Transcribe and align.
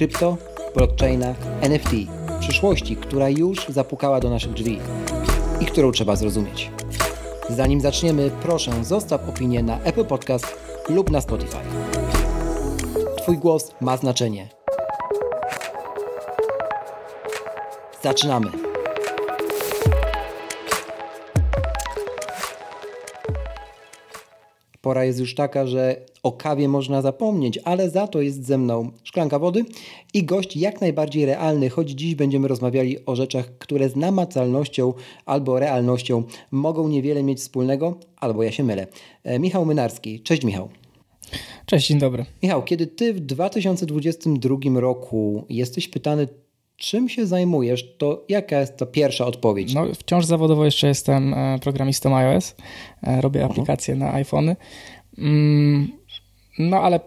krypto, 0.00 0.36
blockchaina, 0.74 1.34
NFT, 1.60 1.90
przyszłości, 2.40 2.96
która 2.96 3.28
już 3.28 3.66
zapukała 3.68 4.20
do 4.20 4.30
naszych 4.30 4.52
drzwi 4.52 4.78
i 5.60 5.66
którą 5.66 5.92
trzeba 5.92 6.16
zrozumieć. 6.16 6.70
Zanim 7.50 7.80
zaczniemy, 7.80 8.30
proszę 8.42 8.84
zostaw 8.84 9.28
opinię 9.28 9.62
na 9.62 9.80
Apple 9.82 10.04
Podcast 10.04 10.56
lub 10.88 11.10
na 11.10 11.20
Spotify. 11.20 11.58
Twój 13.16 13.38
głos 13.38 13.74
ma 13.80 13.96
znaczenie. 13.96 14.48
Zaczynamy! 18.02 18.69
Pora 24.80 25.04
jest 25.04 25.20
już 25.20 25.34
taka, 25.34 25.66
że 25.66 26.06
o 26.22 26.32
kawie 26.32 26.68
można 26.68 27.02
zapomnieć, 27.02 27.58
ale 27.64 27.90
za 27.90 28.06
to 28.06 28.20
jest 28.20 28.46
ze 28.46 28.58
mną 28.58 28.90
szklanka 29.04 29.38
wody 29.38 29.64
i 30.14 30.24
gość 30.24 30.56
jak 30.56 30.80
najbardziej 30.80 31.26
realny, 31.26 31.70
choć 31.70 31.90
dziś 31.90 32.14
będziemy 32.14 32.48
rozmawiali 32.48 33.06
o 33.06 33.16
rzeczach, 33.16 33.58
które 33.58 33.88
z 33.88 33.96
namacalnością 33.96 34.92
albo 35.26 35.58
realnością 35.58 36.22
mogą 36.50 36.88
niewiele 36.88 37.22
mieć 37.22 37.38
wspólnego, 37.38 37.98
albo 38.16 38.42
ja 38.42 38.52
się 38.52 38.64
mylę. 38.64 38.86
E, 39.24 39.38
Michał 39.38 39.66
Mynarski. 39.66 40.20
Cześć 40.20 40.44
Michał. 40.44 40.68
Cześć, 41.66 41.88
dzień 41.88 41.98
dobry. 41.98 42.24
Michał, 42.42 42.62
kiedy 42.62 42.86
ty 42.86 43.14
w 43.14 43.20
2022 43.20 44.80
roku 44.80 45.44
jesteś 45.48 45.88
pytany, 45.88 46.28
czym 46.80 47.08
się 47.08 47.26
zajmujesz, 47.26 47.96
to 47.98 48.24
jaka 48.28 48.60
jest 48.60 48.76
ta 48.76 48.86
pierwsza 48.86 49.26
odpowiedź? 49.26 49.74
No, 49.74 49.86
wciąż 49.94 50.24
zawodowo 50.24 50.64
jeszcze 50.64 50.88
jestem 50.88 51.34
e, 51.34 51.58
programistą 51.58 52.16
iOS. 52.16 52.54
E, 53.02 53.20
robię 53.20 53.40
mhm. 53.40 53.52
aplikacje 53.52 53.94
na 53.94 54.14
iPhony. 54.14 54.56
Mm, 55.18 55.92
no 56.58 56.76
ale 56.76 57.00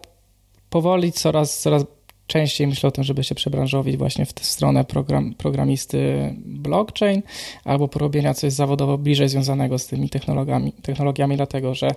powoli 0.69 1.11
coraz, 1.11 1.59
coraz 1.59 1.85
częściej 2.27 2.67
myślę 2.67 2.87
o 2.87 2.91
tym, 2.91 3.03
żeby 3.03 3.23
się 3.23 3.35
przebranżowić 3.35 3.97
właśnie 3.97 4.25
w 4.25 4.33
tę 4.33 4.43
stronę 4.43 4.83
program, 4.83 5.33
programisty 5.33 6.33
blockchain 6.45 7.21
albo 7.63 7.87
porobienia 7.87 8.33
coś 8.33 8.53
zawodowo 8.53 8.97
bliżej 8.97 9.29
związanego 9.29 9.79
z 9.79 9.87
tymi 9.87 10.09
technologiami, 10.09 10.71
technologiami 10.71 11.35
dlatego 11.35 11.75
że 11.75 11.87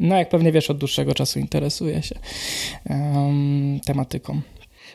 no 0.00 0.16
jak 0.16 0.28
pewnie 0.28 0.52
wiesz, 0.52 0.70
od 0.70 0.78
dłuższego 0.78 1.14
czasu 1.14 1.38
interesuję 1.38 2.02
się 2.02 2.14
um, 2.90 3.80
tematyką. 3.84 4.40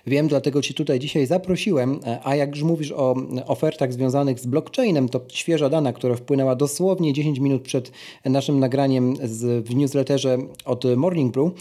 Wiem, 0.08 0.28
dlatego 0.28 0.62
Ci 0.62 0.74
tutaj 0.74 1.00
dzisiaj 1.00 1.26
zaprosiłem. 1.26 2.00
A 2.24 2.36
jak 2.36 2.50
już 2.50 2.64
mówisz 2.64 2.92
o 2.92 3.16
ofertach 3.46 3.94
związanych 3.94 4.40
z 4.40 4.46
blockchainem, 4.46 5.10
to 5.10 5.22
świeża 5.28 5.70
dana, 5.70 5.94
która 5.94 6.16
wpłynęła 6.16 6.56
dosłownie 6.56 7.14
10 7.14 7.40
minut 7.40 7.62
przed 7.62 7.92
naszym 8.26 8.60
nagraniem 8.60 9.16
z, 9.24 9.66
w 9.68 9.76
newsletterze 9.76 10.38
od 10.66 10.84
Morning 10.96 11.34
Brew. 11.34 11.52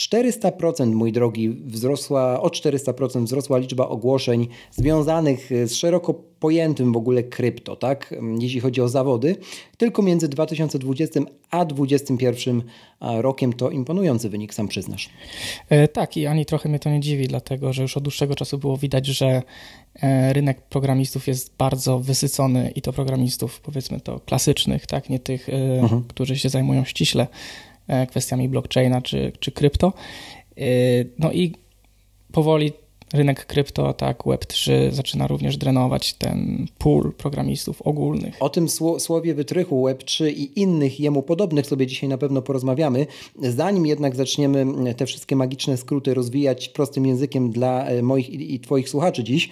400%, 0.00 0.94
mój 0.94 1.12
drogi, 1.12 1.48
wzrosła, 1.48 2.40
o 2.40 2.48
400% 2.48 3.24
wzrosła 3.24 3.58
liczba 3.58 3.88
ogłoszeń 3.88 4.48
związanych 4.70 5.50
z 5.64 5.74
szeroko 5.74 6.14
pojętym 6.14 6.92
w 6.92 6.96
ogóle 6.96 7.22
krypto, 7.22 7.76
tak? 7.76 8.14
Jeśli 8.38 8.60
chodzi 8.60 8.80
o 8.80 8.88
zawody, 8.88 9.36
tylko 9.76 10.02
między 10.02 10.28
2020 10.28 11.20
a 11.50 11.64
2021 11.64 12.62
rokiem 13.00 13.52
to 13.52 13.70
imponujący 13.70 14.28
wynik, 14.28 14.54
sam 14.54 14.68
przyznasz. 14.68 15.10
E, 15.68 15.88
tak, 15.88 16.16
i 16.16 16.26
ani 16.26 16.46
trochę 16.46 16.68
mnie 16.68 16.78
to 16.78 16.90
nie 16.90 17.00
dziwi, 17.00 17.28
dlatego 17.28 17.72
że 17.72 17.82
już 17.82 17.96
od 17.96 18.02
dłuższego 18.02 18.34
czasu 18.34 18.58
było 18.58 18.76
widać, 18.76 19.06
że 19.06 19.42
e, 20.02 20.32
rynek 20.32 20.62
programistów 20.62 21.26
jest 21.28 21.56
bardzo 21.58 21.98
wysycony 21.98 22.72
i 22.74 22.82
to 22.82 22.92
programistów, 22.92 23.60
powiedzmy 23.60 24.00
to 24.00 24.20
klasycznych, 24.20 24.86
tak, 24.86 25.10
nie 25.10 25.18
tych, 25.18 25.48
e, 25.48 25.52
mhm. 25.80 26.04
którzy 26.08 26.38
się 26.38 26.48
zajmują 26.48 26.84
ściśle 26.84 27.26
E, 27.26 27.69
kwestiami 28.08 28.48
blockchaina 28.48 29.02
czy, 29.02 29.32
czy 29.40 29.52
krypto. 29.52 29.92
E, 30.56 30.62
no 31.18 31.32
i 31.32 31.54
powoli 32.32 32.72
rynek 33.12 33.46
krypto, 33.46 33.92
tak, 33.92 34.18
Web3 34.18 34.92
zaczyna 34.92 35.26
również 35.26 35.56
drenować 35.56 36.14
ten 36.14 36.66
pool 36.78 37.12
programistów 37.12 37.82
ogólnych. 37.82 38.36
O 38.40 38.48
tym 38.48 38.68
słowie 38.98 39.34
wytrychu 39.34 39.86
Web3 39.88 40.28
i 40.28 40.60
innych 40.60 41.00
jemu 41.00 41.22
podobnych 41.22 41.66
sobie 41.66 41.86
dzisiaj 41.86 42.08
na 42.08 42.18
pewno 42.18 42.42
porozmawiamy. 42.42 43.06
Zanim 43.42 43.86
jednak 43.86 44.16
zaczniemy 44.16 44.66
te 44.94 45.06
wszystkie 45.06 45.36
magiczne 45.36 45.76
skróty 45.76 46.14
rozwijać 46.14 46.68
prostym 46.68 47.06
językiem 47.06 47.50
dla 47.50 47.84
e, 47.84 48.02
moich 48.02 48.30
i 48.30 48.60
Twoich 48.60 48.88
słuchaczy 48.88 49.24
dziś, 49.24 49.50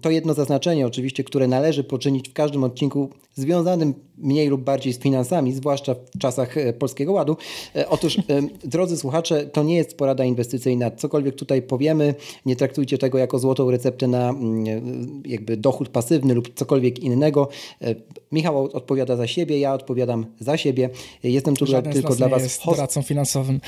to 0.00 0.10
jedno 0.10 0.34
zaznaczenie 0.34 0.86
oczywiście, 0.86 1.24
które 1.24 1.48
należy 1.48 1.84
poczynić 1.84 2.28
w 2.28 2.32
każdym 2.32 2.64
odcinku 2.64 3.10
związanym 3.34 3.94
mniej 4.20 4.48
lub 4.48 4.62
bardziej 4.62 4.92
z 4.92 4.98
finansami, 4.98 5.52
zwłaszcza 5.52 5.94
w 5.94 6.18
czasach 6.18 6.56
e, 6.56 6.72
Polskiego 6.72 7.12
Ładu. 7.12 7.36
E, 7.76 7.88
otóż, 7.88 8.18
drodzy 8.64 8.96
słuchacze, 8.96 9.46
to 9.46 9.62
nie 9.62 9.76
jest 9.76 9.96
porada 9.96 10.24
inwestycyjna. 10.24 10.90
Cokolwiek 10.90 11.34
tutaj 11.34 11.62
powiemy, 11.62 12.14
nie 12.46 12.56
traktujcie 12.56 12.98
tego 12.98 13.18
jako 13.18 13.38
złotą 13.38 13.70
receptę 13.70 14.08
na 14.08 14.30
mm, 14.30 15.22
jakby 15.26 15.56
dochód 15.56 15.88
pasywny 15.88 16.34
lub 16.34 16.54
cokolwiek 16.54 16.98
innego. 16.98 17.48
E, 17.82 17.94
Michał 18.32 18.64
odpowiada 18.64 19.16
za 19.16 19.26
siebie, 19.26 19.58
ja 19.58 19.74
odpowiadam 19.74 20.26
za 20.40 20.56
siebie. 20.56 20.90
Jestem 21.22 21.56
tu 21.56 21.66
tylko 21.92 22.14
dla 22.14 22.28
Was 22.28 22.42
jest 22.42 22.60
host... 22.60 22.76
doradcą 22.76 23.02
finansowym. 23.02 23.60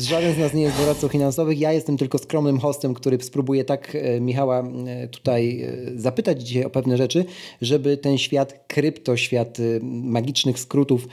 Żaden 0.00 0.34
z 0.34 0.38
nas 0.38 0.54
nie 0.54 0.62
jest 0.62 0.78
doradcą 0.78 1.08
finansowym. 1.08 1.58
Ja 1.58 1.72
jestem 1.72 1.96
tylko 1.96 2.18
skromnym 2.18 2.58
hostem, 2.58 2.94
który 2.94 3.22
spróbuje 3.22 3.64
tak 3.64 3.94
e, 3.94 4.20
Michała 4.20 4.60
e, 4.60 5.08
tutaj 5.08 5.66
zapytać 5.96 6.42
dzisiaj 6.42 6.64
o 6.64 6.70
pewne 6.70 6.96
rzeczy, 6.96 7.24
żeby 7.62 7.96
ten 7.96 8.18
świat 8.18 8.64
krypto, 8.66 9.16
świat 9.16 9.58
magicznych 9.82 10.58
skrótów 10.58 11.08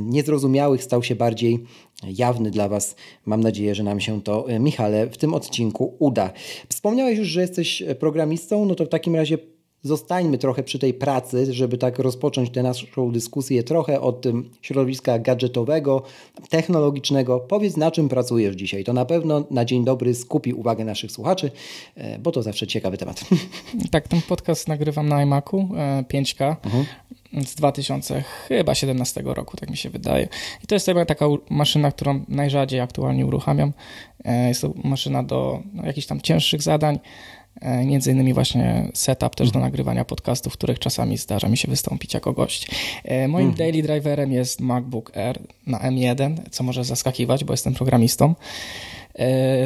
niezrozumiałych 0.00 0.84
stał 0.84 1.02
się 1.02 1.14
bardziej 1.14 1.64
jawny 2.06 2.50
dla 2.50 2.68
Was. 2.68 2.96
Mam 3.26 3.40
nadzieję, 3.40 3.74
że 3.74 3.82
nam 3.82 4.00
się 4.00 4.22
to, 4.22 4.50
e, 4.50 4.58
Michale, 4.58 5.06
w 5.06 5.16
tym 5.16 5.34
odcinku 5.34 5.96
uda. 5.98 6.32
Wspomniałeś 6.68 7.18
już, 7.18 7.28
że 7.28 7.40
jesteś 7.40 7.82
programistą, 7.98 8.64
no 8.64 8.74
to 8.74 8.84
w 8.84 8.88
takim 8.88 9.16
razie 9.16 9.38
zostańmy 9.82 10.38
trochę 10.38 10.62
przy 10.62 10.78
tej 10.78 10.94
pracy, 10.94 11.52
żeby 11.52 11.78
tak 11.78 11.98
rozpocząć 11.98 12.50
tę 12.50 12.62
naszą 12.62 13.12
dyskusję 13.12 13.62
trochę 13.62 14.00
od 14.00 14.24
środowiska 14.62 15.18
gadżetowego, 15.18 16.02
technologicznego. 16.48 17.40
Powiedz, 17.40 17.76
na 17.76 17.90
czym 17.90 18.08
pracujesz 18.08 18.56
dzisiaj. 18.56 18.84
To 18.84 18.92
na 18.92 19.04
pewno 19.04 19.44
na 19.50 19.64
dzień 19.64 19.84
dobry 19.84 20.14
skupi 20.14 20.52
uwagę 20.52 20.84
naszych 20.84 21.12
słuchaczy, 21.12 21.50
e, 21.94 22.18
bo 22.18 22.32
to 22.32 22.42
zawsze 22.42 22.66
ciekawy 22.66 22.98
temat. 22.98 23.20
Tak, 23.90 24.08
ten 24.08 24.22
podcast 24.22 24.68
nagrywam 24.68 25.08
na 25.08 25.22
iMacu 25.22 25.68
5K. 26.12 26.56
Mhm 26.64 26.84
z 27.32 27.54
2017 27.54 29.22
roku, 29.24 29.56
tak 29.56 29.70
mi 29.70 29.76
się 29.76 29.90
wydaje. 29.90 30.28
I 30.64 30.66
to 30.66 30.74
jest 30.74 30.90
taka 31.06 31.26
maszyna, 31.50 31.92
którą 31.92 32.24
najrzadziej 32.28 32.80
aktualnie 32.80 33.26
uruchamiam. 33.26 33.72
E, 34.24 34.48
jest 34.48 34.60
to 34.60 34.72
maszyna 34.84 35.22
do 35.22 35.62
no, 35.72 35.86
jakichś 35.86 36.06
tam 36.06 36.20
cięższych 36.20 36.62
zadań, 36.62 36.94
e, 36.94 36.98
między 37.84 38.12
innymi 38.12 38.34
właśnie 38.34 38.88
setup 38.94 39.34
też 39.34 39.50
do 39.50 39.58
nagrywania 39.58 40.04
podcastów, 40.04 40.52
w 40.52 40.56
których 40.56 40.78
czasami 40.78 41.18
zdarza 41.18 41.48
mi 41.48 41.56
się 41.56 41.68
wystąpić 41.68 42.14
jako 42.14 42.32
gość. 42.32 42.70
E, 43.04 43.28
moim 43.28 43.48
mhm. 43.48 43.58
daily 43.58 43.82
driverem 43.82 44.32
jest 44.32 44.60
MacBook 44.60 45.16
Air 45.16 45.38
na 45.66 45.78
M1, 45.78 46.36
co 46.50 46.64
może 46.64 46.84
zaskakiwać, 46.84 47.44
bo 47.44 47.52
jestem 47.52 47.74
programistą 47.74 48.34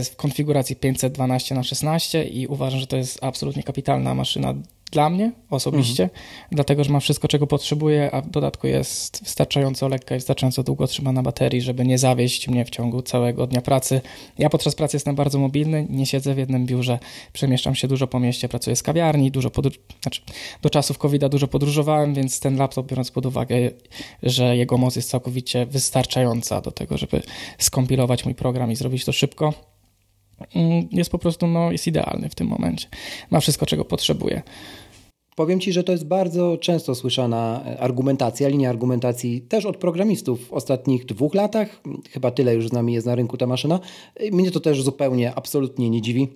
w 0.05 0.17
konfiguracji 0.17 0.77
512 0.77 1.55
na 1.55 1.63
16 1.63 2.25
i 2.25 2.47
uważam, 2.47 2.81
że 2.81 2.87
to 2.87 2.97
jest 2.97 3.25
absolutnie 3.25 3.63
kapitalna 3.63 4.15
maszyna 4.15 4.55
dla 4.93 5.11
mnie 5.11 5.33
osobiście, 5.51 6.03
mhm. 6.03 6.21
dlatego 6.51 6.85
że 6.85 6.93
ma 6.93 7.01
wszystko, 7.01 7.29
czego 7.29 7.47
potrzebuję, 7.47 8.11
a 8.13 8.21
w 8.21 8.31
dodatku 8.31 8.67
jest 8.67 9.25
wystarczająco 9.25 9.89
lekka 9.89 10.15
i 10.15 10.19
wystarczająco 10.19 10.63
długo 10.63 10.87
trzyma 10.87 11.13
na 11.13 11.23
baterii, 11.23 11.61
żeby 11.61 11.85
nie 11.85 11.99
zawieść 11.99 12.49
mnie 12.49 12.65
w 12.65 12.71
ciągu 12.71 13.03
całego 13.03 13.47
dnia 13.47 13.61
pracy. 13.61 14.01
Ja 14.39 14.51
podczas 14.51 14.75
pracy 14.75 14.97
jestem 14.97 15.15
bardzo 15.15 15.39
mobilny, 15.39 15.87
nie 15.91 16.07
siedzę 16.07 16.35
w 16.35 16.39
jednym 16.39 16.67
biurze, 16.67 16.99
przemieszczam 17.33 17.75
się 17.75 17.89
dużo 17.89 18.07
po 18.07 18.21
mieście, 18.21 18.49
pracuję 18.49 18.77
z 18.77 18.83
kawiarni, 18.83 19.31
dużo 19.31 19.51
podróż... 19.51 19.79
znaczy 20.03 20.23
do 20.63 20.71
czasów 20.71 20.99
covid 20.99 21.27
dużo 21.27 21.49
podróżowałem, 21.49 22.15
więc 22.15 22.41
ten 22.41 22.57
laptop, 22.57 22.87
biorąc 22.87 23.11
pod 23.11 23.27
uwagę, 23.27 23.57
że 24.23 24.57
jego 24.57 24.79
moc 24.79 24.97
jest 24.97 25.11
całkowicie 25.11 25.67
wystarczająca 25.67 26.61
do 26.61 26.71
tego, 26.71 26.99
żeby 26.99 27.23
skompilować 27.59 28.25
mój 28.25 28.35
program 28.35 28.73
i 28.73 28.77
zrobić 28.77 29.05
to 29.05 29.13
szybko, 29.13 29.55
mm, 30.55 30.89
jest 30.93 31.11
po 31.11 31.19
prostu, 31.19 31.47
no, 31.47 31.73
jest 31.73 31.87
idealny 31.87 32.29
w 32.29 32.35
tym 32.35 32.47
momencie. 32.47 32.89
Ma 33.31 33.41
wszystko, 33.41 33.67
czego 33.67 33.85
potrzebuje. 33.85 34.43
Powiem 35.37 35.61
Ci, 35.61 35.73
że 35.73 35.85
to 35.85 35.93
jest 35.93 36.07
bardzo 36.07 36.59
często 36.59 36.95
słyszana 36.95 37.65
argumentacja, 37.79 38.49
linia 38.49 38.71
argumentacji 38.71 39.41
też 39.41 39.67
od 39.67 39.77
programistów 39.77 40.49
w 40.49 40.53
ostatnich 40.53 41.05
dwóch 41.07 41.35
latach. 41.35 41.83
Chyba 42.11 42.31
tyle 42.31 42.55
już 42.55 42.69
z 42.69 42.73
nami 42.73 42.93
jest 42.93 43.07
na 43.07 43.15
rynku 43.15 43.37
ta 43.37 43.47
maszyna. 43.47 43.81
Mnie 44.33 44.51
to 44.51 44.61
też 44.61 44.83
zupełnie, 44.83 45.35
absolutnie 45.35 45.91
nie 45.91 46.03
dziwi. 46.03 46.29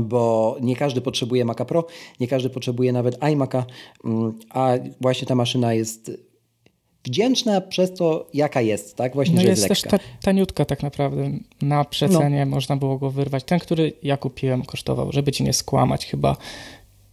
bo 0.00 0.56
nie 0.60 0.76
każdy 0.76 1.00
potrzebuje 1.00 1.44
Maca 1.44 1.64
Pro, 1.64 1.86
nie 2.20 2.28
każdy 2.28 2.50
potrzebuje 2.50 2.92
nawet 2.92 3.18
iMac'a, 3.18 3.62
a 4.50 4.72
właśnie 5.00 5.26
ta 5.26 5.34
maszyna 5.34 5.74
jest 5.74 6.10
wdzięczna 7.04 7.60
przez 7.60 7.94
to, 7.94 8.28
jaka 8.34 8.60
jest, 8.60 8.96
tak? 8.96 9.14
Właśnie, 9.14 9.34
no 9.34 9.40
że 9.40 9.48
jest, 9.48 9.68
jest 9.68 9.82
też 9.82 9.90
ta, 9.90 9.98
taniutka 10.22 10.64
tak 10.64 10.82
naprawdę. 10.82 11.30
Na 11.62 11.84
przecenie 11.84 12.46
no. 12.46 12.56
można 12.56 12.76
było 12.76 12.98
go 12.98 13.10
wyrwać. 13.10 13.44
Ten, 13.44 13.58
który 13.58 13.92
ja 14.02 14.16
kupiłem, 14.16 14.62
kosztował, 14.62 15.12
żeby 15.12 15.32
ci 15.32 15.44
nie 15.44 15.52
skłamać, 15.52 16.06
chyba 16.06 16.36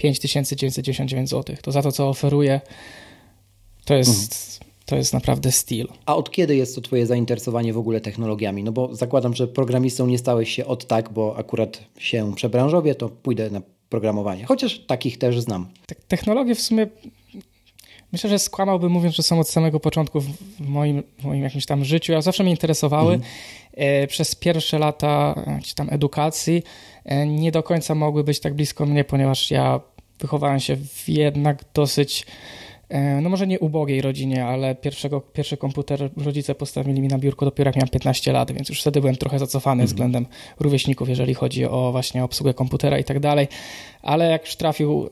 5999 0.02 1.30
zł. 1.30 1.56
To 1.62 1.72
za 1.72 1.82
to, 1.82 1.92
co 1.92 2.10
oferuje, 2.10 2.62
to 3.86 3.94
jest... 3.94 4.34
Mhm. 4.34 4.72
To 4.86 4.96
jest 4.96 5.14
naprawdę 5.14 5.52
styl. 5.52 5.88
A 6.06 6.16
od 6.16 6.32
kiedy 6.32 6.56
jest 6.56 6.76
to 6.76 6.82
Twoje 6.82 7.06
zainteresowanie 7.06 7.74
w 7.74 7.78
ogóle 7.78 8.02
technologiami? 8.02 8.64
No 8.64 8.72
bo 8.72 8.96
zakładam, 8.96 9.36
że 9.36 9.48
programistą 9.48 10.08
nie 10.08 10.18
stałeś 10.18 10.52
się 10.52 10.66
od 10.66 10.88
tak, 10.88 11.14
bo 11.14 11.38
akurat 11.38 11.84
się 11.98 12.36
przebranżowię, 12.36 12.96
to 12.96 13.10
pójdę 13.10 13.50
na 13.50 13.62
programowanie. 13.90 14.46
Chociaż 14.46 14.80
takich 14.80 15.18
też 15.18 15.40
znam. 15.40 15.68
Technologie 16.08 16.56
w 16.56 16.62
sumie 16.62 16.88
Myślę, 18.12 18.30
że 18.30 18.40
skłamałbym 18.40 18.92
mówiąc, 18.92 19.16
że 19.16 19.24
są 19.24 19.40
od 19.40 19.50
samego 19.50 19.80
początku 19.80 20.22
w 20.22 20.30
moim, 20.60 21.04
w 21.20 21.24
moim 21.24 21.44
jakimś 21.44 21.66
tam 21.66 21.86
życiu. 21.86 22.12
Ja 22.12 22.22
zawsze 22.22 22.44
mnie 22.44 22.52
interesowały. 22.52 23.14
Mm. 23.14 24.08
Przez 24.08 24.36
pierwsze 24.36 24.80
lata 24.80 25.46
czy 25.64 25.76
tam 25.76 25.88
edukacji 25.92 26.64
e, 27.06 27.28
nie 27.28 27.52
do 27.52 27.64
końca 27.64 27.96
mogły 27.96 28.24
być 28.24 28.40
tak 28.40 28.54
blisko 28.54 28.86
mnie, 28.86 29.04
ponieważ 29.04 29.52
ja 29.52 29.80
wychowałem 30.22 30.60
się 30.60 30.76
w 30.76 31.10
jednak 31.10 31.64
dosyć 31.74 32.26
E, 32.92 33.22
no 33.22 33.30
może 33.30 33.48
nie 33.48 33.60
ubogiej 33.60 34.02
rodzinie, 34.02 34.46
ale 34.46 34.76
pierwszego, 34.76 35.22
pierwszy 35.22 35.58
komputer 35.58 36.10
rodzice 36.18 36.56
postawili 36.56 37.02
mi 37.02 37.08
na 37.08 37.18
biurko 37.18 37.46
dopiero 37.46 37.68
jak 37.68 37.76
miałem 37.76 37.90
15 37.90 38.32
lat, 38.32 38.52
więc 38.52 38.70
już 38.70 38.82
wtedy 38.82 39.02
byłem 39.02 39.16
trochę 39.16 39.40
zacofany 39.40 39.82
mhm. 39.82 39.88
względem 39.88 40.26
rówieśników, 40.60 41.10
jeżeli 41.10 41.34
chodzi 41.34 41.66
o 41.66 41.92
właśnie 41.92 42.24
obsługę 42.24 42.54
komputera 42.54 43.00
i 43.00 43.04
tak 43.04 43.20
dalej, 43.20 43.48
ale 44.02 44.30
jak 44.30 44.46
już 44.46 44.56
trafił 44.56 45.10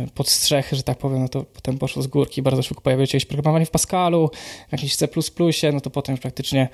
yy, 0.00 0.08
pod 0.14 0.28
strzechy, 0.28 0.76
że 0.76 0.82
tak 0.82 0.98
powiem, 0.98 1.20
no 1.20 1.28
to 1.28 1.44
potem 1.44 1.78
poszło 1.78 2.02
z 2.02 2.06
górki, 2.06 2.42
bardzo 2.42 2.62
szybko 2.62 2.80
pojawiło 2.80 3.06
się 3.06 3.16
jakieś 3.16 3.26
programowanie 3.26 3.66
w 3.66 3.70
Pascalu, 3.70 4.30
w 4.68 4.72
jakimś 4.72 4.96
C++, 4.96 5.08
no 5.72 5.80
to 5.80 5.90
potem 5.90 6.12
już 6.12 6.20
praktycznie 6.20 6.68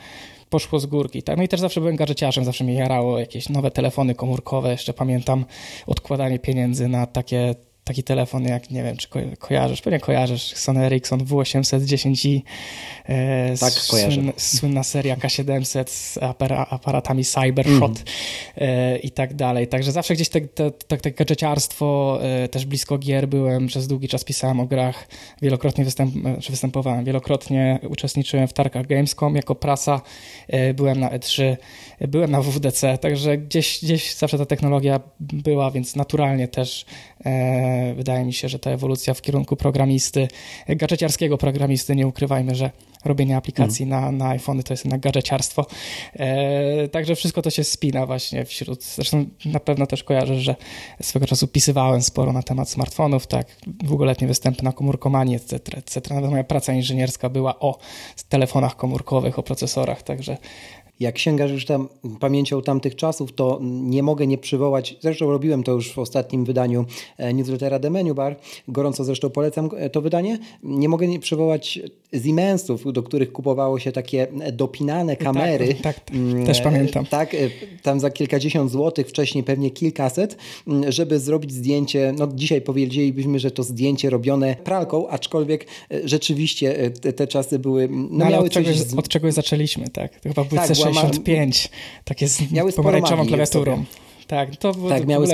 poszło 0.52 0.80
z 0.80 0.86
górki. 0.86 1.22
Tak? 1.22 1.36
No 1.36 1.42
i 1.42 1.48
też 1.48 1.60
zawsze 1.60 1.80
byłem 1.80 1.96
gadżeciarzem, 1.96 2.44
zawsze 2.44 2.64
mnie 2.64 2.74
jarało 2.74 3.18
jakiees 3.18 3.48
nowe 3.48 3.70
telefony 3.70 4.14
komórkowe, 4.14 4.70
jeszcze 4.70 4.94
pamiętam 4.94 5.44
odkładanie 5.86 6.38
pieniędzy 6.38 6.88
na 6.88 7.06
takie 7.06 7.54
taki 7.84 8.02
telefon, 8.02 8.44
jak 8.44 8.70
nie 8.70 8.82
wiem, 8.82 8.96
czy 8.96 9.08
ko 9.08 9.18
kojarzysz, 9.38 9.82
pewnie 9.82 10.00
kojarzysz, 10.00 10.42
Sony 10.42 10.84
Ericsson 10.84 11.20
W810i. 11.20 12.40
E, 13.08 13.56
tak. 13.56 13.72
Słynna, 13.72 14.32
słynna 14.36 14.82
seria 14.82 15.16
K700 15.16 15.88
z 15.88 16.18
aparatami 16.70 17.24
Cybershot 17.24 17.82
mm. 17.82 18.02
e, 18.56 18.98
i 18.98 19.10
tak 19.10 19.34
dalej. 19.34 19.68
Także 19.68 19.92
zawsze 19.92 20.14
gdzieś 20.14 20.28
tak 20.28 20.42
te, 20.54 20.70
te, 20.70 20.96
te 20.96 21.10
gadżeciarstwo, 21.10 22.18
e, 22.22 22.48
też 22.48 22.66
blisko 22.66 22.98
gier 22.98 23.28
byłem, 23.28 23.66
przez 23.66 23.86
długi 23.86 24.08
czas 24.08 24.24
pisałem 24.24 24.60
o 24.60 24.66
grach, 24.66 25.08
wielokrotnie 25.42 25.84
występ, 25.84 26.14
występowałem, 26.50 27.04
wielokrotnie 27.04 27.78
uczestniczyłem 27.88 28.48
w 28.48 28.52
targach 28.52 28.86
Gamescom 28.86 29.36
jako 29.36 29.54
prasa, 29.54 30.00
e, 30.48 30.74
byłem 30.74 31.00
na 31.00 31.10
E3, 31.10 31.56
byłem 32.08 32.30
na 32.30 32.42
WWDC, 32.42 32.98
także 32.98 33.38
gdzieś, 33.38 33.78
gdzieś 33.82 34.14
zawsze 34.14 34.38
ta 34.38 34.46
technologia 34.46 35.00
była, 35.20 35.70
więc 35.70 35.96
naturalnie 35.96 36.48
też 36.48 36.84
wydaje 37.96 38.24
mi 38.24 38.32
się, 38.32 38.48
że 38.48 38.58
ta 38.58 38.70
ewolucja 38.70 39.14
w 39.14 39.22
kierunku 39.22 39.56
programisty, 39.56 40.28
gadżeciarskiego 40.68 41.38
programisty, 41.38 41.96
nie 41.96 42.06
ukrywajmy, 42.06 42.54
że 42.54 42.70
robienie 43.04 43.36
aplikacji 43.36 43.84
mm. 43.84 44.00
na, 44.00 44.12
na 44.12 44.28
iPhony 44.28 44.62
to 44.62 44.72
jest 44.72 44.84
jednak 44.84 45.00
gadżeciarstwo. 45.00 45.66
E, 46.14 46.88
także 46.88 47.16
wszystko 47.16 47.42
to 47.42 47.50
się 47.50 47.64
spina 47.64 48.06
właśnie 48.06 48.44
wśród, 48.44 48.84
zresztą 48.84 49.26
na 49.44 49.60
pewno 49.60 49.86
też 49.86 50.04
kojarzę, 50.04 50.40
że 50.40 50.56
swego 51.02 51.26
czasu 51.26 51.48
pisywałem 51.48 52.02
sporo 52.02 52.32
na 52.32 52.42
temat 52.42 52.68
smartfonów, 52.68 53.26
tak, 53.26 53.46
długoletnie 53.66 54.26
występy 54.26 54.64
na 54.64 54.72
komórkomanii, 54.72 55.36
etc., 55.36 55.56
etc. 55.76 56.14
Nawet 56.14 56.30
moja 56.30 56.44
praca 56.44 56.72
inżynierska 56.72 57.28
była 57.28 57.58
o 57.58 57.78
telefonach 58.28 58.76
komórkowych, 58.76 59.38
o 59.38 59.42
procesorach, 59.42 60.02
także 60.02 60.36
jak 61.00 61.18
sięgasz 61.18 61.50
już 61.50 61.64
tam 61.64 61.88
pamięcią 62.20 62.62
tamtych 62.62 62.96
czasów, 62.96 63.32
to 63.32 63.58
nie 63.62 64.02
mogę 64.02 64.26
nie 64.26 64.38
przywołać, 64.38 64.96
zresztą 65.00 65.30
robiłem 65.30 65.62
to 65.62 65.72
już 65.72 65.92
w 65.92 65.98
ostatnim 65.98 66.44
wydaniu 66.44 66.84
e, 67.18 67.34
newslettera 67.34 67.78
The 67.78 67.90
Menu 67.90 68.14
Bar, 68.14 68.36
gorąco 68.68 69.04
zresztą 69.04 69.30
polecam 69.30 69.70
e, 69.76 69.90
to 69.90 70.00
wydanie, 70.00 70.38
nie 70.62 70.88
mogę 70.88 71.08
nie 71.08 71.20
przywołać 71.20 71.80
Siemensów, 72.24 72.92
do 72.92 73.02
których 73.02 73.32
kupowało 73.32 73.78
się 73.78 73.92
takie 73.92 74.26
dopinane 74.52 75.16
tak, 75.16 75.24
kamery. 75.24 75.74
Tak, 75.74 75.82
tak, 75.82 76.00
tak. 76.04 76.46
też 76.46 76.60
pamiętam. 76.60 77.06
Tak, 77.06 77.36
tam 77.82 78.00
za 78.00 78.10
kilkadziesiąt 78.10 78.70
złotych, 78.70 79.08
wcześniej 79.08 79.44
pewnie 79.44 79.70
kilkaset, 79.70 80.36
żeby 80.88 81.18
zrobić 81.18 81.52
zdjęcie, 81.52 82.14
no 82.18 82.28
dzisiaj 82.34 82.60
powiedzielibyśmy, 82.60 83.38
że 83.38 83.50
to 83.50 83.62
zdjęcie 83.62 84.10
robione 84.10 84.56
pralką, 84.64 85.08
aczkolwiek 85.08 85.66
rzeczywiście 86.04 86.90
te, 86.90 87.12
te 87.12 87.26
czasy 87.26 87.58
były... 87.58 87.88
No, 87.88 88.06
no 88.10 88.24
ale 88.24 88.38
od, 88.38 88.52
czegoś, 88.52 88.76
z... 88.76 88.94
od 88.94 89.08
czegoś 89.08 89.34
zaczęliśmy, 89.34 89.88
tak? 89.88 90.20
To 90.20 90.28
chyba 90.28 90.44
były 90.44 90.60
tak, 90.60 90.70
C6 90.70 90.91
65, 90.94 91.68
takie 92.04 92.28
z 92.28 92.52
miały 92.52 92.72
pomarańczową 92.72 93.26
klawiaturą. 93.26 93.84
Tak, 94.26 94.56
to 94.56 94.72
było 94.72 94.88
tak, 94.88 95.06
miały... 95.06 95.26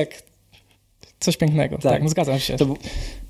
coś 1.20 1.36
pięknego, 1.36 1.78
tak, 1.78 1.92
tak 1.92 2.02
no 2.02 2.08
zgadzam 2.08 2.38
się. 2.38 2.56
To, 2.56 2.66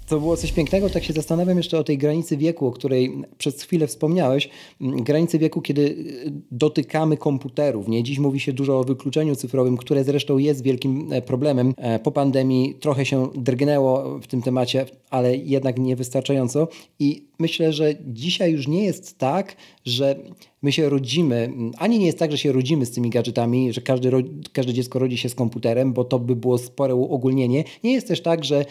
to 0.09 0.21
było 0.21 0.37
coś 0.37 0.53
pięknego. 0.53 0.91
Tak 0.91 1.05
się 1.05 1.13
zastanawiam 1.13 1.57
jeszcze 1.57 1.79
o 1.79 1.85
tej 1.85 1.99
granicy 1.99 2.37
wieku, 2.37 2.67
o 2.67 2.73
której 2.73 3.23
przez 3.39 3.63
chwilę 3.63 3.87
wspomniałeś. 3.87 4.49
Mm, 4.81 5.03
granicy 5.03 5.39
wieku, 5.39 5.61
kiedy 5.61 5.83
y, 5.83 6.33
dotykamy 6.51 7.17
komputerów. 7.17 7.89
Nie? 7.89 8.03
Dziś 8.03 8.19
mówi 8.19 8.41
się 8.41 8.53
dużo 8.53 8.79
o 8.79 8.85
wykluczeniu 8.85 9.37
cyfrowym, 9.37 9.77
które 9.77 10.05
zresztą 10.05 10.39
jest 10.39 10.63
wielkim 10.63 11.13
e, 11.13 11.23
problemem. 11.23 11.75
E, 11.77 11.99
po 11.99 12.13
pandemii 12.13 12.75
trochę 12.75 13.07
się 13.07 13.29
drgnęło 13.35 14.19
w 14.19 14.27
tym 14.27 14.43
temacie, 14.43 14.87
ale 15.11 15.37
jednak 15.37 15.79
niewystarczająco. 15.79 16.69
I 16.99 17.29
myślę, 17.39 17.73
że 17.73 17.95
dzisiaj 18.07 18.53
już 18.53 18.69
nie 18.69 18.85
jest 18.85 19.19
tak, 19.19 19.57
że 19.85 20.17
my 20.63 20.73
się 20.73 20.89
rodzimy, 20.89 21.53
ani 21.79 21.99
nie 21.99 22.07
jest 22.07 22.19
tak, 22.19 22.31
że 22.33 22.39
się 22.39 22.53
rodzimy 22.53 22.87
z 22.87 22.91
tymi 22.91 23.11
gadżetami, 23.11 23.73
że 23.73 23.81
każdy, 23.81 24.11
każde 24.53 24.73
dziecko 24.75 24.99
rodzi 24.99 25.17
się 25.17 25.29
z 25.29 25.35
komputerem, 25.35 25.93
bo 25.93 26.05
to 26.05 26.19
by 26.19 26.37
było 26.37 26.59
spore 26.59 26.95
uogólnienie. 26.95 27.65
Nie 27.85 27.93
jest 27.93 28.09
też 28.09 28.23
tak, 28.23 28.45
że 28.45 28.65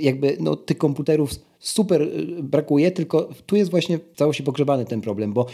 jakby 0.00 0.36
no, 0.40 0.56
tych 0.56 0.78
komputerów 0.78 1.30
super 1.58 2.02
y, 2.02 2.42
brakuje, 2.42 2.90
tylko 2.90 3.28
tu 3.46 3.56
jest 3.56 3.70
właśnie 3.70 3.98
całości 4.16 4.42
pogrzebany 4.42 4.84
ten 4.84 5.00
problem, 5.00 5.32
bo 5.32 5.46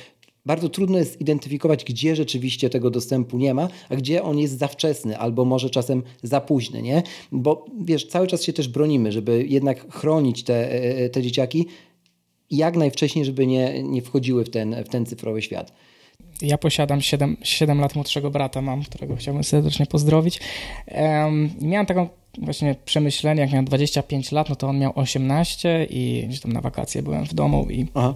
bardzo 0.46 0.68
trudno 0.68 0.98
jest 0.98 1.18
zidentyfikować, 1.18 1.84
gdzie 1.84 2.16
rzeczywiście 2.16 2.70
tego 2.70 2.90
dostępu 2.90 3.38
nie 3.38 3.54
ma, 3.54 3.68
a 3.88 3.96
gdzie 3.96 4.22
on 4.22 4.38
jest 4.38 4.58
za 4.58 4.68
wczesny 4.68 5.18
albo 5.18 5.44
może 5.44 5.70
czasem 5.70 6.02
za 6.22 6.40
późny, 6.40 6.82
nie? 6.82 7.02
Bo 7.32 7.64
wiesz, 7.80 8.06
cały 8.06 8.26
czas 8.26 8.42
się 8.42 8.52
też 8.52 8.68
bronimy, 8.68 9.12
żeby 9.12 9.46
jednak 9.48 9.92
chronić 9.92 10.42
te, 10.42 10.72
e, 10.72 10.96
e, 10.96 11.08
te 11.08 11.22
dzieciaki 11.22 11.66
jak 12.50 12.76
najwcześniej, 12.76 13.24
żeby 13.24 13.46
nie, 13.46 13.82
nie 13.82 14.02
wchodziły 14.02 14.44
w 14.44 14.50
ten, 14.50 14.84
w 14.84 14.88
ten 14.88 15.06
cyfrowy 15.06 15.42
świat. 15.42 15.72
Ja 16.42 16.58
posiadam 16.58 17.00
7, 17.00 17.36
7 17.42 17.80
lat 17.80 17.94
młodszego 17.94 18.30
brata 18.30 18.62
mam, 18.62 18.82
którego 18.82 19.16
chciałbym 19.16 19.44
serdecznie 19.44 19.86
pozdrowić. 19.86 20.40
Um, 20.86 21.50
miałem 21.60 21.86
taką 21.86 22.08
właśnie 22.38 22.74
przemyślenie, 22.84 23.40
jak 23.40 23.50
miałem 23.50 23.64
25 23.64 24.32
lat, 24.32 24.48
no 24.48 24.56
to 24.56 24.68
on 24.68 24.78
miał 24.78 24.92
18 24.94 25.86
i 25.90 26.24
gdzieś 26.28 26.40
tam 26.40 26.52
na 26.52 26.60
wakacje 26.60 27.02
byłem 27.02 27.26
w 27.26 27.34
domu 27.34 27.66
i 27.70 27.86
Aha. 27.94 28.14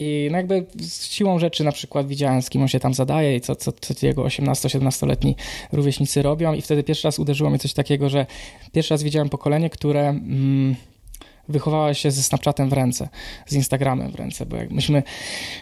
I 0.00 0.28
no 0.30 0.36
jakby 0.36 0.66
z 0.78 1.04
siłą 1.04 1.38
rzeczy 1.38 1.64
na 1.64 1.72
przykład 1.72 2.08
widziałem, 2.08 2.42
z 2.42 2.50
kim 2.50 2.62
on 2.62 2.68
się 2.68 2.80
tam 2.80 2.94
zadaje 2.94 3.36
i 3.36 3.40
co, 3.40 3.56
co, 3.56 3.72
co 3.72 4.06
jego 4.06 4.24
18-17-letni 4.24 5.36
rówieśnicy 5.72 6.22
robią 6.22 6.54
i 6.54 6.62
wtedy 6.62 6.82
pierwszy 6.82 7.08
raz 7.08 7.18
uderzyło 7.18 7.50
mnie 7.50 7.58
coś 7.58 7.72
takiego, 7.72 8.08
że 8.08 8.26
pierwszy 8.72 8.94
raz 8.94 9.02
widziałem 9.02 9.28
pokolenie, 9.28 9.70
które... 9.70 10.08
Mm, 10.08 10.76
wychowała 11.50 11.94
się 11.94 12.10
ze 12.10 12.22
Snapchatem 12.22 12.68
w 12.68 12.72
ręce, 12.72 13.08
z 13.46 13.54
Instagramem 13.54 14.10
w 14.10 14.14
ręce, 14.14 14.46
bo 14.46 14.56
jak 14.56 14.70
myśmy, 14.70 15.02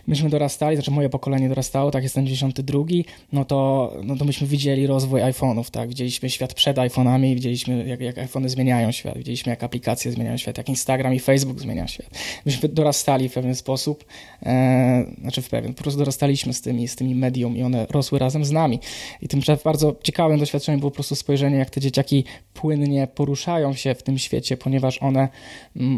myśmy 0.06 0.30
dorastali, 0.30 0.76
znaczy 0.76 0.90
moje 0.90 1.08
pokolenie 1.08 1.48
dorastało, 1.48 1.90
tak 1.90 2.02
jestem 2.02 2.26
92, 2.26 2.84
no 3.32 3.44
to, 3.44 3.92
no 4.04 4.16
to 4.16 4.24
myśmy 4.24 4.46
widzieli 4.46 4.86
rozwój 4.86 5.20
iPhone'ów, 5.20 5.70
tak, 5.70 5.88
widzieliśmy 5.88 6.30
świat 6.30 6.54
przed 6.54 6.76
iPhone'ami, 6.76 7.34
widzieliśmy 7.34 7.86
jak, 7.86 8.00
jak 8.00 8.16
iPhone'y 8.16 8.48
zmieniają 8.48 8.92
świat, 8.92 9.18
widzieliśmy 9.18 9.50
jak 9.50 9.62
aplikacje 9.62 10.12
zmieniają 10.12 10.36
świat, 10.36 10.58
jak 10.58 10.68
Instagram 10.68 11.14
i 11.14 11.20
Facebook 11.20 11.60
zmieniają 11.60 11.86
świat. 11.86 12.10
Myśmy 12.46 12.68
dorastali 12.68 13.28
w 13.28 13.32
pewien 13.32 13.54
sposób, 13.54 14.04
e, 14.42 15.04
znaczy 15.20 15.42
w 15.42 15.48
pewien, 15.48 15.74
po 15.74 15.82
prostu 15.82 15.98
dorastaliśmy 15.98 16.54
z 16.54 16.60
tymi, 16.60 16.88
z 16.88 16.96
tymi 16.96 17.14
medium 17.14 17.56
i 17.56 17.62
one 17.62 17.86
rosły 17.90 18.18
razem 18.18 18.44
z 18.44 18.50
nami. 18.50 18.80
I 19.22 19.28
tym 19.28 19.40
bardzo 19.64 19.96
ciekawym 20.02 20.38
doświadczeniem 20.38 20.80
było 20.80 20.90
po 20.90 20.94
prostu 20.94 21.14
spojrzenie, 21.14 21.56
jak 21.56 21.70
te 21.70 21.80
dzieciaki 21.80 22.24
płynnie 22.54 23.06
poruszają 23.06 23.74
się 23.74 23.94
w 23.94 24.02
tym 24.02 24.18
świecie, 24.18 24.56
ponieważ 24.56 25.02
one 25.02 25.28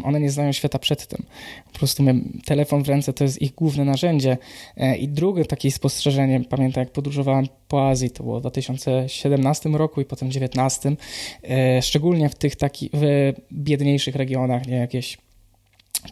one 0.03 0.19
nie 0.19 0.31
znają 0.31 0.51
świata 0.51 0.79
przed 0.79 1.07
tym. 1.07 1.25
Po 1.73 1.79
prostu 1.79 2.03
telefon 2.45 2.83
w 2.83 2.89
ręce 2.89 3.13
to 3.13 3.23
jest 3.23 3.41
ich 3.41 3.55
główne 3.55 3.85
narzędzie. 3.85 4.37
E, 4.77 4.97
I 4.97 5.07
drugie 5.07 5.45
takie 5.45 5.71
spostrzeżenie, 5.71 6.41
pamiętam 6.49 6.81
jak 6.81 6.93
podróżowałem 6.93 7.47
po 7.67 7.89
Azji, 7.89 8.09
to 8.09 8.23
było 8.23 8.37
w 8.37 8.41
2017 8.41 9.69
roku 9.69 10.01
i 10.01 10.05
potem 10.05 10.29
2019, 10.29 10.95
e, 11.43 11.81
szczególnie 11.81 12.29
w 12.29 12.35
tych 12.35 12.55
takich 12.55 12.91
w 12.93 13.33
biedniejszych 13.51 14.15
regionach, 14.15 14.67
nie 14.67 14.77
jakieś 14.77 15.17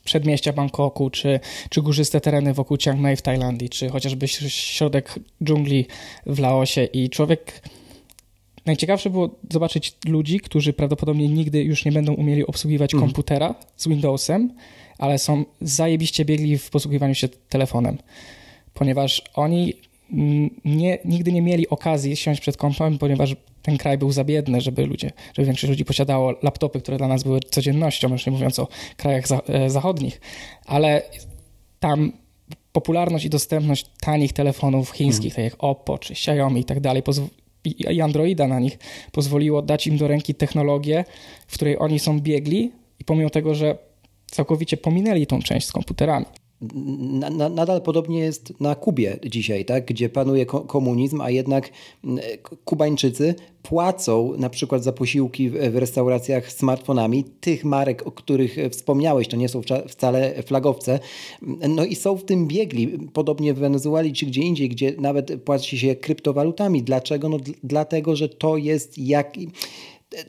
przedmieścia 0.04 0.54
Bangkoku, 0.54 1.10
czy, 1.10 1.40
czy 1.70 1.82
górzyste 1.82 2.22
tereny 2.22 2.54
wokół 2.54 2.78
Chiang 2.78 3.00
Mai 3.00 3.16
w 3.16 3.22
Tajlandii, 3.22 3.70
czy 3.70 3.90
chociażby 3.90 4.28
środek 4.28 5.16
dżungli 5.44 5.86
w 6.26 6.40
Laosie 6.40 6.84
i 6.84 7.10
człowiek 7.10 7.62
najciekawsze 8.70 9.10
było 9.10 9.30
zobaczyć 9.52 9.94
ludzi, 10.06 10.40
którzy 10.40 10.74
prawdopodobnie 10.74 11.28
nigdy 11.28 11.64
już 11.64 11.86
nie 11.86 11.92
będą 11.92 12.14
umieli 12.14 12.46
obsługiwać 12.46 12.94
mm. 12.94 13.06
komputera 13.06 13.56
z 13.78 13.88
Windowsem, 13.88 14.54
ale 14.98 15.20
są 15.20 15.46
zajebiście 15.62 16.26
biegli 16.26 16.58
w 16.58 16.70
posługiwaniu 16.70 17.16
się 17.16 17.30
telefonem, 17.50 17.98
ponieważ 18.74 19.22
oni 19.34 19.74
nie, 20.66 20.98
nigdy 21.06 21.32
nie 21.32 21.42
mieli 21.42 21.70
okazji 21.70 22.16
siąść 22.16 22.42
przed 22.42 22.58
kompem, 22.58 22.98
ponieważ 22.98 23.36
ten 23.62 23.78
kraj 23.78 23.98
był 23.98 24.12
za 24.12 24.24
biedny, 24.24 24.62
żeby 24.62 24.86
ludzie, 24.86 25.12
żeby 25.34 25.46
większość 25.46 25.70
ludzi 25.70 25.86
posiadało 25.86 26.34
laptopy, 26.44 26.80
które 26.82 26.98
dla 26.98 27.08
nas 27.08 27.24
były 27.24 27.40
codziennością, 27.40 28.10
już 28.10 28.26
nie 28.26 28.32
mówiąc 28.32 28.60
o 28.60 28.68
krajach 28.98 29.28
za, 29.28 29.42
e, 29.48 29.70
zachodnich, 29.70 30.22
ale 30.66 31.02
tam 31.80 32.12
popularność 32.72 33.26
i 33.26 33.30
dostępność 33.30 33.86
tanich 34.02 34.34
telefonów 34.34 34.92
chińskich, 34.92 35.34
mm. 35.34 35.36
tak 35.36 35.44
jak 35.44 35.64
Oppo 35.64 35.98
czy 35.98 36.14
Xiaomi 36.14 36.62
i 36.62 36.66
tak 36.66 36.80
dalej, 36.80 37.04
i 37.66 38.02
Androida 38.02 38.48
na 38.48 38.60
nich 38.60 38.78
pozwoliło 39.12 39.62
dać 39.62 39.88
im 39.88 39.98
do 39.98 40.08
ręki 40.08 40.36
technologię, 40.36 41.06
w 41.48 41.54
której 41.54 41.80
oni 41.80 42.00
są 42.00 42.20
biegli 42.20 42.72
i 43.00 43.06
pomimo 43.06 43.30
tego, 43.30 43.56
że 43.56 43.78
całkowicie 44.26 44.78
pominęli 44.78 45.28
tą 45.28 45.42
część 45.42 45.68
z 45.68 45.72
komputerami. 45.72 46.26
Na, 46.62 47.30
na, 47.30 47.50
nadal 47.50 47.82
podobnie 47.82 48.20
jest 48.20 48.60
na 48.60 48.76
Kubie 48.76 49.20
dzisiaj, 49.26 49.66
tak? 49.66 49.86
gdzie 49.86 50.10
panuje 50.10 50.46
komunizm, 50.46 51.22
a 51.22 51.30
jednak 51.30 51.70
Kubańczycy 52.66 53.36
płacą 53.64 54.34
na 54.38 54.50
przykład 54.50 54.84
za 54.84 54.92
posiłki 54.92 55.50
w, 55.50 55.54
w 55.54 55.76
restauracjach 55.76 56.52
smartfonami 56.52 57.24
tych 57.24 57.66
marek, 57.66 58.08
o 58.08 58.12
których 58.12 58.58
wspomniałeś, 58.72 59.28
to 59.28 59.38
nie 59.38 59.50
są 59.50 59.62
wcale 59.88 60.44
flagowce, 60.44 61.00
no 61.70 61.86
i 61.86 61.96
są 61.96 62.18
w 62.18 62.26
tym 62.26 62.48
biegli, 62.48 62.88
podobnie 63.14 63.54
w 63.54 63.58
Wenezueli 63.58 64.14
czy 64.14 64.26
gdzie 64.26 64.42
indziej, 64.42 64.70
gdzie 64.70 64.94
nawet 64.98 65.44
płaci 65.44 65.80
się 65.80 65.96
kryptowalutami. 65.96 66.84
Dlaczego? 66.84 67.30
No 67.30 67.38
dlatego, 67.64 68.16
że 68.16 68.30
to 68.30 68.58
jest 68.58 68.98
jak 68.98 69.38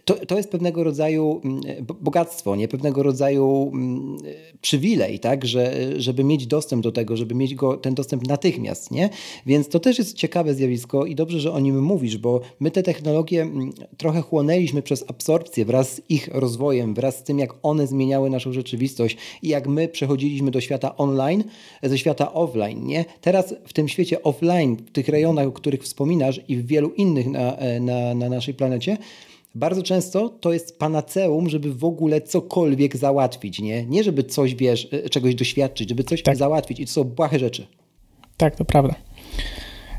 to, 0.05 0.15
to 0.27 0.37
jest 0.37 0.51
pewnego 0.51 0.85
rodzaju 0.85 1.41
mm, 1.45 1.61
bogactwo, 2.01 2.57
nie 2.57 2.69
pewnego 2.69 3.03
rodzaju 3.03 3.71
mm, 3.75 4.17
przywilej, 4.61 5.21
tak, 5.21 5.47
że, 5.47 5.75
żeby 5.97 6.25
mieć 6.25 6.47
dostęp 6.47 6.83
do 6.83 6.93
tego, 6.93 7.17
żeby 7.17 7.35
mieć 7.35 7.55
go, 7.55 7.77
ten 7.77 7.95
dostęp 7.95 8.29
natychmiast, 8.29 8.91
nie? 8.91 9.11
Więc 9.47 9.69
to 9.69 9.81
też 9.81 9.99
jest 9.99 10.17
ciekawe 10.17 10.55
zjawisko 10.55 11.07
i 11.07 11.15
dobrze, 11.15 11.41
że 11.41 11.53
o 11.53 11.61
nim 11.61 11.83
mówisz, 11.83 12.19
bo 12.19 12.41
my 12.61 12.71
te 12.71 12.83
technologie 12.83 13.43
mm, 13.43 13.73
trochę 13.97 14.23
chłonęliśmy 14.23 14.83
przez 14.83 15.05
absorpcję 15.09 15.65
wraz 15.65 15.95
z 15.95 16.01
ich 16.09 16.29
rozwojem, 16.33 16.95
wraz 16.95 17.19
z 17.19 17.23
tym, 17.23 17.39
jak 17.39 17.55
one 17.63 17.87
zmieniały 17.87 18.31
naszą 18.31 18.53
rzeczywistość 18.53 19.17
i 19.43 19.49
jak 19.49 19.69
my 19.69 19.89
przechodziliśmy 19.89 20.51
do 20.51 20.61
świata 20.61 20.97
online, 20.97 21.45
ze 21.83 21.99
świata 21.99 22.33
offline, 22.33 22.87
nie? 22.87 23.05
Teraz 23.21 23.55
w 23.67 23.73
tym 23.73 23.89
świecie 23.89 24.23
offline, 24.23 24.77
w 24.77 24.91
tych 24.91 25.09
rejonach, 25.09 25.47
o 25.47 25.53
których 25.53 25.83
wspominasz 25.83 26.41
i 26.49 26.57
w 26.57 26.67
wielu 26.67 26.91
innych 26.91 27.27
na, 27.27 27.57
e, 27.57 27.81
na, 27.81 28.15
na 28.15 28.29
naszej 28.29 28.55
planecie, 28.55 28.97
bardzo 29.55 29.83
często 29.83 30.29
to 30.29 30.53
jest 30.53 30.79
panaceum, 30.79 31.49
żeby 31.49 31.75
w 31.75 31.85
ogóle 31.85 32.21
cokolwiek 32.21 32.97
załatwić, 32.97 33.61
nie? 33.61 33.87
Nie 33.87 34.05
żeby 34.05 34.25
coś, 34.25 34.55
wiesz, 34.55 34.89
e, 34.93 35.09
czegoś 35.09 35.35
doświadczyć, 35.35 35.89
żeby 35.89 36.05
coś 36.05 36.23
tak. 36.23 36.37
załatwić 36.37 36.81
i 36.81 36.87
to 36.87 36.93
są 36.93 37.05
błahe 37.05 37.39
rzeczy. 37.39 37.67
Tak, 38.37 38.57
to 38.57 38.65
prawda. 38.65 38.95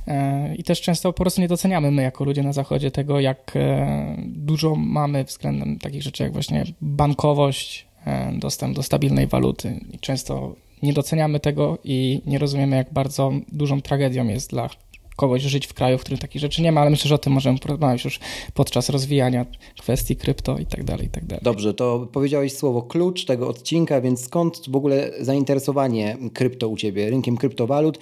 E, 0.08 0.56
I 0.56 0.64
też 0.64 0.82
często 0.82 1.14
po 1.14 1.24
prostu 1.24 1.42
nie 1.42 1.48
doceniamy 1.48 1.92
my 1.92 2.02
jako 2.02 2.24
ludzie 2.24 2.44
na 2.44 2.54
zachodzie 2.54 2.92
tego, 2.92 3.20
jak 3.20 3.52
e, 3.56 4.18
dużo 4.26 4.76
mamy 4.76 5.24
względem 5.24 5.80
takich 5.80 6.04
rzeczy 6.04 6.24
jak 6.24 6.34
właśnie 6.34 6.66
bankowość, 6.82 7.92
dostęp 8.34 8.76
do 8.76 8.84
stabilnej 8.84 9.28
waluty. 9.28 9.80
I 9.92 10.00
często 10.00 10.56
nie 10.84 10.94
doceniamy 10.94 11.40
tego 11.40 11.78
i 11.84 12.22
nie 12.26 12.38
rozumiemy, 12.38 12.76
jak 12.76 12.94
bardzo 12.94 13.32
dużą 13.52 13.82
tragedią 13.82 14.28
jest 14.28 14.50
dla 14.50 14.70
kogoś 15.16 15.42
żyć 15.42 15.68
w 15.68 15.74
kraju, 15.74 15.98
w 15.98 16.02
którym 16.02 16.20
takich 16.20 16.42
rzeczy 16.42 16.62
nie 16.62 16.72
ma, 16.72 16.82
ale 16.82 16.90
myślę, 16.90 17.10
że 17.10 17.16
o 17.16 17.18
tym 17.18 17.34
możemy 17.34 17.60
porozmawiać 17.60 18.06
już 18.06 18.20
podczas 18.54 18.90
rozwijania 18.90 19.46
kwestii 19.80 20.16
krypto 20.16 20.58
i 20.58 20.66
tak 20.66 20.84
dalej, 20.84 21.08
i 21.08 21.10
tak 21.10 21.26
dalej. 21.26 21.44
Dobrze, 21.44 21.74
to 21.74 22.08
powiedziałeś 22.12 22.54
słowo 22.54 22.82
klucz 22.82 23.26
tego 23.26 23.48
odcinka, 23.48 24.02
więc 24.02 24.26
skąd 24.26 24.70
w 24.70 24.76
ogóle 24.76 25.12
zainteresowanie 25.20 26.18
krypto 26.34 26.70
u 26.70 26.78
Ciebie, 26.78 27.10
rynkiem 27.10 27.38
kryptowalut? 27.38 28.00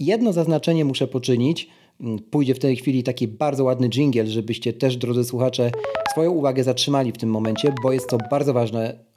Jedno 0.00 0.32
zaznaczenie 0.32 0.84
muszę 0.84 1.06
poczynić, 1.06 1.68
pójdzie 2.30 2.54
w 2.54 2.58
tej 2.58 2.76
chwili 2.76 3.02
taki 3.02 3.28
bardzo 3.28 3.64
ładny 3.64 3.88
jingle, 3.88 4.26
żebyście 4.26 4.72
też, 4.72 4.96
drodzy 4.96 5.24
słuchacze, 5.24 5.70
swoją 6.12 6.30
uwagę 6.30 6.64
zatrzymali 6.64 7.12
w 7.12 7.18
tym 7.18 7.30
momencie, 7.30 7.74
bo 7.82 7.92
jest 7.92 8.08
to 8.08 8.18
bardzo 8.30 8.52
ważne 8.52 9.12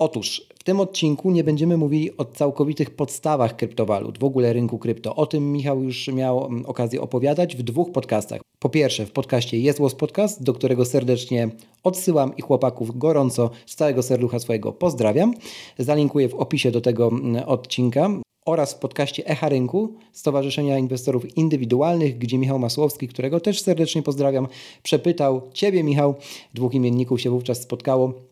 Otóż 0.00 0.42
w 0.60 0.64
tym 0.64 0.80
odcinku 0.80 1.30
nie 1.30 1.44
będziemy 1.44 1.76
mówili 1.76 2.16
o 2.16 2.24
całkowitych 2.24 2.90
podstawach 2.90 3.56
kryptowalut, 3.56 4.18
w 4.18 4.24
ogóle 4.24 4.52
rynku 4.52 4.78
krypto. 4.78 5.16
O 5.16 5.26
tym 5.26 5.52
Michał 5.52 5.82
już 5.82 6.08
miał 6.08 6.46
mm, 6.46 6.66
okazję 6.66 7.00
opowiadać 7.00 7.56
w 7.56 7.62
dwóch 7.62 7.92
podcastach. 7.92 8.40
Po 8.58 8.68
pierwsze 8.68 9.06
w 9.06 9.12
podcaście 9.12 9.60
Jest 9.60 9.78
Głos 9.78 9.94
Podcast, 9.94 10.42
do 10.42 10.52
którego 10.52 10.84
serdecznie 10.84 11.48
odsyłam 11.84 12.36
i 12.36 12.42
chłopaków 12.42 12.98
gorąco 12.98 13.50
z 13.66 13.76
całego 13.76 14.02
serducha 14.02 14.38
swojego 14.38 14.72
pozdrawiam. 14.72 15.34
Zalinkuję 15.78 16.28
w 16.28 16.34
opisie 16.34 16.70
do 16.70 16.80
tego 16.80 17.08
mm, 17.08 17.42
odcinka 17.48 18.10
oraz 18.46 18.74
w 18.74 18.78
podcaście 18.78 19.26
Echa 19.26 19.48
Rynku 19.48 19.94
Stowarzyszenia 20.12 20.78
Inwestorów 20.78 21.36
Indywidualnych, 21.36 22.18
gdzie 22.18 22.38
Michał 22.38 22.58
Masłowski, 22.58 23.08
którego 23.08 23.40
też 23.40 23.62
serdecznie 23.62 24.02
pozdrawiam, 24.02 24.48
przepytał 24.82 25.42
Ciebie, 25.52 25.84
Michał, 25.84 26.14
dwóch 26.54 26.74
imienników 26.74 27.20
się 27.20 27.30
wówczas 27.30 27.62
spotkało, 27.62 28.29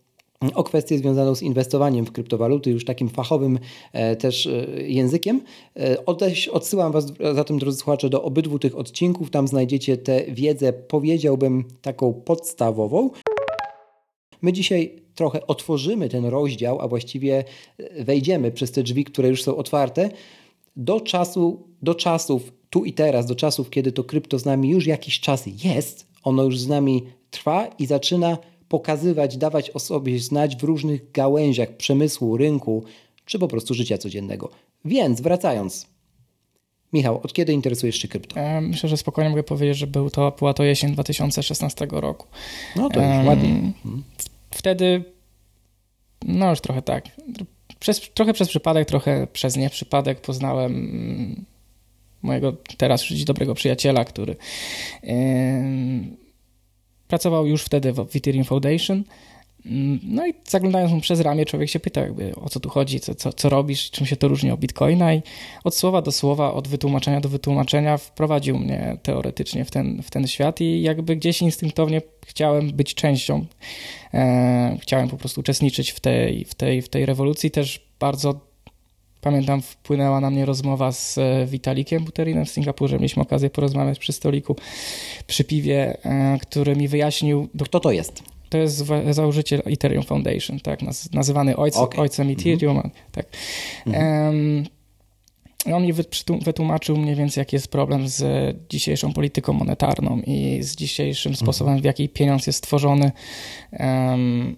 o 0.54 0.64
kwestię 0.64 0.98
związaną 0.98 1.34
z 1.34 1.42
inwestowaniem 1.42 2.06
w 2.06 2.12
kryptowaluty, 2.12 2.70
już 2.70 2.84
takim 2.84 3.08
fachowym 3.08 3.58
e, 3.92 4.16
też 4.16 4.46
e, 4.46 4.66
językiem. 4.82 5.40
E, 5.76 5.96
odsyłam 6.52 6.92
Was 6.92 7.12
zatem, 7.34 7.58
drodzy 7.58 7.78
słuchacze, 7.78 8.10
do 8.10 8.22
obydwu 8.22 8.58
tych 8.58 8.78
odcinków. 8.78 9.30
Tam 9.30 9.48
znajdziecie 9.48 9.96
tę 9.96 10.24
wiedzę, 10.28 10.72
powiedziałbym, 10.72 11.64
taką 11.82 12.12
podstawową. 12.14 13.10
My 14.42 14.52
dzisiaj 14.52 15.02
trochę 15.14 15.46
otworzymy 15.46 16.08
ten 16.08 16.24
rozdział, 16.24 16.80
a 16.80 16.88
właściwie 16.88 17.44
wejdziemy 18.00 18.50
przez 18.50 18.72
te 18.72 18.82
drzwi, 18.82 19.04
które 19.04 19.28
już 19.28 19.42
są 19.42 19.56
otwarte, 19.56 20.10
do 20.76 21.00
czasu, 21.00 21.62
do 21.82 21.94
czasów 21.94 22.52
tu 22.70 22.84
i 22.84 22.92
teraz, 22.92 23.26
do 23.26 23.34
czasów, 23.34 23.70
kiedy 23.70 23.92
to 23.92 24.04
krypto 24.04 24.38
z 24.38 24.44
nami 24.44 24.70
już 24.70 24.86
jakiś 24.86 25.20
czas 25.20 25.44
jest, 25.64 26.06
ono 26.22 26.44
już 26.44 26.58
z 26.58 26.68
nami 26.68 27.02
trwa 27.30 27.66
i 27.66 27.86
zaczyna 27.86 28.38
pokazywać, 28.68 29.36
dawać 29.36 29.70
o 29.70 29.78
sobie 29.78 30.18
znać 30.18 30.56
w 30.56 30.62
różnych 30.62 31.12
gałęziach 31.12 31.76
przemysłu, 31.76 32.36
rynku 32.36 32.84
czy 33.24 33.38
po 33.38 33.48
prostu 33.48 33.74
życia 33.74 33.98
codziennego. 33.98 34.50
Więc 34.84 35.20
wracając. 35.20 35.86
Michał, 36.92 37.20
od 37.22 37.32
kiedy 37.32 37.52
interesujesz 37.52 37.96
się 37.96 38.08
krypto? 38.08 38.40
E, 38.40 38.60
myślę, 38.60 38.88
że 38.88 38.96
spokojnie 38.96 39.30
mogę 39.30 39.42
powiedzieć, 39.42 39.78
że 39.78 39.86
był 39.86 40.10
to, 40.10 40.30
była 40.38 40.54
to 40.54 40.64
jesień 40.64 40.92
2016 40.92 41.86
roku. 41.90 42.26
No 42.76 42.88
to 42.88 43.00
już 43.00 43.08
um, 43.08 43.26
ładnie. 43.26 43.72
Wtedy, 44.50 45.04
no 46.26 46.50
już 46.50 46.60
trochę 46.60 46.82
tak, 46.82 47.04
przez, 47.80 48.00
trochę 48.14 48.32
przez 48.32 48.48
przypadek, 48.48 48.88
trochę 48.88 49.26
przez 49.32 49.56
nieprzypadek 49.56 50.20
poznałem 50.20 50.72
mm, 50.72 51.44
mojego 52.22 52.52
teraz 52.76 53.10
już 53.10 53.24
dobrego 53.24 53.54
przyjaciela, 53.54 54.04
który 54.04 54.36
Pracował 57.08 57.46
już 57.46 57.62
wtedy 57.62 57.92
w 57.92 58.16
Ethereum 58.16 58.44
Foundation. 58.44 59.04
Mm, 59.66 60.00
no 60.02 60.26
i 60.26 60.34
zaglądając 60.48 60.92
mu 60.92 61.00
przez 61.00 61.20
ramię, 61.20 61.44
człowiek 61.46 61.70
się 61.70 61.80
pyta, 61.80 62.00
jakby, 62.00 62.34
o 62.34 62.48
co 62.48 62.60
tu 62.60 62.68
chodzi, 62.68 63.00
co, 63.00 63.14
co, 63.14 63.32
co 63.32 63.48
robisz, 63.48 63.90
czym 63.90 64.06
się 64.06 64.16
to 64.16 64.28
różni 64.28 64.50
od 64.50 64.60
Bitcoina. 64.60 65.14
I 65.14 65.22
od 65.64 65.74
słowa 65.74 66.02
do 66.02 66.12
słowa, 66.12 66.52
od 66.52 66.68
wytłumaczenia 66.68 67.20
do 67.20 67.28
wytłumaczenia 67.28 67.98
wprowadził 67.98 68.58
mnie 68.58 68.96
teoretycznie 69.02 69.64
w 69.64 69.70
ten, 69.70 70.02
w 70.02 70.10
ten 70.10 70.26
świat 70.26 70.60
i 70.60 70.82
jakby 70.82 71.16
gdzieś 71.16 71.42
instynktownie 71.42 72.02
chciałem 72.26 72.72
być 72.72 72.94
częścią. 72.94 73.46
E, 74.14 74.76
chciałem 74.80 75.08
po 75.08 75.16
prostu 75.16 75.40
uczestniczyć 75.40 75.90
w 75.90 76.00
tej, 76.00 76.44
w, 76.44 76.54
tej, 76.54 76.82
w 76.82 76.88
tej 76.88 77.06
rewolucji. 77.06 77.50
Też 77.50 77.88
bardzo 78.00 78.47
Pamiętam, 79.28 79.62
wpłynęła 79.62 80.20
na 80.20 80.30
mnie 80.30 80.44
rozmowa 80.44 80.92
z 80.92 81.18
e, 81.18 81.46
Witalikiem 81.46 82.04
Buterinem 82.04 82.44
w 82.44 82.50
Singapurze. 82.50 82.96
Mieliśmy 82.96 83.22
okazję 83.22 83.50
porozmawiać 83.50 83.98
przy 83.98 84.12
stoliku, 84.12 84.56
przy 85.26 85.44
piwie, 85.44 86.04
e, 86.04 86.38
który 86.42 86.76
mi 86.76 86.88
wyjaśnił... 86.88 87.48
Kto 87.64 87.80
to 87.80 87.90
jest? 87.90 88.22
To 88.48 88.58
jest 88.58 88.84
założyciel 89.10 89.62
Ethereum 89.64 90.04
Foundation, 90.04 90.60
tak, 90.60 90.80
nazywany 91.12 91.56
ojcem, 91.56 91.82
okay. 91.82 92.00
ojcem 92.00 92.30
Ethereum. 92.30 92.76
Mhm. 92.76 92.94
Tak. 93.12 93.26
Um, 93.86 94.64
on 95.74 95.82
mi 95.82 95.92
wytłumaczył 96.44 96.96
mniej 96.96 97.14
więcej, 97.14 97.40
jaki 97.40 97.56
jest 97.56 97.68
problem 97.68 98.08
z 98.08 98.22
dzisiejszą 98.70 99.12
polityką 99.12 99.52
monetarną 99.52 100.20
i 100.26 100.58
z 100.62 100.76
dzisiejszym 100.76 101.30
mhm. 101.30 101.46
sposobem, 101.46 101.80
w 101.80 101.84
jaki 101.84 102.08
pieniądz 102.08 102.46
jest 102.46 102.62
tworzony. 102.62 103.12
Um, 103.72 104.56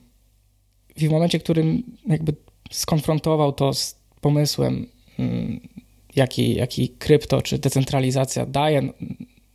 I 0.96 1.08
w 1.08 1.10
momencie, 1.10 1.38
w 1.38 1.42
którym 1.42 1.82
jakby 2.06 2.32
skonfrontował 2.70 3.52
to 3.52 3.74
z 3.74 3.99
pomysłem, 4.20 4.86
mm, 5.18 5.60
jaki, 6.16 6.54
jaki 6.54 6.88
krypto 6.88 7.42
czy 7.42 7.58
decentralizacja 7.58 8.46
daje, 8.46 8.82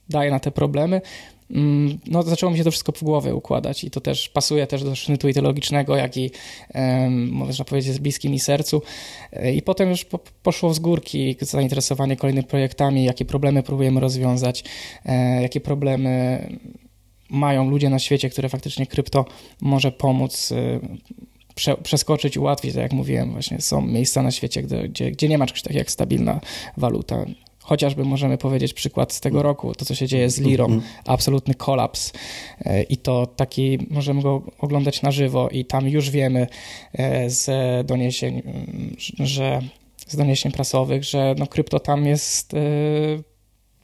daje 0.09 0.31
na 0.31 0.39
te 0.39 0.51
problemy, 0.51 1.01
mm, 1.51 1.97
no 2.07 2.23
zaczęło 2.23 2.51
mi 2.51 2.57
się 2.57 2.63
to 2.63 2.71
wszystko 2.71 2.91
w 2.91 3.03
głowie 3.03 3.35
układać 3.35 3.83
i 3.83 3.91
to 3.91 4.01
też 4.01 4.29
pasuje 4.29 4.67
też 4.67 4.83
do 4.83 4.95
sznytu 4.95 5.29
ideologicznego, 5.29 5.95
jak 5.95 6.17
i 6.17 6.31
można 7.31 7.65
powiedzieć 7.65 7.87
jest 7.87 7.99
bliskim 7.99 8.31
mi 8.31 8.39
sercu. 8.39 8.81
I 9.55 9.61
potem 9.61 9.89
już 9.89 10.05
po, 10.05 10.19
poszło 10.43 10.73
z 10.73 10.79
górki 10.79 11.35
zainteresowanie 11.41 12.15
kolejnymi 12.15 12.47
projektami, 12.47 13.03
jakie 13.03 13.25
problemy 13.25 13.63
próbujemy 13.63 13.99
rozwiązać, 13.99 14.63
e, 15.05 15.41
jakie 15.41 15.61
problemy 15.61 16.39
mają 17.29 17.69
ludzie 17.69 17.89
na 17.89 17.99
świecie, 17.99 18.29
które 18.29 18.49
faktycznie 18.49 18.87
krypto 18.87 19.25
może 19.61 19.91
pomóc 19.91 20.53
prze, 21.55 21.77
przeskoczyć, 21.77 22.37
ułatwić, 22.37 22.73
tak 22.73 22.83
jak 22.83 22.93
mówiłem, 22.93 23.31
właśnie 23.31 23.61
są 23.61 23.81
miejsca 23.81 24.23
na 24.23 24.31
świecie, 24.31 24.61
gdzie, 24.61 24.89
gdzie, 24.89 25.11
gdzie 25.11 25.29
nie 25.29 25.37
ma 25.37 25.45
czegoś 25.45 25.61
takiego 25.61 25.79
jak 25.79 25.91
stabilna 25.91 26.39
waluta. 26.77 27.25
Chociażby 27.59 28.05
możemy 28.05 28.37
powiedzieć 28.37 28.73
przykład 28.73 29.13
z 29.13 29.19
tego 29.19 29.43
roku, 29.43 29.75
to 29.75 29.85
co 29.85 29.95
się 29.95 30.07
dzieje 30.07 30.29
z 30.29 30.39
Lirą, 30.39 30.65
mhm. 30.65 30.81
absolutny 31.05 31.53
kolaps 31.53 32.13
e, 32.65 32.83
i 32.83 32.97
to 32.97 33.27
taki, 33.27 33.79
możemy 33.89 34.21
go 34.21 34.41
oglądać 34.59 35.01
na 35.01 35.11
żywo 35.11 35.49
i 35.49 35.65
tam 35.65 35.87
już 35.87 36.09
wiemy 36.09 36.47
e, 36.93 37.29
z 37.29 37.47
doniesień, 37.87 38.41
że 39.19 39.61
z 40.07 40.15
doniesień 40.15 40.51
prasowych, 40.51 41.03
że 41.03 41.35
no 41.37 41.47
krypto 41.47 41.79
tam 41.79 42.05
jest 42.05 42.53
e. 42.53 42.57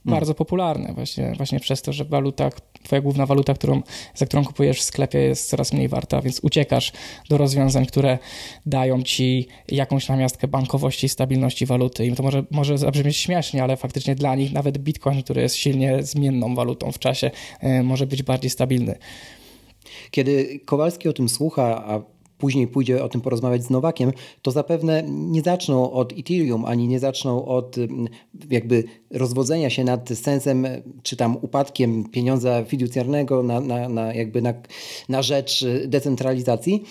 bardzo 0.06 0.34
popularne 0.34 0.94
właśnie, 0.94 1.34
właśnie 1.38 1.60
przez 1.60 1.82
to, 1.82 1.94
że 1.94 2.06
waluta, 2.06 2.50
twoja 2.84 3.02
główna 3.02 3.26
waluta, 3.26 3.54
którą, 3.54 3.82
za 4.16 4.26
którą 4.26 4.46
kupujesz 4.46 4.80
w 4.80 4.84
sklepie 4.84 5.20
jest 5.20 5.50
coraz 5.50 5.74
mniej 5.74 5.88
warta, 5.88 6.22
więc 6.22 6.40
uciekasz 6.40 6.92
do 7.30 7.38
rozwiązań, 7.38 7.86
które 7.86 8.18
dają 8.66 9.04
ci 9.04 9.48
jakąś 9.68 10.10
namiastkę 10.10 10.48
bankowości 10.48 11.06
i 11.06 11.10
stabilności 11.10 11.66
waluty. 11.66 12.08
I 12.08 12.16
to 12.16 12.24
może, 12.24 12.44
może 12.52 12.78
zabrzmieć 12.78 13.18
śmiesznie, 13.18 13.64
ale 13.64 13.78
faktycznie 13.78 14.16
dla 14.16 14.36
nich 14.36 14.54
nawet 14.54 14.78
bitcoin, 14.78 15.24
który 15.24 15.42
jest 15.42 15.56
silnie 15.56 16.04
zmienną 16.04 16.56
walutą 16.56 16.92
w 16.92 17.00
czasie, 17.00 17.32
e, 17.60 17.84
może 17.84 18.08
być 18.08 18.24
bardziej 18.24 18.50
stabilny. 18.50 18.98
Kiedy 20.12 20.60
Kowalski 20.66 21.10
o 21.10 21.14
tym 21.14 21.30
słucha, 21.30 21.84
a 21.86 22.02
później 22.42 22.68
pójdzie 22.68 23.04
o 23.04 23.10
tym 23.10 23.22
porozmawiać 23.22 23.64
z 23.64 23.70
Nowakiem, 23.70 24.12
to 24.42 24.52
zapewne 24.52 25.04
nie 25.08 25.42
zaczną 25.42 25.92
od 25.92 26.14
Ethereum, 26.20 26.66
ani 26.66 26.88
nie 26.88 27.00
zaczną 27.00 27.46
od 27.46 27.78
mm, 27.78 28.08
jakby 28.50 28.84
rozwodzenia 29.12 29.70
się 29.70 29.84
nad 29.84 30.10
sensem, 30.10 30.68
czy 31.04 31.16
tam 31.16 31.38
upadkiem 31.42 32.04
pieniądza 32.04 32.64
fiducjarnego 32.64 33.44
na, 33.44 33.60
na, 33.60 33.90
na 33.90 34.14
jakby 34.14 34.42
na, 34.42 34.54
na 35.10 35.22
rzecz 35.22 35.66
decentralizacji, 35.88 36.84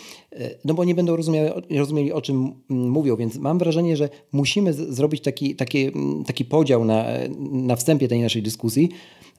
no 0.64 0.74
bo 0.74 0.84
nie 0.84 0.94
będą 0.94 1.16
rozumieli, 1.16 1.50
rozumieli 1.78 2.12
o 2.12 2.20
czym 2.22 2.52
mówią, 2.68 3.16
więc 3.16 3.36
mam 3.36 3.58
wrażenie, 3.58 3.96
że 3.96 4.08
musimy 4.32 4.72
zrobić 4.72 5.22
taki, 5.22 5.56
taki, 5.56 5.90
taki 6.26 6.44
podział 6.44 6.84
na, 6.84 7.04
na 7.52 7.76
wstępie 7.76 8.08
tej 8.08 8.20
naszej 8.20 8.42
dyskusji, 8.42 8.88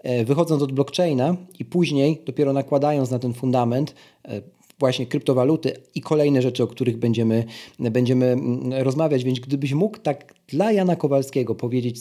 e, 0.04 0.26
wychodząc 0.26 0.62
od 0.62 0.72
blockchaina 0.72 1.36
i 1.60 1.66
później 1.66 2.22
dopiero 2.26 2.54
nakładając 2.54 3.12
na 3.12 3.20
ten 3.20 3.34
fundament 3.34 3.96
e, 4.26 4.42
właśnie 4.82 5.06
kryptowaluty 5.06 5.74
i 5.96 6.02
kolejne 6.02 6.42
rzeczy, 6.42 6.64
o 6.64 6.68
których 6.68 6.98
będziemy, 6.98 7.46
będziemy 7.80 8.26
mm, 8.26 8.74
rozmawiać. 8.74 9.24
Więc 9.24 9.40
gdybyś 9.40 9.74
mógł 9.74 9.98
tak 9.98 10.34
dla 10.48 10.72
Jana 10.72 10.96
Kowalskiego 10.96 11.56
powiedzieć, 11.56 11.98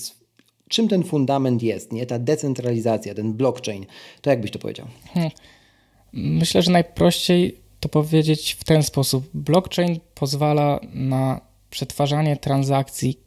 czym 0.68 0.88
ten 0.88 1.02
fundament 1.02 1.62
jest, 1.62 1.92
nie? 1.92 2.06
ta 2.06 2.18
decentralizacja, 2.18 3.14
ten 3.14 3.32
blockchain, 3.32 3.86
to 4.20 4.30
jak 4.30 4.40
byś 4.40 4.50
to 4.50 4.58
powiedział? 4.58 4.86
Hmm. 5.14 5.30
Myślę, 6.12 6.62
że 6.62 6.72
najprościej 6.72 7.56
to 7.80 7.88
powiedzieć 7.88 8.56
w 8.60 8.64
ten 8.64 8.82
sposób. 8.82 9.24
Blockchain 9.34 10.00
pozwala 10.14 10.80
na 10.94 11.40
przetwarzanie 11.70 12.36
transakcji, 12.36 13.20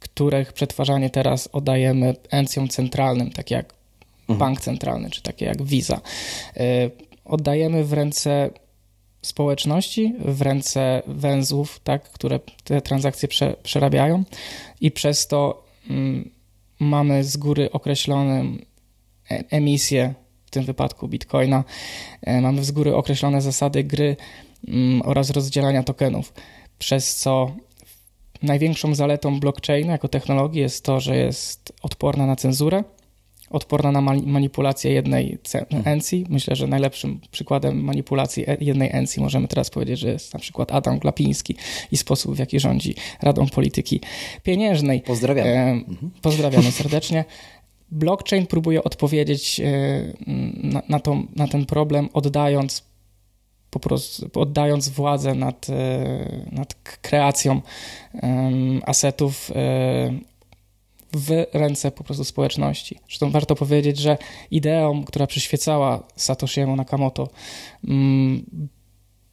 których 0.00 0.52
przetwarzanie 0.52 1.10
teraz 1.10 1.48
oddajemy 1.52 2.14
encjom 2.30 2.68
centralnym, 2.68 3.30
tak 3.30 3.50
jak 3.50 3.74
mhm. 4.20 4.38
bank 4.38 4.60
centralny, 4.60 5.10
czy 5.10 5.22
takie 5.22 5.44
jak 5.44 5.62
Visa. 5.62 6.00
Y, 6.56 6.60
oddajemy 7.24 7.84
w 7.84 7.92
ręce 7.92 8.50
społeczności 9.28 10.14
w 10.18 10.42
ręce 10.42 11.02
węzłów, 11.06 11.80
tak, 11.84 12.02
które 12.02 12.40
te 12.64 12.82
transakcje 12.82 13.28
prze, 13.28 13.56
przerabiają. 13.62 14.24
I 14.80 14.90
przez 14.90 15.26
to 15.26 15.64
mm, 15.90 16.30
mamy 16.78 17.24
z 17.24 17.36
góry 17.36 17.72
określoną 17.72 18.56
e, 19.30 19.44
emisję, 19.50 20.14
w 20.46 20.50
tym 20.50 20.64
wypadku 20.64 21.08
bitcoina, 21.08 21.64
e, 22.22 22.40
mamy 22.40 22.64
z 22.64 22.70
góry 22.70 22.96
określone 22.96 23.40
zasady 23.40 23.84
gry 23.84 24.16
mm, 24.68 25.02
oraz 25.02 25.30
rozdzielania 25.30 25.82
tokenów, 25.82 26.32
przez 26.78 27.16
co 27.16 27.52
największą 28.42 28.94
zaletą 28.94 29.40
blockchaina 29.40 29.92
jako 29.92 30.08
technologii 30.08 30.60
jest 30.60 30.84
to, 30.84 31.00
że 31.00 31.16
jest 31.16 31.72
odporna 31.82 32.26
na 32.26 32.36
cenzurę, 32.36 32.84
odporna 33.50 33.92
na 33.92 34.00
manipulację 34.26 34.92
jednej 34.92 35.38
hmm. 35.52 35.82
encji. 35.84 36.26
Myślę, 36.28 36.56
że 36.56 36.66
najlepszym 36.66 37.20
przykładem 37.30 37.84
manipulacji 37.84 38.50
e, 38.50 38.56
jednej 38.60 38.90
encji 38.92 39.22
możemy 39.22 39.48
teraz 39.48 39.70
powiedzieć, 39.70 39.98
że 39.98 40.08
jest 40.08 40.34
na 40.34 40.40
przykład 40.40 40.72
Adam 40.72 40.98
Glapiński 40.98 41.56
i 41.92 41.96
sposób, 41.96 42.34
w 42.34 42.38
jaki 42.38 42.60
rządzi 42.60 42.94
Radą 43.22 43.46
Polityki 43.46 44.00
Pieniężnej. 44.42 45.00
Pozdrawiamy. 45.00 45.50
E, 45.50 45.80
pozdrawiamy 46.22 46.72
serdecznie. 46.82 47.24
Blockchain 47.90 48.46
próbuje 48.46 48.84
odpowiedzieć 48.84 49.60
e, 49.60 49.64
na, 50.62 50.82
na, 50.88 51.00
na 51.36 51.48
ten 51.48 51.66
problem, 51.66 52.08
oddając 52.12 52.88
po 53.70 53.80
prostu 53.80 54.30
oddając 54.34 54.88
władzę 54.88 55.34
nad, 55.34 55.66
nad 56.52 56.74
kreacją 57.02 57.60
asetów 58.86 59.50
w 61.12 61.46
ręce 61.52 61.90
po 61.90 62.04
prostu 62.04 62.24
społeczności. 62.24 62.98
Zresztą 63.06 63.30
warto 63.30 63.54
powiedzieć, 63.54 63.98
że 63.98 64.18
ideą, 64.50 65.04
która 65.04 65.26
przyświecała 65.26 66.02
Satoshiemu 66.16 66.76
Nakamoto, 66.76 67.28
mm, 67.88 68.44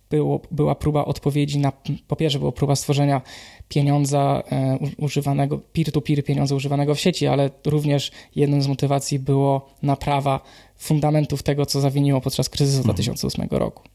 było, 0.09 0.41
była 0.51 0.75
próba 0.75 1.05
odpowiedzi 1.05 1.59
na, 1.59 1.71
po 2.07 2.15
pierwsze, 2.15 2.39
była 2.39 2.51
próba 2.51 2.75
stworzenia 2.75 3.21
pieniądza 3.69 4.43
e, 4.51 4.77
używanego, 4.97 5.57
peer-to-peer 5.57 6.23
pieniądza 6.23 6.55
używanego 6.55 6.95
w 6.95 6.99
sieci, 6.99 7.27
ale 7.27 7.49
również 7.65 8.11
jedną 8.35 8.61
z 8.61 8.67
motywacji 8.67 9.19
było 9.19 9.69
naprawa 9.81 10.39
fundamentów 10.77 11.43
tego, 11.43 11.65
co 11.65 11.81
zawiniło 11.81 12.21
podczas 12.21 12.49
kryzysu 12.49 12.77
mhm. 12.77 12.95
2008 12.95 13.47
roku 13.51 13.94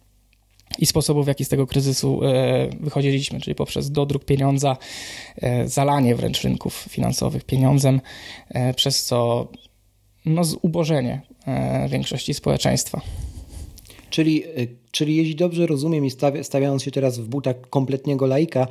i 0.80 0.86
sposobów, 0.86 1.24
w 1.24 1.28
jaki 1.28 1.44
z 1.44 1.48
tego 1.48 1.66
kryzysu 1.66 2.20
e, 2.24 2.70
wychodziliśmy, 2.80 3.40
czyli 3.40 3.54
poprzez 3.54 3.90
dodruk 3.90 4.24
pieniądza, 4.24 4.76
e, 5.36 5.68
zalanie 5.68 6.14
wręcz 6.14 6.42
rynków 6.42 6.74
finansowych 6.74 7.44
pieniądzem, 7.44 8.00
e, 8.48 8.74
przez 8.74 9.04
co 9.04 9.48
no, 10.24 10.44
zubożenie 10.44 11.20
większości 11.88 12.34
społeczeństwa. 12.34 13.00
Czyli, 14.10 14.42
czyli 14.90 15.16
jeśli 15.16 15.36
dobrze 15.36 15.66
rozumiem 15.66 16.04
i 16.04 16.10
stawiając 16.42 16.82
się 16.82 16.90
teraz 16.90 17.18
w 17.18 17.28
butach 17.28 17.56
kompletnego 17.70 18.26
laika, 18.26 18.66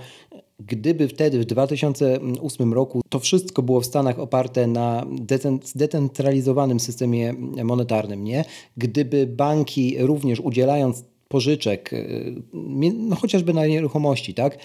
gdyby 0.60 1.08
wtedy 1.08 1.40
w 1.40 1.46
2008 1.46 2.74
roku 2.74 3.02
to 3.10 3.20
wszystko 3.20 3.62
było 3.62 3.82
w 3.82 3.86
Stanach 3.86 4.20
oparte 4.20 4.68
na 4.68 5.06
zdecentralizowanym 5.64 6.80
systemie 6.80 7.34
monetarnym, 7.64 8.24
nie? 8.24 8.46
Gdyby 8.78 9.28
banki 9.28 9.96
również 10.00 10.40
udzielając 10.40 11.04
pożyczek, 11.30 11.94
y, 11.94 12.36
no 12.94 13.16
chociażby 13.16 13.54
na 13.54 13.68
nieruchomości, 13.68 14.34
tak, 14.34 14.58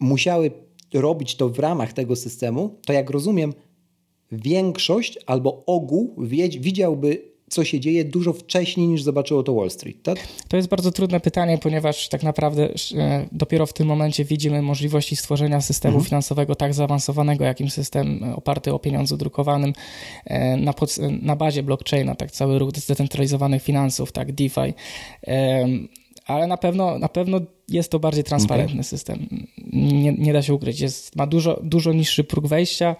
musiały 0.00 0.50
robić 0.94 1.36
to 1.36 1.48
w 1.48 1.58
ramach 1.58 1.92
tego 1.92 2.16
systemu, 2.16 2.80
to 2.86 2.92
jak 2.92 3.10
rozumiem, 3.10 3.52
większość 4.32 5.18
albo 5.26 5.64
ogół 5.66 6.14
widziałby 6.60 7.33
co 7.54 7.64
się 7.64 7.80
dzieje 7.80 8.04
dużo 8.04 8.32
wcześniej 8.32 8.88
niż 8.88 9.02
zobaczyło 9.02 9.42
to 9.42 9.54
Wall 9.54 9.70
Street, 9.70 10.02
tak? 10.02 10.18
To 10.48 10.56
jest 10.56 10.68
bardzo 10.68 10.92
trudne 10.92 11.20
pytanie, 11.20 11.58
ponieważ 11.58 12.08
tak 12.08 12.22
naprawdę 12.22 12.68
e, 12.96 13.26
dopiero 13.32 13.66
w 13.66 13.72
tym 13.72 13.86
momencie 13.86 14.24
widzimy 14.24 14.62
możliwości 14.62 15.16
stworzenia 15.16 15.60
systemu 15.60 15.94
mhm. 15.94 16.08
finansowego 16.08 16.54
tak 16.54 16.74
zaawansowanego, 16.74 17.44
jakim 17.44 17.70
system 17.70 18.24
e, 18.24 18.36
oparty 18.36 18.74
o 18.74 18.78
pieniądzu 18.78 19.16
drukowanym 19.16 19.72
e, 20.24 20.56
na, 20.56 20.72
pod, 20.72 20.96
na 21.22 21.36
bazie 21.36 21.62
blockchaina, 21.62 22.14
tak 22.14 22.30
cały 22.30 22.58
ruch 22.58 22.70
zdecentralizowanych 22.76 23.62
finansów, 23.62 24.12
tak 24.12 24.32
DeFi 24.32 24.74
ale 26.26 26.46
na 26.46 26.56
pewno, 26.56 26.98
na 26.98 27.08
pewno 27.08 27.40
jest 27.68 27.90
to 27.90 27.98
bardziej 27.98 28.24
transparentny 28.24 28.74
okay. 28.74 28.84
system. 28.84 29.46
Nie, 29.72 30.12
nie, 30.12 30.32
da 30.32 30.42
się 30.42 30.54
ukryć. 30.54 30.80
Jest, 30.80 31.16
ma 31.16 31.26
dużo, 31.26 31.60
dużo 31.62 31.92
niższy 31.92 32.24
próg 32.24 32.46
wejścia. 32.46 32.96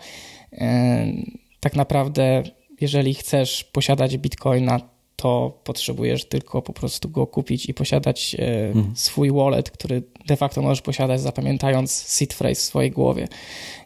Tak 1.61 1.77
naprawdę 1.77 2.43
jeżeli 2.81 3.15
chcesz 3.15 3.65
posiadać 3.65 4.19
bitcoina, 4.19 4.81
to 5.17 5.61
potrzebujesz 5.65 6.25
tylko 6.25 6.63
po 6.63 6.73
prostu 6.73 7.09
go 7.09 7.27
kupić 7.27 7.67
i 7.67 7.75
posiadać 7.75 8.37
e, 8.39 8.67
mhm. 8.67 8.97
swój 8.97 9.33
wallet, 9.33 9.71
który 9.71 10.03
de 10.27 10.37
facto 10.37 10.63
możesz 10.63 10.83
posiadać 10.83 11.21
zapamiętając 11.21 11.93
seed 11.93 12.35
phrase 12.35 12.55
w 12.55 12.65
swojej 12.65 12.91
głowie 12.91 13.29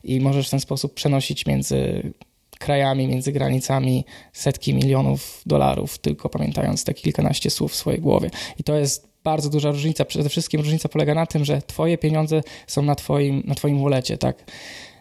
i 0.04 0.20
możesz 0.20 0.46
w 0.48 0.50
ten 0.50 0.60
sposób 0.60 0.94
przenosić 0.94 1.46
między 1.46 2.12
krajami, 2.58 3.08
między 3.08 3.32
granicami 3.32 4.04
setki 4.32 4.74
milionów 4.74 5.42
dolarów, 5.46 5.98
tylko 5.98 6.28
pamiętając 6.28 6.84
te 6.84 6.94
kilkanaście 6.94 7.50
słów 7.50 7.72
w 7.72 7.76
swojej 7.76 8.00
głowie. 8.00 8.30
I 8.58 8.64
to 8.64 8.76
jest 8.76 9.08
bardzo 9.24 9.50
duża 9.50 9.70
różnica. 9.70 10.04
Przede 10.04 10.28
wszystkim 10.28 10.60
różnica 10.60 10.88
polega 10.88 11.14
na 11.14 11.26
tym, 11.26 11.44
że 11.44 11.62
twoje 11.62 11.98
pieniądze 11.98 12.42
są 12.66 12.82
na 12.82 12.94
twoim, 12.94 13.42
na 13.46 13.54
twoim 13.54 13.82
wallecie, 13.82 14.18
tak? 14.18 14.44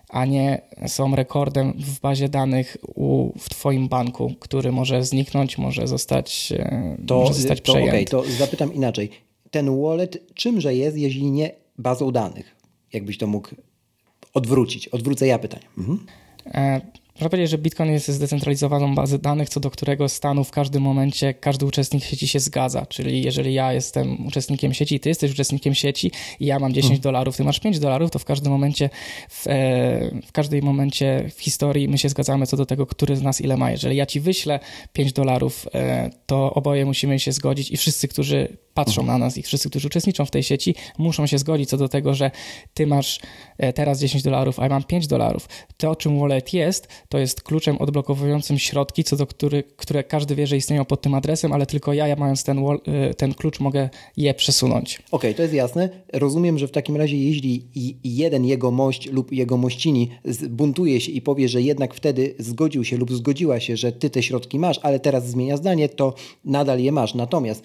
A 0.09 0.25
nie 0.25 0.61
są 0.87 1.15
rekordem 1.15 1.73
w 1.73 1.99
bazie 1.99 2.29
danych 2.29 2.77
u, 2.95 3.31
w 3.39 3.49
Twoim 3.49 3.87
banku, 3.87 4.33
który 4.39 4.71
może 4.71 5.03
zniknąć, 5.03 5.57
może 5.57 5.87
zostać, 5.87 6.53
e, 6.57 6.97
to, 7.07 7.19
może 7.19 7.33
zostać 7.33 7.61
to, 7.61 7.71
przejęty. 7.71 7.95
Okay, 7.95 8.05
to 8.05 8.23
zapytam 8.37 8.73
inaczej. 8.73 9.09
Ten 9.51 9.81
wallet 9.81 10.33
czymże 10.33 10.75
jest, 10.75 10.97
jeśli 10.97 11.31
nie 11.31 11.51
bazą 11.77 12.11
danych? 12.11 12.55
Jakbyś 12.93 13.17
to 13.17 13.27
mógł 13.27 13.49
odwrócić? 14.33 14.87
Odwrócę 14.87 15.27
ja 15.27 15.39
pytanie. 15.39 15.65
Mhm. 15.77 16.05
E, 16.45 16.81
można 17.19 17.29
powiedzieć, 17.29 17.51
że 17.51 17.57
Bitcoin 17.57 17.91
jest 17.91 18.07
zdecentralizowaną 18.07 18.95
bazą 18.95 19.17
danych, 19.17 19.49
co 19.49 19.59
do 19.59 19.71
którego 19.71 20.09
stanu 20.09 20.43
w 20.43 20.51
każdym 20.51 20.83
momencie 20.83 21.33
każdy 21.33 21.65
uczestnik 21.65 22.03
sieci 22.03 22.27
się 22.27 22.39
zgadza. 22.39 22.85
Czyli 22.85 23.21
jeżeli 23.21 23.53
ja 23.53 23.73
jestem 23.73 24.27
uczestnikiem 24.27 24.73
sieci, 24.73 24.99
ty 24.99 25.09
jesteś 25.09 25.31
uczestnikiem 25.31 25.75
sieci 25.75 26.11
i 26.39 26.45
ja 26.45 26.59
mam 26.59 26.73
10 26.73 26.89
hmm. 26.89 27.01
dolarów, 27.01 27.37
ty 27.37 27.43
masz 27.43 27.59
5 27.59 27.79
dolarów, 27.79 28.11
to 28.11 28.19
w 28.19 28.25
każdym 28.25 28.51
momencie 28.51 28.89
w, 29.29 29.47
e, 29.47 29.51
w 30.25 30.31
każdym 30.31 30.65
momencie 30.65 31.29
w 31.35 31.41
historii 31.41 31.87
my 31.87 31.97
się 31.97 32.09
zgadzamy 32.09 32.47
co 32.47 32.57
do 32.57 32.65
tego, 32.65 32.85
który 32.85 33.15
z 33.15 33.21
nas 33.21 33.41
ile 33.41 33.57
ma. 33.57 33.71
Jeżeli 33.71 33.95
ja 33.95 34.05
ci 34.05 34.19
wyślę 34.19 34.59
5 34.93 35.13
dolarów, 35.13 35.65
e, 35.73 36.09
to 36.25 36.53
oboje 36.53 36.85
musimy 36.85 37.19
się 37.19 37.31
zgodzić 37.31 37.71
i 37.71 37.77
wszyscy, 37.77 38.07
którzy 38.07 38.57
patrzą 38.73 39.01
mhm. 39.01 39.19
na 39.19 39.25
nas 39.25 39.37
i 39.37 39.43
wszyscy, 39.43 39.69
którzy 39.69 39.87
uczestniczą 39.87 40.25
w 40.25 40.31
tej 40.31 40.43
sieci, 40.43 40.75
muszą 40.97 41.27
się 41.27 41.37
zgodzić 41.37 41.69
co 41.69 41.77
do 41.77 41.89
tego, 41.89 42.13
że 42.13 42.31
ty 42.73 42.87
masz 42.87 43.19
e, 43.57 43.73
teraz 43.73 43.99
10 43.99 44.23
dolarów, 44.23 44.59
a 44.59 44.63
ja 44.63 44.69
mam 44.69 44.83
5 44.83 45.07
dolarów. 45.07 45.49
To, 45.77 45.91
o 45.91 45.95
czym 45.95 46.19
wallet 46.19 46.53
jest, 46.53 46.87
to 47.09 47.17
jest 47.17 47.41
kluczem 47.41 47.77
odblokowującym 47.77 48.59
środki, 48.59 49.03
co 49.03 49.15
do 49.15 49.27
który, 49.27 49.63
które 49.63 50.03
każdy 50.03 50.35
wie, 50.35 50.47
że 50.47 50.57
istnieją 50.57 50.85
pod 50.85 51.01
tym 51.01 51.13
adresem, 51.13 51.53
ale 51.53 51.65
tylko 51.65 51.93
ja, 51.93 52.07
ja 52.07 52.15
mając 52.15 52.43
ten, 52.43 52.59
e, 52.59 53.13
ten 53.13 53.33
klucz, 53.33 53.59
mogę 53.59 53.89
je 54.17 54.33
przesunąć. 54.33 54.95
Okej, 54.95 55.03
okay, 55.11 55.33
to 55.33 55.41
jest 55.41 55.53
jasne. 55.53 55.89
Rozumiem, 56.13 56.57
że 56.59 56.67
w 56.67 56.71
takim 56.71 56.97
razie, 56.97 57.17
jeśli 57.17 57.65
jeden 58.03 58.45
jego 58.45 58.71
mość 58.71 59.11
lub 59.11 59.31
jego 59.31 59.57
mościni 59.57 60.09
buntuje 60.49 61.01
się 61.01 61.11
i 61.11 61.21
powie, 61.21 61.49
że 61.49 61.61
jednak 61.61 61.93
wtedy 61.93 62.35
zgodził 62.39 62.83
się 62.83 62.97
lub 62.97 63.11
zgodziła 63.11 63.59
się, 63.59 63.77
że 63.77 63.91
ty 63.91 64.09
te 64.09 64.23
środki 64.23 64.59
masz, 64.59 64.79
ale 64.83 64.99
teraz 64.99 65.29
zmienia 65.29 65.57
zdanie, 65.57 65.89
to 65.89 66.13
nadal 66.45 66.79
je 66.79 66.91
masz. 66.91 67.13
Natomiast 67.13 67.63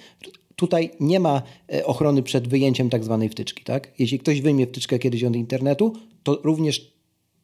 Tutaj 0.57 0.91
nie 1.01 1.21
ma 1.21 1.43
e, 1.73 1.87
ochrony 1.87 2.23
przed 2.23 2.49
wyjęciem 2.49 2.91
tak 2.91 3.05
zwanej 3.05 3.29
wtyczki. 3.29 3.65
Tak? 3.65 3.93
Jeśli 3.99 4.19
ktoś 4.19 4.41
wyjmie 4.41 4.67
wtyczkę 4.67 4.99
kiedyś 4.99 5.25
od 5.25 5.37
internetu, 5.37 5.93
to 6.23 6.39
również 6.45 6.92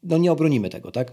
no 0.03 0.17
nie 0.17 0.31
obronimy 0.31 0.69
tego, 0.69 0.91
tak? 0.91 1.11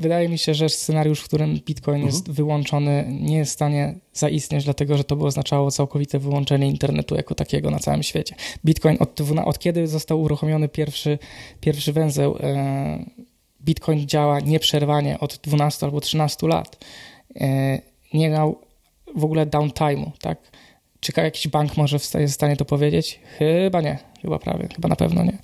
Wydaje 0.00 0.28
mi 0.28 0.38
się, 0.38 0.54
że 0.54 0.68
scenariusz, 0.68 1.20
w 1.20 1.24
którym 1.24 1.54
Bitcoin 1.54 1.96
mhm. 1.96 2.14
jest 2.14 2.30
wyłączony, 2.30 3.06
nie 3.20 3.36
jest 3.36 3.50
w 3.50 3.54
stanie 3.54 3.94
zaistnieć, 4.12 4.64
dlatego 4.64 4.96
że 4.96 5.04
to 5.04 5.16
by 5.16 5.26
oznaczało 5.26 5.70
całkowite 5.70 6.18
wyłączenie 6.18 6.68
internetu 6.68 7.14
jako 7.14 7.34
takiego 7.34 7.70
na 7.70 7.78
całym 7.78 8.02
świecie. 8.02 8.34
Bitcoin 8.64 8.96
od, 9.00 9.20
od 9.44 9.58
kiedy 9.58 9.86
został 9.86 10.20
uruchomiony 10.20 10.68
pierwszy, 10.68 11.18
pierwszy 11.60 11.92
węzeł, 11.92 12.36
e, 12.40 13.04
Bitcoin 13.60 14.06
działa 14.06 14.40
nieprzerwanie 14.40 15.20
od 15.20 15.40
12 15.42 15.86
albo 15.86 16.00
13 16.00 16.46
lat. 16.46 16.84
E, 17.40 17.78
nie 18.14 18.30
miał 18.30 18.58
w 19.16 19.24
ogóle 19.24 19.46
downtime'u, 19.46 20.10
tak? 20.20 20.38
Czy 21.00 21.12
jakiś 21.16 21.48
bank 21.48 21.76
może 21.76 21.96
jest 21.96 22.14
w 22.14 22.34
stanie 22.34 22.56
to 22.56 22.64
powiedzieć? 22.64 23.20
Chyba 23.38 23.80
nie, 23.80 23.98
chyba 24.22 24.38
prawie, 24.38 24.68
chyba 24.74 24.88
na 24.88 24.96
pewno 24.96 25.24
nie. 25.24 25.38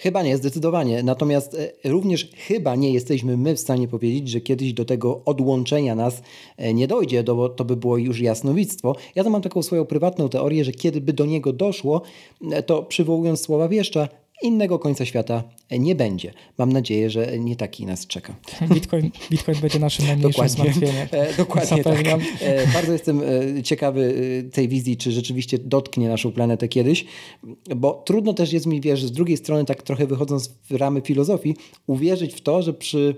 Chyba 0.00 0.22
nie, 0.22 0.36
zdecydowanie. 0.36 1.02
Natomiast 1.02 1.54
e, 1.54 1.90
również 1.90 2.30
chyba 2.36 2.76
nie 2.76 2.92
jesteśmy 2.92 3.36
my 3.36 3.54
w 3.54 3.60
stanie 3.60 3.88
powiedzieć, 3.88 4.28
że 4.28 4.40
kiedyś 4.40 4.72
do 4.72 4.84
tego 4.84 5.22
odłączenia 5.24 5.94
nas 5.94 6.22
e, 6.56 6.74
nie 6.74 6.86
dojdzie, 6.86 7.22
bo 7.22 7.48
to 7.48 7.64
by 7.64 7.76
było 7.76 7.98
już 7.98 8.20
jasnowictwo. 8.20 8.96
Ja 9.14 9.24
to 9.24 9.30
mam 9.30 9.42
taką 9.42 9.62
swoją 9.62 9.84
prywatną 9.84 10.28
teorię, 10.28 10.64
że 10.64 10.72
kiedy 10.72 11.00
by 11.00 11.12
do 11.12 11.26
niego 11.26 11.52
doszło, 11.52 12.02
e, 12.50 12.62
to 12.62 12.82
przywołując 12.82 13.40
słowa 13.40 13.68
wieszcza, 13.68 14.08
innego 14.42 14.78
końca 14.78 15.04
świata 15.04 15.42
nie 15.70 15.94
będzie. 15.94 16.32
Mam 16.58 16.72
nadzieję, 16.72 17.10
że 17.10 17.38
nie 17.38 17.56
taki 17.56 17.86
nas 17.86 18.06
czeka. 18.06 18.34
Bitcoin, 18.74 19.10
Bitcoin 19.30 19.58
będzie 19.60 19.78
naszym 19.78 20.06
najmniejszym 20.06 20.48
zmartwieniem. 20.48 21.08
E, 21.18 21.36
dokładnie 21.36 21.84
tak. 21.84 22.06
E, 22.06 22.66
bardzo 22.72 22.92
jestem 22.92 23.22
e, 23.58 23.62
ciekawy 23.62 24.14
tej 24.52 24.68
wizji, 24.68 24.96
czy 24.96 25.12
rzeczywiście 25.12 25.58
dotknie 25.58 26.08
naszą 26.08 26.32
planetę 26.32 26.68
kiedyś, 26.68 27.04
bo 27.76 28.02
trudno 28.06 28.34
też 28.34 28.52
jest 28.52 28.66
mi, 28.66 28.80
wiesz, 28.80 29.04
z 29.04 29.12
drugiej 29.12 29.36
strony 29.36 29.64
tak 29.64 29.82
trochę 29.82 30.06
wychodząc 30.06 30.48
w 30.70 30.74
ramy 30.74 31.00
filozofii, 31.00 31.56
uwierzyć 31.86 32.34
w 32.34 32.40
to, 32.40 32.62
że 32.62 32.72
przy 32.72 33.14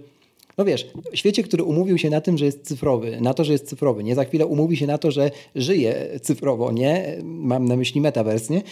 no 0.58 0.64
wiesz, 0.64 0.86
świecie, 1.14 1.42
który 1.42 1.64
umówił 1.64 1.98
się 1.98 2.10
na 2.10 2.20
tym, 2.20 2.38
że 2.38 2.44
jest 2.44 2.66
cyfrowy, 2.66 3.20
na 3.20 3.34
to, 3.34 3.44
że 3.44 3.52
jest 3.52 3.68
cyfrowy, 3.68 4.04
nie 4.04 4.14
za 4.14 4.24
chwilę 4.24 4.46
umówi 4.46 4.76
się 4.76 4.86
na 4.86 4.98
to, 4.98 5.10
że 5.10 5.30
żyje 5.54 6.20
cyfrowo, 6.22 6.72
nie? 6.72 7.16
Mam 7.22 7.64
na 7.64 7.76
myśli 7.76 8.00
metaverse, 8.00 8.54
nie? 8.54 8.62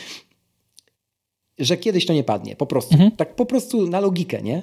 Że 1.59 1.77
kiedyś 1.77 2.07
to 2.07 2.12
nie 2.12 2.25
padnie, 2.25 2.57
po 2.57 2.66
prostu. 2.66 2.94
Mhm. 2.94 3.11
Tak 3.11 3.35
po 3.35 3.47
prostu 3.47 3.87
na 3.87 4.01
logikę, 4.01 4.42
nie? 4.42 4.62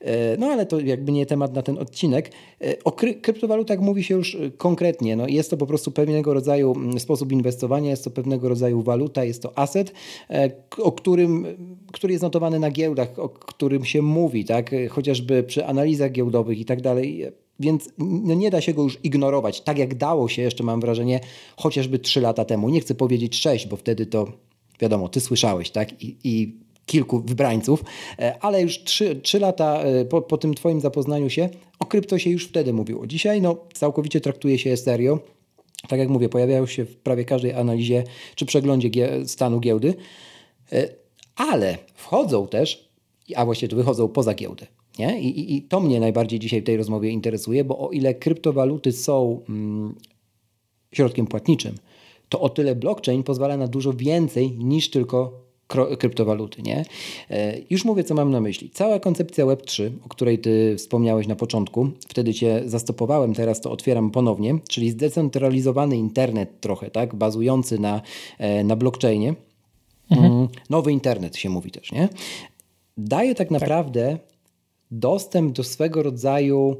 E, 0.00 0.36
no 0.36 0.46
ale 0.46 0.66
to 0.66 0.80
jakby 0.80 1.12
nie 1.12 1.26
temat 1.26 1.54
na 1.54 1.62
ten 1.62 1.78
odcinek. 1.78 2.30
E, 2.60 2.84
o 2.84 2.92
kry 2.92 3.14
kryptowalutach 3.14 3.80
mówi 3.80 4.04
się 4.04 4.14
już 4.14 4.34
e, 4.34 4.50
konkretnie. 4.50 5.16
No, 5.16 5.28
jest 5.28 5.50
to 5.50 5.56
po 5.56 5.66
prostu 5.66 5.90
pewnego 5.90 6.34
rodzaju 6.34 6.74
sposób 6.98 7.32
inwestowania, 7.32 7.90
jest 7.90 8.04
to 8.04 8.10
pewnego 8.10 8.48
rodzaju 8.48 8.82
waluta, 8.82 9.24
jest 9.24 9.42
to 9.42 9.58
asset, 9.58 9.92
o 10.78 10.92
którym, 10.92 11.46
który 11.92 12.12
jest 12.12 12.22
notowany 12.22 12.58
na 12.58 12.70
giełdach, 12.70 13.18
o 13.18 13.28
którym 13.28 13.84
się 13.84 14.02
mówi, 14.02 14.44
tak? 14.44 14.70
Chociażby 14.90 15.42
przy 15.42 15.66
analizach 15.66 16.12
giełdowych 16.12 16.58
i 16.58 16.64
tak 16.64 16.80
dalej. 16.80 17.26
Więc 17.60 17.90
no 17.98 18.34
nie 18.34 18.50
da 18.50 18.60
się 18.60 18.74
go 18.74 18.82
już 18.82 18.98
ignorować, 19.04 19.60
tak 19.60 19.78
jak 19.78 19.94
dało 19.94 20.28
się 20.28 20.42
jeszcze, 20.42 20.64
mam 20.64 20.80
wrażenie, 20.80 21.20
chociażby 21.56 21.98
3 21.98 22.20
lata 22.20 22.44
temu. 22.44 22.68
Nie 22.68 22.80
chcę 22.80 22.94
powiedzieć 22.94 23.40
6, 23.40 23.66
bo 23.66 23.76
wtedy 23.76 24.06
to 24.06 24.26
wiadomo, 24.80 25.08
ty 25.08 25.20
słyszałeś, 25.20 25.70
tak? 25.70 26.02
I, 26.02 26.16
i 26.24 26.54
kilku 26.86 27.20
wybrańców, 27.20 27.84
e, 28.18 28.38
ale 28.40 28.62
już 28.62 28.82
trzy, 28.84 29.20
trzy 29.22 29.40
lata 29.40 29.82
e, 29.82 30.04
po, 30.04 30.22
po 30.22 30.38
tym 30.38 30.54
twoim 30.54 30.80
zapoznaniu 30.80 31.30
się 31.30 31.48
o 31.78 31.86
krypto 31.86 32.18
się 32.18 32.30
już 32.30 32.46
wtedy 32.46 32.72
mówiło. 32.72 33.06
Dzisiaj 33.06 33.42
no, 33.42 33.56
całkowicie 33.72 34.20
traktuje 34.20 34.58
się 34.58 34.76
serio. 34.76 35.18
Tak 35.88 35.98
jak 35.98 36.08
mówię, 36.08 36.28
pojawiają 36.28 36.66
się 36.66 36.84
w 36.84 36.96
prawie 36.96 37.24
każdej 37.24 37.52
analizie 37.52 38.04
czy 38.34 38.46
przeglądzie 38.46 38.90
stanu 39.26 39.60
giełdy, 39.60 39.94
e, 40.72 40.88
ale 41.36 41.78
wchodzą 41.94 42.46
też, 42.46 42.88
a 43.36 43.44
właściwie 43.44 43.70
to 43.70 43.76
wychodzą 43.76 44.08
poza 44.08 44.34
giełdę. 44.34 44.66
Nie? 44.98 45.20
I, 45.20 45.40
i, 45.40 45.56
I, 45.56 45.62
to 45.62 45.80
mnie 45.80 46.00
najbardziej 46.00 46.38
dzisiaj 46.38 46.60
w 46.60 46.64
tej 46.64 46.76
rozmowie 46.76 47.10
interesuje, 47.10 47.64
bo 47.64 47.78
o 47.78 47.90
ile 47.90 48.14
kryptowaluty 48.14 48.92
są 48.92 49.40
mm, 49.48 49.94
środkiem 50.92 51.26
płatniczym, 51.26 51.74
to 52.28 52.40
o 52.40 52.48
tyle 52.48 52.74
blockchain 52.74 53.22
pozwala 53.22 53.56
na 53.56 53.66
dużo 53.66 53.92
więcej 53.92 54.52
niż 54.58 54.90
tylko 54.90 55.44
kryptowaluty. 55.98 56.62
Nie? 56.62 56.84
E, 57.30 57.58
już 57.70 57.84
mówię, 57.84 58.04
co 58.04 58.14
mam 58.14 58.30
na 58.30 58.40
myśli. 58.40 58.70
Cała 58.70 59.00
koncepcja 59.00 59.44
Web3, 59.44 59.90
o 60.04 60.08
której 60.08 60.38
ty 60.38 60.74
wspomniałeś 60.78 61.26
na 61.26 61.36
początku, 61.36 61.88
wtedy 62.08 62.34
cię 62.34 62.62
zastopowałem, 62.66 63.34
teraz 63.34 63.60
to 63.60 63.70
otwieram 63.70 64.10
ponownie, 64.10 64.58
czyli 64.68 64.90
zdecentralizowany 64.90 65.96
internet 65.96 66.60
trochę, 66.60 66.90
tak, 66.90 67.14
bazujący 67.14 67.78
na, 67.78 68.02
e, 68.38 68.64
na 68.64 68.76
blockchainie. 68.76 69.34
Mhm. 70.10 70.32
Mm, 70.32 70.48
nowy 70.70 70.92
internet 70.92 71.36
się 71.36 71.50
mówi 71.50 71.70
też, 71.70 71.92
nie? 71.92 72.08
Daje 72.96 73.34
tak, 73.34 73.48
tak. 73.48 73.60
naprawdę 73.60 74.12
tak. 74.12 74.36
dostęp 74.90 75.52
do 75.52 75.64
swego 75.64 76.02
rodzaju 76.02 76.76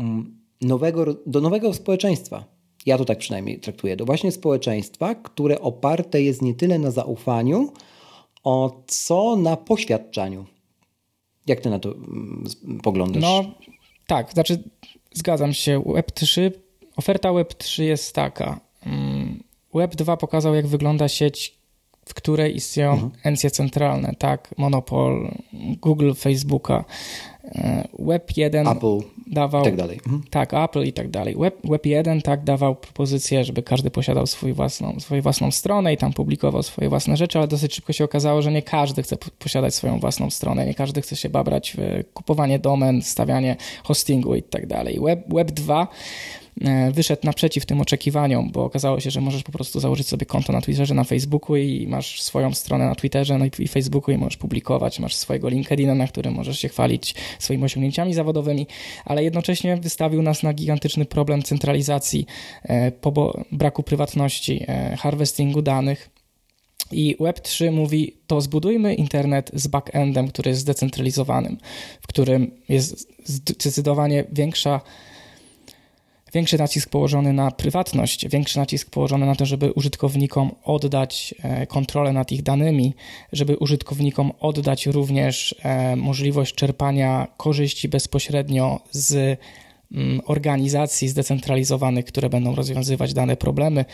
mm, 0.00 0.38
nowego, 0.60 1.16
do 1.26 1.40
nowego 1.40 1.74
społeczeństwa 1.74 2.59
ja 2.86 2.98
to 2.98 3.04
tak 3.04 3.18
przynajmniej 3.18 3.60
traktuję, 3.60 3.96
do 3.96 4.04
właśnie 4.04 4.32
społeczeństwa, 4.32 5.14
które 5.14 5.60
oparte 5.60 6.22
jest 6.22 6.42
nie 6.42 6.54
tyle 6.54 6.78
na 6.78 6.90
zaufaniu, 6.90 7.72
o 8.44 8.82
co 8.86 9.36
na 9.36 9.56
poświadczaniu. 9.56 10.46
Jak 11.46 11.60
ty 11.60 11.70
na 11.70 11.78
to 11.78 11.92
mm, 11.92 12.44
poglądasz? 12.82 13.22
No 13.22 13.44
tak, 14.06 14.32
znaczy 14.32 14.62
zgadzam 15.12 15.52
się. 15.52 15.80
Web3, 15.80 16.50
oferta 16.96 17.28
Web3 17.28 17.82
jest 17.82 18.14
taka. 18.14 18.60
Mm, 18.86 19.42
Web2 19.74 20.16
pokazał, 20.16 20.54
jak 20.54 20.66
wygląda 20.66 21.08
sieć, 21.08 21.60
w 22.06 22.14
której 22.14 22.56
istnieją 22.56 22.92
mhm. 22.92 23.10
encje 23.24 23.50
centralne, 23.50 24.14
tak? 24.18 24.54
Monopol, 24.58 25.30
Google, 25.80 26.12
Facebooka. 26.14 26.84
E, 27.54 27.88
Web 27.98 28.36
1 28.36 28.68
Apple 28.68 28.98
dawał. 29.26 29.62
I 29.62 29.64
tak 29.64 29.76
dalej. 29.76 30.00
Mhm. 30.06 30.22
Tak, 30.30 30.54
Apple 30.54 30.82
i 30.82 30.92
tak 30.92 31.10
dalej. 31.10 31.36
Web, 31.38 31.56
Web 31.64 31.86
1 31.86 32.22
tak 32.22 32.44
dawał 32.44 32.76
propozycję, 32.76 33.44
żeby 33.44 33.62
każdy 33.62 33.90
posiadał 33.90 34.26
swój 34.26 34.52
własną, 34.52 35.00
swoją 35.00 35.22
własną 35.22 35.50
stronę 35.50 35.92
i 35.92 35.96
tam 35.96 36.12
publikował 36.12 36.62
swoje 36.62 36.88
własne 36.88 37.16
rzeczy, 37.16 37.38
ale 37.38 37.48
dosyć 37.48 37.74
szybko 37.74 37.92
się 37.92 38.04
okazało, 38.04 38.42
że 38.42 38.52
nie 38.52 38.62
każdy 38.62 39.02
chce 39.02 39.16
posiadać 39.38 39.74
swoją 39.74 39.98
własną 39.98 40.30
stronę, 40.30 40.66
nie 40.66 40.74
każdy 40.74 41.02
chce 41.02 41.16
się 41.16 41.28
babrać 41.28 41.76
w 41.78 42.04
kupowanie 42.14 42.58
domen, 42.58 43.02
stawianie 43.02 43.56
hostingu 43.84 44.34
i 44.34 44.42
tak 44.42 44.66
dalej. 44.66 44.98
Web, 45.00 45.20
Web 45.28 45.50
2 45.50 45.80
E, 45.80 46.39
wyszedł 46.92 47.22
naprzeciw 47.24 47.66
tym 47.66 47.80
oczekiwaniom, 47.80 48.50
bo 48.50 48.64
okazało 48.64 49.00
się, 49.00 49.10
że 49.10 49.20
możesz 49.20 49.42
po 49.42 49.52
prostu 49.52 49.80
założyć 49.80 50.06
sobie 50.06 50.26
konto 50.26 50.52
na 50.52 50.60
Twitterze, 50.60 50.94
na 50.94 51.04
Facebooku 51.04 51.56
i 51.56 51.86
masz 51.86 52.22
swoją 52.22 52.54
stronę 52.54 52.86
na 52.86 52.94
Twitterze 52.94 53.38
no 53.38 53.44
i 53.58 53.68
Facebooku 53.68 54.14
i 54.14 54.18
możesz 54.18 54.36
publikować, 54.36 54.98
masz 54.98 55.14
swojego 55.14 55.48
LinkedIna, 55.48 55.94
na 55.94 56.06
którym 56.06 56.34
możesz 56.34 56.58
się 56.58 56.68
chwalić 56.68 57.14
swoimi 57.38 57.64
osiągnięciami 57.64 58.14
zawodowymi, 58.14 58.66
ale 59.04 59.24
jednocześnie 59.24 59.76
wystawił 59.76 60.22
nas 60.22 60.42
na 60.42 60.52
gigantyczny 60.52 61.04
problem 61.04 61.42
centralizacji, 61.42 62.26
e, 62.64 62.92
braku 63.52 63.82
prywatności, 63.82 64.64
e, 64.68 64.96
harvestingu 64.96 65.62
danych. 65.62 66.10
I 66.92 67.16
Web3 67.20 67.72
mówi, 67.72 68.16
to 68.26 68.40
zbudujmy 68.40 68.94
internet 68.94 69.50
z 69.54 69.66
backendem, 69.66 70.28
który 70.28 70.50
jest 70.50 70.60
zdecentralizowanym, 70.60 71.58
w 72.00 72.06
którym 72.06 72.50
jest 72.68 73.08
zdecydowanie 73.24 74.24
większa 74.32 74.80
większy 76.32 76.58
nacisk 76.58 76.90
położony 76.90 77.32
na 77.32 77.50
prywatność, 77.50 78.28
większy 78.28 78.58
nacisk 78.58 78.90
położony 78.90 79.26
na 79.26 79.34
to, 79.34 79.46
żeby 79.46 79.72
użytkownikom 79.72 80.50
oddać 80.64 81.34
e, 81.42 81.66
kontrolę 81.66 82.12
nad 82.12 82.32
ich 82.32 82.42
danymi, 82.42 82.94
żeby 83.32 83.56
użytkownikom 83.56 84.32
oddać 84.40 84.86
również 84.86 85.54
e, 85.62 85.96
możliwość 85.96 86.54
czerpania 86.54 87.26
korzyści 87.36 87.88
bezpośrednio 87.88 88.80
z 88.90 89.38
mm, 89.92 90.20
organizacji 90.26 91.08
zdecentralizowanych, 91.08 92.04
które 92.04 92.30
będą 92.30 92.54
rozwiązywać 92.54 93.14
dane 93.14 93.36
problemy. 93.36 93.84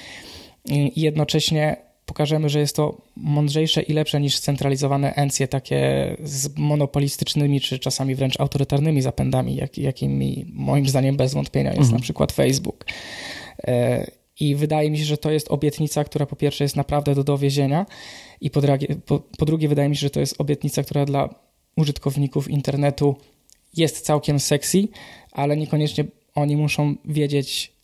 I 0.65 1.01
jednocześnie 1.01 1.86
pokażemy, 2.07 2.49
że 2.49 2.61
jest 2.61 2.77
to 2.77 3.03
mądrzejsze 3.17 3.83
i 3.83 3.93
lepsze 3.93 4.21
niż 4.21 4.37
scentralizowane 4.37 5.15
encje 5.15 5.49
takie 5.49 6.17
z 6.25 6.59
monopolistycznymi 6.59 7.61
czy 7.61 7.79
czasami 7.79 8.15
wręcz 8.15 8.41
autorytarnymi 8.41 9.03
zapędami, 9.03 9.57
jak, 9.57 9.79
jakimi 9.79 10.47
moim 10.53 10.89
zdaniem 10.89 11.17
bez 11.17 11.35
wątpienia 11.35 11.71
jest 11.71 11.81
mhm. 11.81 11.97
na 11.97 12.03
przykład 12.03 12.33
Facebook. 12.33 12.85
E, 13.67 14.11
I 14.41 14.55
wydaje 14.55 14.91
mi 14.91 14.99
się, 14.99 15.05
że 15.05 15.19
to 15.19 15.31
jest 15.31 15.51
obietnica, 15.51 16.05
która 16.05 16.27
po 16.27 16.37
pierwsze 16.37 16.65
jest 16.65 16.77
naprawdę 16.77 17.15
do 17.15 17.25
dowiezienia 17.25 17.87
i 18.41 18.51
po, 18.51 18.61
po, 19.07 19.23
po 19.39 19.47
drugie 19.47 19.69
wydaje 19.69 19.89
mi 19.89 19.97
się, 19.97 20.01
że 20.01 20.11
to 20.11 20.21
jest 20.21 20.41
obietnica, 20.41 20.83
która 20.83 21.05
dla 21.05 21.35
użytkowników 21.77 22.51
internetu 22.51 23.17
jest 23.77 24.01
całkiem 24.01 24.41
sexy, 24.41 24.89
ale 25.33 25.57
niekoniecznie 25.57 26.05
oni 26.35 26.57
muszą 26.57 26.95
wiedzieć, 27.05 27.76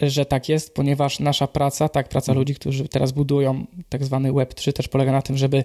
że 0.00 0.26
tak 0.26 0.48
jest, 0.48 0.74
ponieważ 0.74 1.20
nasza 1.20 1.46
praca, 1.46 1.88
tak, 1.88 2.08
praca 2.08 2.32
mhm. 2.32 2.38
ludzi, 2.38 2.54
którzy 2.54 2.88
teraz 2.88 3.12
budują 3.12 3.66
tak 3.88 4.04
zwany 4.04 4.32
Web3, 4.32 4.72
też 4.72 4.88
polega 4.88 5.12
na 5.12 5.22
tym, 5.22 5.36
żeby 5.36 5.64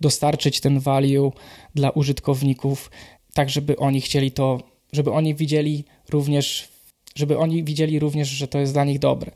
dostarczyć 0.00 0.60
ten 0.60 0.80
value 0.80 1.32
dla 1.74 1.90
użytkowników, 1.90 2.90
tak 3.34 3.50
żeby 3.50 3.76
oni 3.76 4.00
chcieli 4.00 4.30
to, 4.30 4.60
żeby 4.92 5.12
oni 5.12 5.34
widzieli 5.34 5.84
również, 6.08 6.68
żeby 7.14 7.38
oni 7.38 7.64
widzieli 7.64 7.98
również, 7.98 8.28
że 8.28 8.48
to 8.48 8.58
jest 8.58 8.72
dla 8.72 8.84
nich 8.84 8.98
dobre. 8.98 9.32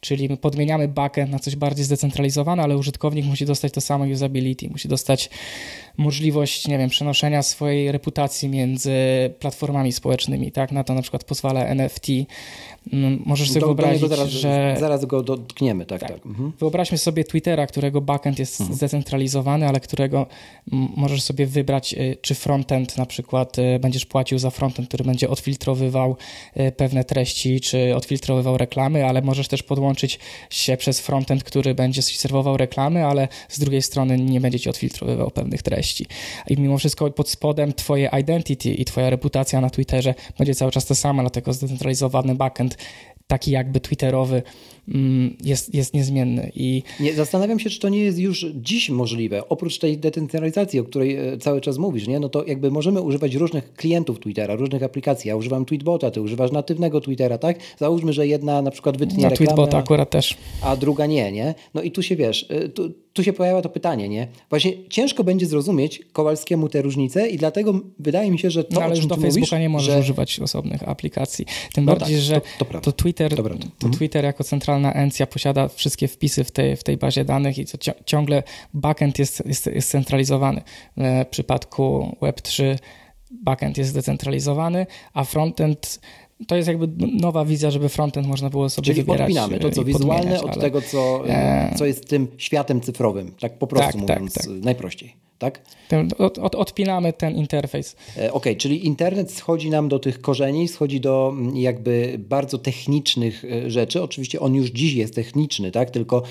Czyli 0.00 0.28
my 0.28 0.36
podmieniamy 0.36 0.88
backend 0.88 1.32
na 1.32 1.38
coś 1.38 1.56
bardziej 1.56 1.84
zdecentralizowane, 1.84 2.62
ale 2.62 2.76
użytkownik 2.76 3.26
musi 3.26 3.46
dostać 3.46 3.72
to 3.72 3.80
samo 3.80 4.04
usability, 4.04 4.68
musi 4.70 4.88
dostać 4.88 5.30
możliwość, 5.96 6.68
nie 6.68 6.78
wiem, 6.78 6.90
przenoszenia 6.90 7.42
swojej 7.42 7.92
reputacji 7.92 8.48
między 8.48 8.92
platformami 9.38 9.92
społecznymi, 9.92 10.52
tak? 10.52 10.72
Na 10.72 10.84
to 10.84 10.94
na 10.94 11.02
przykład 11.02 11.24
pozwala 11.24 11.64
NFT. 11.64 12.06
Mm, 12.92 13.22
możesz 13.26 13.48
sobie 13.48 13.60
do, 13.60 13.66
wyobrazić, 13.66 14.00
do 14.00 14.08
zaraz, 14.08 14.28
że... 14.28 14.76
Zaraz 14.80 15.04
go 15.04 15.22
dotkniemy, 15.22 15.86
tak, 15.86 16.00
tak. 16.00 16.12
tak. 16.12 16.26
Mhm. 16.26 16.52
Wyobraźmy 16.58 16.98
sobie 16.98 17.24
Twittera, 17.24 17.66
którego 17.66 18.00
backend 18.00 18.38
jest 18.38 18.60
mhm. 18.60 18.76
zdecentralizowany, 18.76 19.68
ale 19.68 19.80
którego 19.80 20.26
możesz 20.96 21.22
sobie 21.22 21.46
wybrać, 21.46 21.94
y, 21.94 22.16
czy 22.22 22.34
frontend 22.34 22.96
na 22.96 23.06
przykład 23.06 23.58
y, 23.58 23.78
będziesz 23.78 24.06
płacił 24.06 24.38
za 24.38 24.50
frontend, 24.50 24.88
który 24.88 25.04
będzie 25.04 25.28
odfiltrowywał 25.28 26.16
y, 26.56 26.72
pewne 26.72 27.04
treści, 27.04 27.60
czy 27.60 27.96
odfiltrowywał 27.96 28.58
reklamy, 28.58 29.06
ale 29.06 29.22
możesz 29.22 29.48
też 29.48 29.62
podłączyć 29.62 29.89
się 30.50 30.76
przez 30.76 31.00
frontend, 31.00 31.44
który 31.44 31.74
będzie 31.74 32.02
serwował 32.02 32.56
reklamy, 32.56 33.06
ale 33.06 33.28
z 33.48 33.58
drugiej 33.58 33.82
strony 33.82 34.18
nie 34.18 34.40
będzie 34.40 34.60
ci 34.60 34.70
odfiltrowywał 34.70 35.30
pewnych 35.30 35.62
treści. 35.62 36.06
I 36.48 36.56
mimo 36.56 36.78
wszystko 36.78 37.10
pod 37.10 37.28
spodem 37.28 37.72
twoje 37.72 38.10
identity 38.20 38.74
i 38.74 38.84
twoja 38.84 39.10
reputacja 39.10 39.60
na 39.60 39.70
Twitterze 39.70 40.14
będzie 40.38 40.54
cały 40.54 40.72
czas 40.72 40.86
ta 40.86 40.94
sama, 40.94 41.22
dlatego 41.22 41.52
zdecentralizowany 41.52 42.34
backend 42.34 42.76
taki 43.26 43.50
jakby 43.50 43.80
twitterowy 43.80 44.42
jest, 45.44 45.74
jest 45.74 45.94
niezmienny. 45.94 46.52
I... 46.54 46.82
Nie, 47.00 47.14
zastanawiam 47.14 47.58
się, 47.58 47.70
czy 47.70 47.80
to 47.80 47.88
nie 47.88 47.98
jest 47.98 48.18
już 48.18 48.46
dziś 48.54 48.90
możliwe. 48.90 49.48
Oprócz 49.48 49.78
tej 49.78 49.98
decentralizacji, 49.98 50.80
o 50.80 50.84
której 50.84 51.16
e, 51.16 51.38
cały 51.38 51.60
czas 51.60 51.78
mówisz, 51.78 52.08
nie? 52.08 52.20
no 52.20 52.28
to 52.28 52.44
jakby 52.44 52.70
możemy 52.70 53.00
używać 53.00 53.34
różnych 53.34 53.74
klientów 53.74 54.20
Twittera, 54.20 54.56
różnych 54.56 54.82
aplikacji. 54.82 55.28
Ja 55.28 55.36
używam 55.36 55.64
Tweetbota, 55.64 56.10
ty 56.10 56.22
używasz 56.22 56.52
natywnego 56.52 57.00
Twittera, 57.00 57.38
tak? 57.38 57.58
Załóżmy, 57.78 58.12
że 58.12 58.26
jedna 58.26 58.62
na 58.62 58.70
przykład 58.70 58.98
wytnie 58.98 59.22
na 59.22 59.28
reklamę, 59.28 59.46
Tweetbota 59.46 59.78
akurat 59.78 60.10
też. 60.10 60.36
a 60.62 60.76
druga 60.76 61.06
nie, 61.06 61.32
nie? 61.32 61.54
No 61.74 61.82
i 61.82 61.90
tu 61.90 62.02
się 62.02 62.16
wiesz, 62.16 62.46
e, 62.48 62.68
tu, 62.68 62.92
tu 63.12 63.24
się 63.24 63.32
pojawia 63.32 63.62
to 63.62 63.68
pytanie, 63.68 64.08
nie? 64.08 64.28
Właśnie 64.50 64.72
ciężko 64.88 65.24
będzie 65.24 65.46
zrozumieć 65.46 66.02
Kowalskiemu 66.12 66.68
te 66.68 66.82
różnice 66.82 67.28
i 67.28 67.38
dlatego 67.38 67.80
wydaje 67.98 68.30
mi 68.30 68.38
się, 68.38 68.50
że 68.50 68.64
to, 68.64 68.74
no, 68.74 68.82
ale 68.82 68.96
już 68.96 69.06
do 69.06 69.16
Facebooka 69.16 69.40
mówisz, 69.40 69.52
nie 69.52 69.68
możesz 69.68 69.94
że... 69.94 70.00
używać 70.00 70.40
osobnych 70.40 70.88
aplikacji. 70.88 71.46
Tym 71.74 71.84
no 71.84 71.92
bardziej, 71.92 72.16
tak, 72.16 72.24
że 72.24 72.40
to, 72.58 72.64
to, 72.64 72.80
to 72.80 72.92
Twitter, 72.92 73.36
to, 73.36 73.42
to 73.42 73.52
mhm. 73.52 73.92
Twitter 73.92 74.24
jako 74.24 74.44
centralna 74.80 74.92
encja 74.92 75.26
posiada 75.26 75.68
wszystkie 75.68 76.08
wpisy 76.08 76.44
w 76.44 76.50
tej, 76.50 76.76
w 76.76 76.84
tej 76.84 76.96
bazie 76.96 77.24
danych 77.24 77.58
i 77.58 77.66
to 77.66 77.78
ciągle 78.06 78.42
backend 78.74 79.18
jest, 79.18 79.46
jest, 79.46 79.66
jest 79.66 79.90
centralizowany. 79.90 80.62
W 80.96 81.26
przypadku 81.30 82.16
Web3 82.22 82.78
backend 83.30 83.78
jest 83.78 83.90
zdecentralizowany, 83.90 84.86
a 85.14 85.24
frontend 85.24 86.00
to 86.46 86.56
jest 86.56 86.68
jakby 86.68 86.88
nowa 87.06 87.44
wizja, 87.44 87.70
żeby 87.70 87.88
frontend 87.88 88.26
można 88.26 88.50
było 88.50 88.68
sobie 88.70 88.86
Czyli 88.86 89.02
wybierać. 89.02 89.20
odpinamy 89.20 89.58
to, 89.58 89.70
co 89.70 89.84
wizualne 89.84 90.40
od 90.40 90.50
ale... 90.50 90.60
tego, 90.60 90.82
co, 90.82 91.28
e, 91.28 91.74
co 91.76 91.86
jest 91.86 92.08
tym 92.08 92.28
światem 92.38 92.80
cyfrowym, 92.80 93.34
tak 93.40 93.58
po 93.58 93.66
prostu 93.66 93.92
tak 93.92 94.00
mówiąc 94.00 94.34
tak, 94.34 94.44
tak. 94.44 94.52
najprościej 94.64 95.29
tak? 95.40 95.60
Od, 96.18 96.38
od, 96.38 96.54
odpinamy 96.54 97.12
ten 97.12 97.36
interfejs. 97.36 97.96
E, 98.16 98.32
ok, 98.32 98.44
czyli 98.58 98.86
internet 98.86 99.32
schodzi 99.32 99.70
nam 99.70 99.88
do 99.88 99.98
tych 99.98 100.20
korzeni, 100.20 100.68
schodzi 100.68 101.00
do 101.00 101.32
mm, 101.32 101.56
jakby 101.56 102.16
bardzo 102.18 102.58
technicznych 102.58 103.44
e, 103.44 103.70
rzeczy. 103.70 104.02
Oczywiście 104.02 104.40
on 104.40 104.54
już 104.54 104.70
dziś 104.70 104.92
jest 104.94 105.14
techniczny, 105.14 105.70
tak? 105.70 105.90
Tylko 105.90 106.22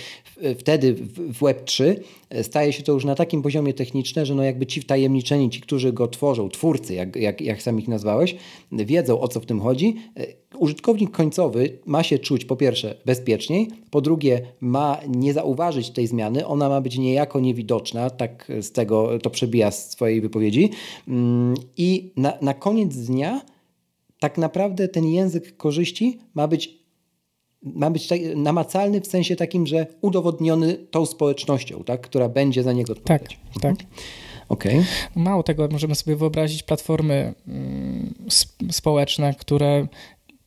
wtedy 0.60 0.94
w 0.94 1.40
Web3 1.40 1.96
e, 2.30 2.44
staje 2.44 2.74
się 2.74 2.84
to 2.84 2.92
już 2.92 3.06
na 3.06 3.16
takim 3.16 3.42
poziomie 3.42 3.74
technicznym, 3.74 4.26
że 4.26 4.36
no 4.36 4.44
jakby 4.44 4.66
ci 4.66 4.82
wtajemniczeni, 4.82 5.50
ci, 5.50 5.62
którzy 5.62 5.94
go 5.94 6.08
tworzą, 6.08 6.50
twórcy, 6.50 6.94
jak, 6.94 7.16
jak, 7.16 7.42
jak 7.42 7.62
sam 7.62 7.80
ich 7.80 7.88
nazwałeś, 7.88 8.36
wiedzą 8.72 9.20
o 9.20 9.28
co 9.28 9.40
w 9.40 9.46
tym 9.46 9.62
chodzi 9.62 9.96
użytkownik 10.58 11.12
końcowy 11.12 11.80
ma 11.86 12.04
się 12.04 12.20
czuć 12.20 12.46
po 12.46 12.56
pierwsze 12.56 12.96
bezpieczniej, 13.06 13.68
po 13.92 14.02
drugie 14.02 14.42
ma 14.60 15.00
nie 15.08 15.34
zauważyć 15.34 15.90
tej 15.90 16.08
zmiany, 16.08 16.48
ona 16.48 16.70
ma 16.70 16.82
być 16.82 16.98
niejako 16.98 17.40
niewidoczna, 17.40 18.10
tak 18.10 18.52
z 18.62 18.72
tego 18.72 19.20
to 19.20 19.30
przebija 19.30 19.72
z 19.72 19.92
swojej 19.92 20.22
wypowiedzi. 20.22 20.70
Mm, 21.08 21.54
I 21.78 22.14
na, 22.18 22.34
na 22.42 22.54
koniec 22.54 22.96
dnia 22.96 23.42
tak 24.20 24.38
naprawdę 24.38 24.88
ten 24.88 25.06
język 25.06 25.58
korzyści 25.58 26.20
ma 26.34 26.48
być 26.48 26.80
ma 27.64 27.90
być 27.90 28.08
tak, 28.08 28.20
namacalny 28.36 29.02
w 29.02 29.08
sensie 29.08 29.36
takim, 29.36 29.68
że 29.68 29.88
udowodniony 30.02 30.74
tą 30.74 31.06
społecznością, 31.06 31.84
tak, 31.84 32.02
która 32.02 32.30
będzie 32.30 32.64
za 32.64 32.74
niego 32.74 32.94
odpowiadać. 32.94 33.40
Tak, 33.54 33.62
tak. 33.62 33.72
Mhm. 33.72 33.90
Okay. 34.50 34.84
Mało 35.16 35.44
tego, 35.44 35.68
możemy 35.72 35.96
sobie 35.96 36.16
wyobrazić 36.16 36.64
platformy 36.64 37.34
mm, 37.48 38.14
społeczne, 38.72 39.34
które 39.34 39.88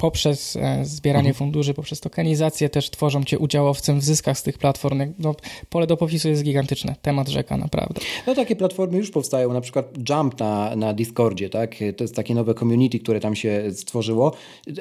poprzez 0.03 0.57
e, 0.57 0.85
zbieranie 0.85 1.29
mhm. 1.29 1.35
funduszy, 1.35 1.75
poprzez 1.75 2.01
tokenizację 2.01 2.69
też 2.69 2.91
tworzą 2.91 3.25
cię 3.25 3.39
udziałowcem 3.39 4.01
w 4.01 4.05
zyskach 4.05 4.39
z 4.39 4.43
tych 4.43 4.59
platform. 4.59 5.03
No, 5.19 5.35
pole 5.71 5.87
do 5.87 5.97
popisu 5.97 6.29
jest 6.29 6.43
gigantyczne. 6.43 6.97
Temat 7.03 7.29
rzeka, 7.29 7.57
naprawdę. 7.57 8.01
No 8.27 8.35
takie 8.35 8.57
platformy 8.57 8.99
już 8.99 9.11
powstają, 9.11 9.53
na 9.53 9.61
przykład 9.61 9.87
Jump 10.09 10.41
na, 10.41 10.77
na 10.77 10.93
Discordzie, 10.93 11.51
tak? 11.51 11.75
To 11.97 12.05
jest 12.05 12.17
takie 12.17 12.35
nowe 12.35 12.55
community, 12.55 12.99
które 12.99 13.21
tam 13.21 13.35
się 13.37 13.65
stworzyło. 13.73 14.33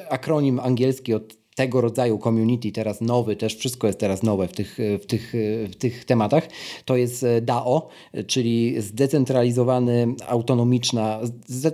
Akronim 0.10 0.60
angielski 0.60 1.14
od 1.14 1.41
tego 1.56 1.82
rodzaju 1.82 2.20
community, 2.20 2.72
teraz 2.72 3.02
nowy, 3.02 3.36
też 3.36 3.56
wszystko 3.56 3.88
jest 3.88 4.00
teraz 4.00 4.24
nowe 4.24 4.48
w 4.48 4.54
tych, 4.54 4.78
w 5.02 5.06
tych, 5.06 5.34
w 5.72 5.76
tych 5.76 6.06
tematach, 6.06 6.48
to 6.86 6.96
jest 6.96 7.24
e, 7.24 7.42
DAO, 7.42 7.88
czyli 8.28 8.82
zdecentralizowany, 8.82 10.16
autonomiczna, 10.28 11.20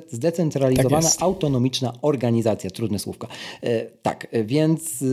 zdecentralizowana, 0.08 1.10
tak 1.10 1.22
autonomiczna 1.22 1.94
organizacja, 2.02 2.70
trudne 2.70 3.00
słówka. 3.00 3.28
E, 3.63 3.86
tak, 3.86 4.28
więc 4.44 5.02
e, 5.02 5.06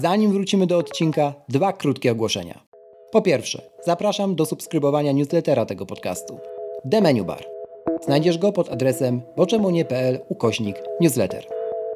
zanim 0.00 0.32
wrócimy 0.32 0.66
do 0.66 0.78
odcinka, 0.78 1.34
dwa 1.48 1.72
krótkie 1.72 2.12
ogłoszenia. 2.12 2.64
Po 3.12 3.22
pierwsze, 3.22 3.62
zapraszam 3.86 4.34
do 4.34 4.46
subskrybowania 4.46 5.12
newslettera 5.12 5.66
tego 5.66 5.86
podcastu. 5.86 6.38
The 6.90 7.00
Menu 7.00 7.24
Bar 7.24 7.53
Znajdziesz 8.04 8.38
go 8.38 8.52
pod 8.52 8.72
adresem 8.72 9.22
boczemunie.pl 9.36 10.18
ukośnik 10.28 10.76
newsletter. 11.00 11.46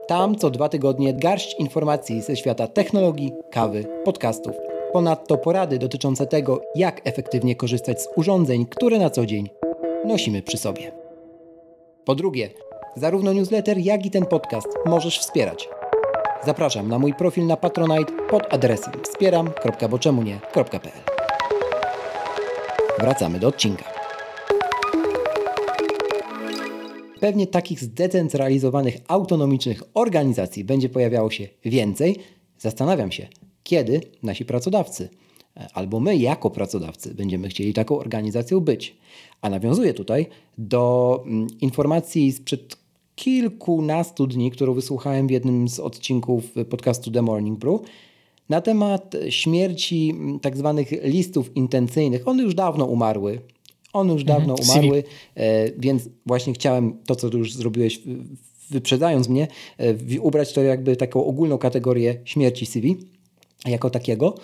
Tam 0.07 0.37
co 0.37 0.51
dwa 0.51 0.69
tygodnie 0.69 1.15
garść 1.15 1.57
informacji 1.59 2.23
ze 2.23 2.37
świata 2.37 2.67
technologii, 2.67 3.33
kawy, 3.51 3.85
podcastów. 4.05 4.57
Ponadto 4.93 5.39
porady 5.39 5.79
dotyczące 5.79 6.27
tego, 6.27 6.61
jak 6.75 7.01
efektywnie 7.05 7.57
korzystać 7.57 8.03
z 8.03 8.09
urządzeń, 8.17 8.67
które 8.67 8.99
na 8.99 9.11
co 9.11 9.27
dzień 9.27 9.51
nosimy 10.05 10.43
przy 10.43 10.59
sobie. 10.59 10.93
Po 12.05 12.15
drugie, 12.15 12.51
zarówno 12.97 13.33
newsletter, 13.33 13.79
jak 13.79 14.07
i 14.07 14.11
ten 14.11 14.27
podcast 14.27 14.69
możesz 14.87 15.19
wspierać. 15.19 15.69
Zapraszam 16.47 16.89
na 16.89 16.99
mój 16.99 17.15
profil 17.15 17.47
na 17.47 17.57
Patronite 17.57 18.13
pod 18.31 18.55
adresem 18.55 18.93
wspieram.boczemunie.pl 19.05 21.03
Wracamy 22.99 23.39
do 23.39 23.49
odcinka. 23.49 23.98
Pewnie 27.21 27.47
takich 27.47 27.81
zdecentralizowanych, 27.81 28.97
autonomicznych 29.09 29.83
organizacji 29.95 30.65
będzie 30.65 30.89
pojawiało 30.89 31.31
się 31.31 31.49
więcej. 31.65 32.17
Zastanawiam 32.59 33.13
się, 33.13 33.29
kiedy 33.63 34.01
nasi 34.23 34.45
pracodawcy 34.45 35.09
e, 35.57 35.69
albo 35.75 36.01
my 36.01 36.17
jako 36.17 36.51
pracodawcy 36.51 37.15
będziemy 37.15 37.49
chcieli 37.49 37.73
taką 37.73 37.99
organizacją 37.99 38.61
być. 38.61 38.97
A 39.41 39.51
nawiązuję 39.51 39.95
tutaj 39.95 40.27
do 40.59 41.23
mm, 41.27 41.47
informacji 41.61 42.33
sprzed 42.33 42.77
kilkunastu 43.15 44.27
dni, 44.27 44.51
którą 44.51 44.75
wysłuchałem 44.75 45.27
w 45.27 45.31
jednym 45.31 45.69
z 45.69 45.81
odcinków 45.81 46.45
podcastu 46.71 47.11
The 47.11 47.23
Morning 47.23 47.59
Brew, 47.59 47.81
na 48.49 48.61
temat 48.61 49.17
śmierci 49.29 50.15
tak 50.43 50.57
zwanych 50.57 50.91
listów 51.05 51.57
intencyjnych. 51.57 52.29
One 52.29 52.43
już 52.43 52.55
dawno 52.55 52.85
umarły. 52.85 53.41
One 53.99 54.13
już 54.13 54.25
dawno 54.25 54.55
mhm, 54.55 54.71
umarły, 54.71 55.05
e, 55.35 55.73
więc 55.73 56.09
właśnie 56.27 56.53
chciałem 56.53 56.99
to, 57.07 57.17
co 57.17 57.29
już 57.29 57.55
zrobiłeś, 57.55 58.01
wyprzedzając 58.71 59.29
mnie, 59.29 59.49
e, 59.79 60.21
ubrać 60.21 60.53
to 60.53 60.63
jakby 60.63 60.97
taką 60.97 61.25
ogólną 61.25 61.59
kategorię 61.59 62.21
śmierci 62.25 62.67
CV 62.67 62.97
jako 63.67 63.91
takiego. 63.91 64.35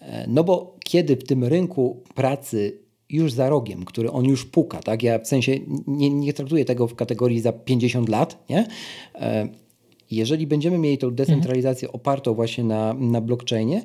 E, 0.00 0.26
no 0.28 0.44
bo 0.44 0.76
kiedy 0.84 1.16
w 1.16 1.24
tym 1.24 1.44
rynku 1.44 2.02
pracy 2.14 2.78
już 3.08 3.32
za 3.32 3.48
rogiem, 3.48 3.84
który 3.84 4.10
on 4.10 4.24
już 4.24 4.46
puka, 4.46 4.78
tak? 4.78 5.02
Ja 5.02 5.18
w 5.18 5.28
sensie 5.28 5.58
nie, 5.86 6.10
nie 6.10 6.32
traktuję 6.32 6.64
tego 6.64 6.88
w 6.88 6.94
kategorii 6.94 7.40
za 7.40 7.52
50 7.52 8.08
lat, 8.08 8.44
nie? 8.50 8.66
Jeżeli 10.10 10.46
będziemy 10.46 10.78
mieli 10.78 10.98
tą 10.98 11.10
decentralizację 11.10 11.88
mhm. 11.88 12.00
opartą 12.00 12.34
właśnie 12.34 12.64
na, 12.64 12.94
na 12.94 13.20
blockchainie, 13.20 13.82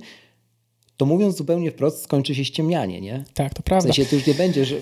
to 0.98 1.06
mówiąc 1.06 1.38
zupełnie 1.38 1.72
wprost, 1.72 2.04
skończy 2.04 2.36
się 2.36 2.46
ściemnianie, 2.46 3.02
nie? 3.02 3.24
Tak, 3.34 3.54
to 3.54 3.64
prawda. 3.64 3.92
W 3.92 3.96
sensie 3.96 4.10
ty 4.10 4.16
już 4.16 4.28
nie 4.28 4.34
będziesz, 4.34 4.76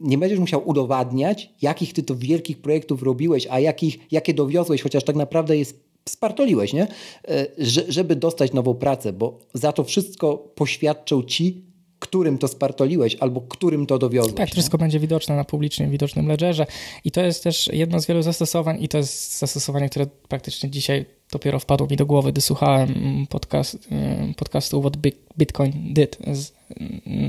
nie 0.00 0.18
będziesz 0.18 0.38
musiał 0.38 0.68
udowadniać, 0.68 1.50
jakich 1.62 1.92
ty 1.92 2.02
to 2.02 2.16
wielkich 2.16 2.62
projektów 2.62 3.02
robiłeś, 3.02 3.46
a 3.50 3.60
jakich, 3.60 3.98
jakie 4.10 4.34
dowiozłeś, 4.34 4.82
chociaż 4.82 5.04
tak 5.04 5.16
naprawdę 5.16 5.56
jest 5.56 5.80
spartoliłeś, 6.08 6.72
nie? 6.72 6.86
E, 7.28 7.46
żeby 7.88 8.16
dostać 8.16 8.52
nową 8.52 8.74
pracę, 8.74 9.12
bo 9.12 9.38
za 9.54 9.72
to 9.72 9.84
wszystko 9.84 10.38
poświadczą 10.54 11.22
ci 11.22 11.70
którym 12.00 12.38
to 12.38 12.48
spartoliłeś 12.48 13.16
albo 13.20 13.40
którym 13.40 13.86
to 13.86 13.98
dowiozłeś. 13.98 14.34
Tak, 14.34 14.50
wszystko 14.50 14.78
będzie 14.78 15.00
widoczne 15.00 15.36
na 15.36 15.44
publicznym, 15.44 15.90
widocznym 15.90 16.28
ledgerze 16.28 16.66
i 17.04 17.10
to 17.10 17.20
jest 17.20 17.44
też 17.44 17.70
jedno 17.72 18.00
z 18.00 18.06
wielu 18.06 18.22
zastosowań 18.22 18.82
i 18.82 18.88
to 18.88 18.98
jest 18.98 19.38
zastosowanie, 19.38 19.88
które 19.88 20.06
praktycznie 20.28 20.70
dzisiaj 20.70 21.06
dopiero 21.32 21.58
wpadło 21.58 21.86
mi 21.86 21.96
do 21.96 22.06
głowy, 22.06 22.32
gdy 22.32 22.40
słuchałem 22.40 22.94
podcast, 23.28 23.88
podcastu 24.36 24.80
What 24.80 24.96
Bitcoin 25.38 25.72
Did 25.94 26.18
z, 26.32 26.52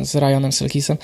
z 0.01 0.15
Ryanem 0.15 0.51
Selkisem 0.51 0.97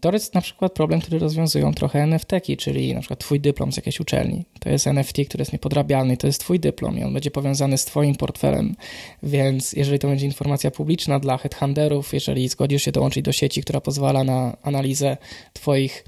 To 0.00 0.12
jest 0.12 0.34
na 0.34 0.40
przykład 0.40 0.72
problem, 0.72 1.00
który 1.00 1.18
rozwiązują 1.18 1.74
trochę 1.74 2.02
NFT-ki, 2.02 2.56
czyli 2.56 2.94
na 2.94 3.00
przykład 3.00 3.20
twój 3.20 3.40
dyplom 3.40 3.72
z 3.72 3.76
jakiejś 3.76 4.00
uczelni. 4.00 4.44
To 4.60 4.70
jest 4.70 4.86
NFT, 4.86 5.16
który 5.28 5.42
jest 5.42 5.52
niepodrabialny, 5.52 6.16
to 6.16 6.26
jest 6.26 6.40
twój 6.40 6.60
dyplom 6.60 6.98
i 6.98 7.02
on 7.04 7.12
będzie 7.12 7.30
powiązany 7.30 7.78
z 7.78 7.84
twoim 7.84 8.14
portfelem, 8.14 8.76
więc 9.22 9.72
jeżeli 9.72 9.98
to 9.98 10.08
będzie 10.08 10.26
informacja 10.26 10.70
publiczna 10.70 11.18
dla 11.20 11.38
headhunterów, 11.38 12.14
jeżeli 12.14 12.48
zgodzisz 12.48 12.82
się 12.82 12.92
dołączyć 12.92 13.24
do 13.24 13.32
sieci, 13.32 13.62
która 13.62 13.80
pozwala 13.80 14.24
na 14.24 14.56
analizę 14.62 15.16
twoich, 15.52 16.04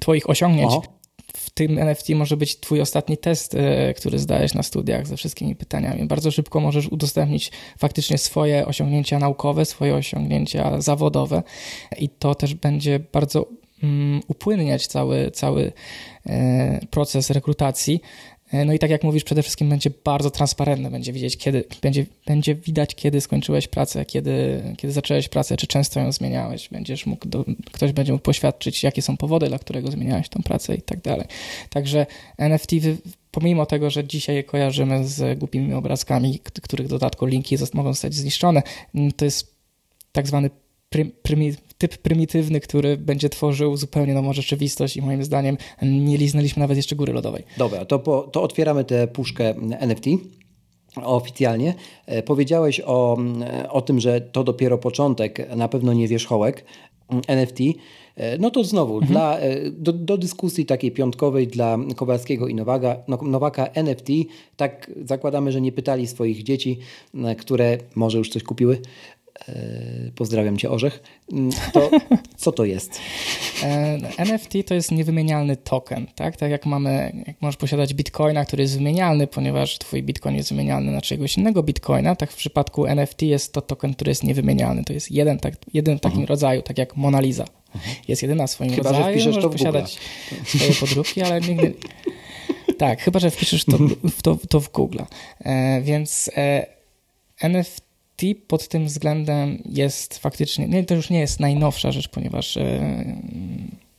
twoich 0.00 0.30
osiągnięć, 0.30 0.72
w 0.72 0.95
tym 1.56 1.78
NFT 1.78 2.08
może 2.08 2.36
być 2.36 2.60
twój 2.60 2.80
ostatni 2.80 3.18
test, 3.18 3.54
e, 3.54 3.94
który 3.94 4.18
zdajesz 4.18 4.54
na 4.54 4.62
studiach 4.62 5.06
ze 5.06 5.16
wszystkimi 5.16 5.56
pytaniami. 5.56 6.06
Bardzo 6.06 6.30
szybko 6.30 6.60
możesz 6.60 6.88
udostępnić 6.88 7.52
faktycznie 7.78 8.18
swoje 8.18 8.66
osiągnięcia 8.66 9.18
naukowe, 9.18 9.64
swoje 9.64 9.94
osiągnięcia 9.94 10.80
zawodowe 10.80 11.42
i 11.98 12.08
to 12.08 12.34
też 12.34 12.54
będzie 12.54 13.00
bardzo 13.12 13.46
um, 13.82 14.20
upłynniać 14.28 14.86
cały, 14.86 15.30
cały 15.30 15.72
e, 16.26 16.80
proces 16.90 17.30
rekrutacji 17.30 18.00
no 18.52 18.72
i 18.72 18.78
tak 18.78 18.90
jak 18.90 19.04
mówisz, 19.04 19.24
przede 19.24 19.42
wszystkim 19.42 19.68
będzie 19.68 19.90
bardzo 20.04 20.30
transparentne, 20.30 20.90
będzie 20.90 21.12
widzieć, 21.12 21.36
kiedy, 21.36 21.64
będzie, 21.82 22.06
będzie 22.26 22.54
widać, 22.54 22.94
kiedy 22.94 23.20
skończyłeś 23.20 23.68
pracę, 23.68 24.04
kiedy, 24.04 24.62
kiedy 24.76 24.92
zacząłeś 24.92 25.28
pracę, 25.28 25.56
czy 25.56 25.66
często 25.66 26.00
ją 26.00 26.12
zmieniałeś. 26.12 26.68
Będziesz 26.68 27.06
mógł, 27.06 27.28
do, 27.28 27.44
ktoś 27.72 27.92
będzie 27.92 28.12
mógł 28.12 28.22
poświadczyć, 28.22 28.82
jakie 28.82 29.02
są 29.02 29.16
powody, 29.16 29.48
dla 29.48 29.58
którego 29.58 29.90
zmieniałeś 29.90 30.28
tą 30.28 30.42
pracę 30.42 30.74
i 30.74 30.82
tak 30.82 31.00
dalej. 31.00 31.26
Także 31.70 32.06
NFT, 32.38 32.70
pomimo 33.30 33.66
tego, 33.66 33.90
że 33.90 34.04
dzisiaj 34.04 34.36
je 34.36 34.44
kojarzymy 34.44 35.06
z 35.06 35.38
głupimi 35.38 35.74
obrazkami, 35.74 36.38
których 36.38 36.86
w 36.86 36.90
dodatku 36.90 37.26
linki 37.26 37.56
mogą 37.74 37.92
zostać 37.92 38.14
zniszczone, 38.14 38.62
to 39.16 39.24
jest 39.24 39.56
tak 40.12 40.26
zwany 40.26 40.50
typ 41.78 41.98
prymitywny, 41.98 42.60
który 42.60 42.96
będzie 42.96 43.28
tworzył 43.28 43.76
zupełnie 43.76 44.14
nową 44.14 44.32
rzeczywistość 44.32 44.96
i 44.96 45.02
moim 45.02 45.24
zdaniem 45.24 45.56
nie 45.82 46.16
liznęliśmy 46.16 46.60
nawet 46.60 46.76
jeszcze 46.76 46.96
góry 46.96 47.12
lodowej. 47.12 47.44
Dobra, 47.58 47.84
to, 47.84 47.98
po, 47.98 48.22
to 48.22 48.42
otwieramy 48.42 48.84
tę 48.84 49.08
puszkę 49.08 49.54
NFT 49.80 50.06
oficjalnie. 51.04 51.74
E, 52.06 52.22
powiedziałeś 52.22 52.80
o, 52.84 53.18
o 53.70 53.82
tym, 53.82 54.00
że 54.00 54.20
to 54.20 54.44
dopiero 54.44 54.78
początek, 54.78 55.56
na 55.56 55.68
pewno 55.68 55.92
nie 55.92 56.08
wierzchołek 56.08 56.64
NFT. 57.28 57.58
E, 58.16 58.38
no 58.38 58.50
to 58.50 58.64
znowu, 58.64 58.94
mhm. 58.94 59.12
dla, 59.12 59.38
e, 59.38 59.70
do, 59.70 59.92
do, 59.92 60.18
dyskusji 60.18 60.66
takiej 60.66 60.92
piątkowej 60.92 61.46
dla 61.46 61.78
Kowalskiego 61.96 62.48
i 62.48 62.54
Nowaka, 62.54 62.96
no, 63.08 63.18
Nowaka 63.22 63.66
NFT, 63.66 64.08
tak 64.56 64.90
zakładamy, 65.04 65.52
że 65.52 65.60
nie 65.60 65.72
pytali 65.72 66.06
swoich 66.06 66.42
dzieci, 66.42 66.78
które 67.36 67.78
może 67.94 68.18
już 68.18 68.28
coś 68.28 68.42
kupiły, 68.42 68.78
E, 68.78 69.15
pozdrawiam 70.14 70.58
cię, 70.58 70.70
Orzech. 70.70 71.02
Mm, 71.32 71.50
to 71.72 71.90
co 72.36 72.52
to 72.52 72.64
jest? 72.64 73.00
E, 73.62 73.98
NFT 74.18 74.52
to 74.66 74.74
jest 74.74 74.92
niewymienialny 74.92 75.56
token, 75.56 76.06
tak? 76.14 76.36
Tak 76.36 76.50
jak 76.50 76.66
mamy, 76.66 77.24
jak 77.26 77.42
możesz 77.42 77.56
posiadać 77.56 77.94
bitcoina, 77.94 78.44
który 78.44 78.62
jest 78.62 78.78
wymienialny, 78.78 79.26
ponieważ 79.26 79.78
twój 79.78 80.02
bitcoin 80.02 80.36
jest 80.36 80.48
wymienialny 80.48 80.92
na 80.92 81.00
czegoś 81.00 81.38
innego 81.38 81.62
bitcoina, 81.62 82.16
tak 82.16 82.32
w 82.32 82.36
przypadku 82.36 82.86
NFT 82.86 83.22
jest 83.22 83.52
to 83.52 83.62
token, 83.62 83.94
który 83.94 84.10
jest 84.10 84.24
niewymienialny. 84.24 84.84
To 84.84 84.92
jest 84.92 85.12
jeden, 85.12 85.38
tak, 85.38 85.54
jeden 85.74 85.98
w 85.98 86.00
takim 86.00 86.20
mhm. 86.20 86.28
rodzaju, 86.28 86.62
tak 86.62 86.78
jak 86.78 86.96
Mona 86.96 87.20
Lisa. 87.20 87.44
Mhm. 87.74 87.96
Jest 88.08 88.22
jedyna 88.22 88.46
w 88.46 88.50
swoim 88.50 88.72
chyba, 88.72 88.92
rodzaju, 88.92 89.20
że 89.20 89.30
możesz 89.30 89.52
posiadać 89.52 89.98
swoje 90.44 90.74
podróbki, 90.74 91.22
ale 91.22 91.40
nigdy... 91.40 91.74
Tak, 92.78 93.02
chyba, 93.02 93.18
że 93.18 93.30
wpiszesz 93.30 93.64
to, 93.64 93.78
to, 94.22 94.38
to 94.48 94.60
w 94.60 94.72
Google. 94.72 94.98
E, 95.40 95.80
więc 95.82 96.30
e, 96.36 96.66
NFT 97.40 97.85
TIP 98.16 98.46
pod 98.46 98.68
tym 98.68 98.86
względem 98.86 99.62
jest 99.64 100.18
faktycznie, 100.18 100.68
nie, 100.68 100.84
to 100.84 100.94
już 100.94 101.10
nie 101.10 101.20
jest 101.20 101.40
najnowsza 101.40 101.92
rzecz, 101.92 102.08
ponieważ 102.08 102.56
e, 102.56 103.22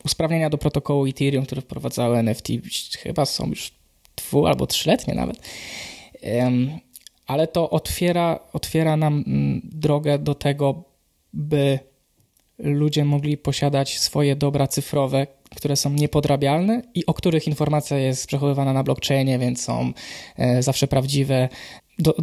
usprawnienia 0.04 0.50
do 0.50 0.58
protokołu 0.58 1.06
Ethereum, 1.06 1.46
które 1.46 1.60
wprowadzały 1.60 2.18
NFT, 2.18 2.48
chyba 2.98 3.26
są 3.26 3.48
już 3.48 3.72
dwu 4.16 4.46
albo 4.46 4.66
trzyletnie 4.66 5.14
nawet. 5.14 5.36
Ale 7.26 7.46
to 7.46 7.70
otwiera, 7.70 8.38
otwiera 8.52 8.96
nam 8.96 9.24
m, 9.26 9.60
drogę 9.64 10.18
do 10.18 10.34
tego, 10.34 10.84
by 11.32 11.78
ludzie 12.58 13.04
mogli 13.04 13.36
posiadać 13.36 13.98
swoje 13.98 14.36
dobra 14.36 14.66
cyfrowe, 14.66 15.26
które 15.56 15.76
są 15.76 15.90
niepodrabialne 15.90 16.82
i 16.94 17.06
o 17.06 17.14
których 17.14 17.46
informacja 17.46 17.98
jest 17.98 18.26
przechowywana 18.26 18.72
na 18.72 18.82
blockchainie, 18.82 19.38
więc 19.38 19.62
są 19.62 19.92
e, 20.36 20.62
zawsze 20.62 20.88
prawdziwe. 20.88 21.48
Do, 21.98 22.14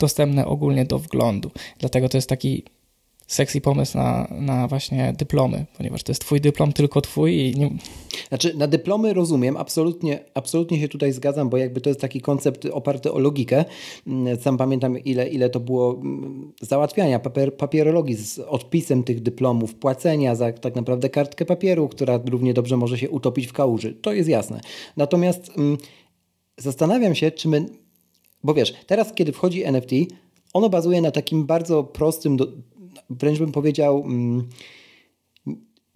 dostępne 0.00 0.46
ogólnie 0.46 0.84
do 0.84 0.98
wglądu. 0.98 1.50
Dlatego 1.78 2.08
to 2.08 2.16
jest 2.16 2.28
taki 2.28 2.64
sexy 3.28 3.60
pomysł 3.60 3.98
na, 3.98 4.28
na 4.30 4.68
właśnie 4.68 5.14
dyplomy, 5.18 5.66
ponieważ 5.76 6.02
to 6.02 6.12
jest 6.12 6.20
twój 6.20 6.40
dyplom, 6.40 6.72
tylko 6.72 7.00
twój 7.00 7.34
i 7.34 7.54
nie... 7.54 7.70
Znaczy 8.28 8.54
na 8.56 8.66
dyplomy 8.66 9.14
rozumiem, 9.14 9.56
absolutnie, 9.56 10.24
absolutnie 10.34 10.80
się 10.80 10.88
tutaj 10.88 11.12
zgadzam, 11.12 11.48
bo 11.48 11.56
jakby 11.56 11.80
to 11.80 11.90
jest 11.90 12.00
taki 12.00 12.20
koncept 12.20 12.66
oparty 12.66 13.12
o 13.12 13.18
logikę. 13.18 13.64
Mm, 14.06 14.36
sam 14.36 14.56
pamiętam 14.56 14.98
ile, 14.98 15.28
ile 15.28 15.50
to 15.50 15.60
było 15.60 15.94
mm, 15.94 16.52
załatwiania 16.60 17.18
papier, 17.18 17.56
papierologii 17.56 18.14
z 18.14 18.38
odpisem 18.38 19.04
tych 19.04 19.20
dyplomów, 19.22 19.74
płacenia 19.74 20.34
za 20.34 20.52
tak 20.52 20.74
naprawdę 20.74 21.08
kartkę 21.08 21.44
papieru, 21.44 21.88
która 21.88 22.20
równie 22.30 22.54
dobrze 22.54 22.76
może 22.76 22.98
się 22.98 23.10
utopić 23.10 23.46
w 23.46 23.52
kałuży. 23.52 23.94
To 23.94 24.12
jest 24.12 24.28
jasne. 24.28 24.60
Natomiast 24.96 25.50
mm, 25.56 25.78
zastanawiam 26.56 27.14
się, 27.14 27.30
czy 27.30 27.48
my 27.48 27.66
bo 28.44 28.54
wiesz, 28.54 28.74
teraz 28.86 29.12
kiedy 29.14 29.32
wchodzi 29.32 29.64
NFT, 29.64 29.90
ono 30.52 30.68
bazuje 30.68 31.00
na 31.00 31.10
takim 31.10 31.46
bardzo 31.46 31.84
prostym, 31.84 32.36
do, 32.36 32.46
wręcz 33.10 33.38
bym 33.38 33.52
powiedział 33.52 34.02
mm, 34.06 34.48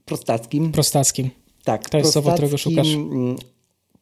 prostackim. 0.04 0.72
Prostackim. 0.72 1.30
Tak, 1.64 1.90
to 1.90 1.98
jest 1.98 2.12
słowo, 2.12 2.32
którego 2.32 2.58
szukasz. 2.58 2.94
Mm, 2.94 3.36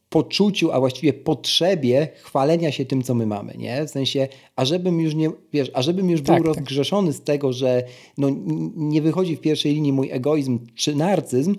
poczuciu, 0.09 0.71
a 0.71 0.79
właściwie 0.79 1.13
potrzebie 1.13 2.07
chwalenia 2.21 2.71
się 2.71 2.85
tym, 2.85 3.01
co 3.01 3.13
my 3.13 3.25
mamy, 3.25 3.53
nie? 3.57 3.85
W 3.85 3.89
sensie, 3.89 4.27
a 4.55 4.65
żebym 4.65 4.99
już 4.99 5.15
nie, 5.15 5.29
wiesz, 5.53 5.71
a 5.73 5.81
żebym 5.81 6.09
już 6.09 6.21
był 6.21 6.35
tak, 6.35 6.43
tak. 6.43 6.47
rozgrzeszony 6.47 7.13
z 7.13 7.21
tego, 7.21 7.53
że 7.53 7.83
no, 8.17 8.27
nie 8.75 9.01
wychodzi 9.01 9.35
w 9.35 9.41
pierwszej 9.41 9.73
linii 9.73 9.93
mój 9.93 10.11
egoizm 10.11 10.59
czy 10.75 10.95
narcyzm, 10.95 11.55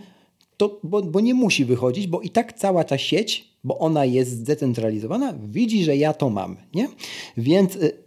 to, 0.57 0.81
bo, 0.83 1.03
bo 1.03 1.21
nie 1.21 1.35
musi 1.35 1.65
wychodzić, 1.65 2.07
bo 2.07 2.21
i 2.21 2.31
tak 2.31 2.53
cała 2.53 2.85
ta 2.85 2.99
sieć, 2.99 3.53
bo 3.65 3.79
ona 3.79 4.05
jest 4.05 4.31
zdecentralizowana, 4.31 5.35
widzi, 5.49 5.85
że 5.85 5.97
ja 5.97 6.13
to 6.13 6.31
mam, 6.31 6.57
nie? 6.75 6.89
Więc 7.37 7.77
y, 7.77 8.03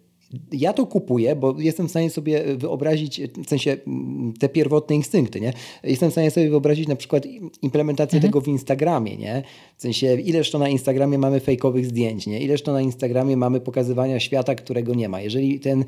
ja 0.52 0.74
to 0.74 0.86
kupuję, 0.86 1.36
bo 1.36 1.56
jestem 1.60 1.88
w 1.88 1.90
stanie 1.90 2.10
sobie 2.10 2.44
wyobrazić, 2.58 3.22
w 3.46 3.50
sensie 3.50 3.78
mm, 3.88 4.34
te 4.40 4.50
pierwotne 4.50 4.96
instynkty, 4.96 5.42
nie? 5.42 5.54
Jestem 5.84 6.10
w 6.10 6.12
stanie 6.12 6.32
sobie 6.32 6.50
wyobrazić 6.50 6.88
na 6.88 6.96
przykład 6.96 7.26
implementację 7.62 8.18
mhm. 8.18 8.32
tego 8.32 8.42
w 8.42 8.48
Instagramie, 8.48 9.18
nie? 9.18 9.44
W 9.78 9.82
sensie 9.82 10.16
ileż 10.16 10.52
to 10.52 10.60
na 10.60 10.70
Instagramie 10.70 11.18
mamy 11.18 11.40
fejkowych 11.40 11.86
zdjęć, 11.86 12.28
nie? 12.28 12.42
Ileż 12.42 12.62
to 12.62 12.74
na 12.74 12.82
Instagramie 12.82 13.38
mamy 13.38 13.60
pokazywania 13.60 14.20
świata, 14.20 14.56
którego 14.56 14.94
nie 14.94 15.10
ma. 15.10 15.22
Jeżeli 15.22 15.60
ten, 15.60 15.86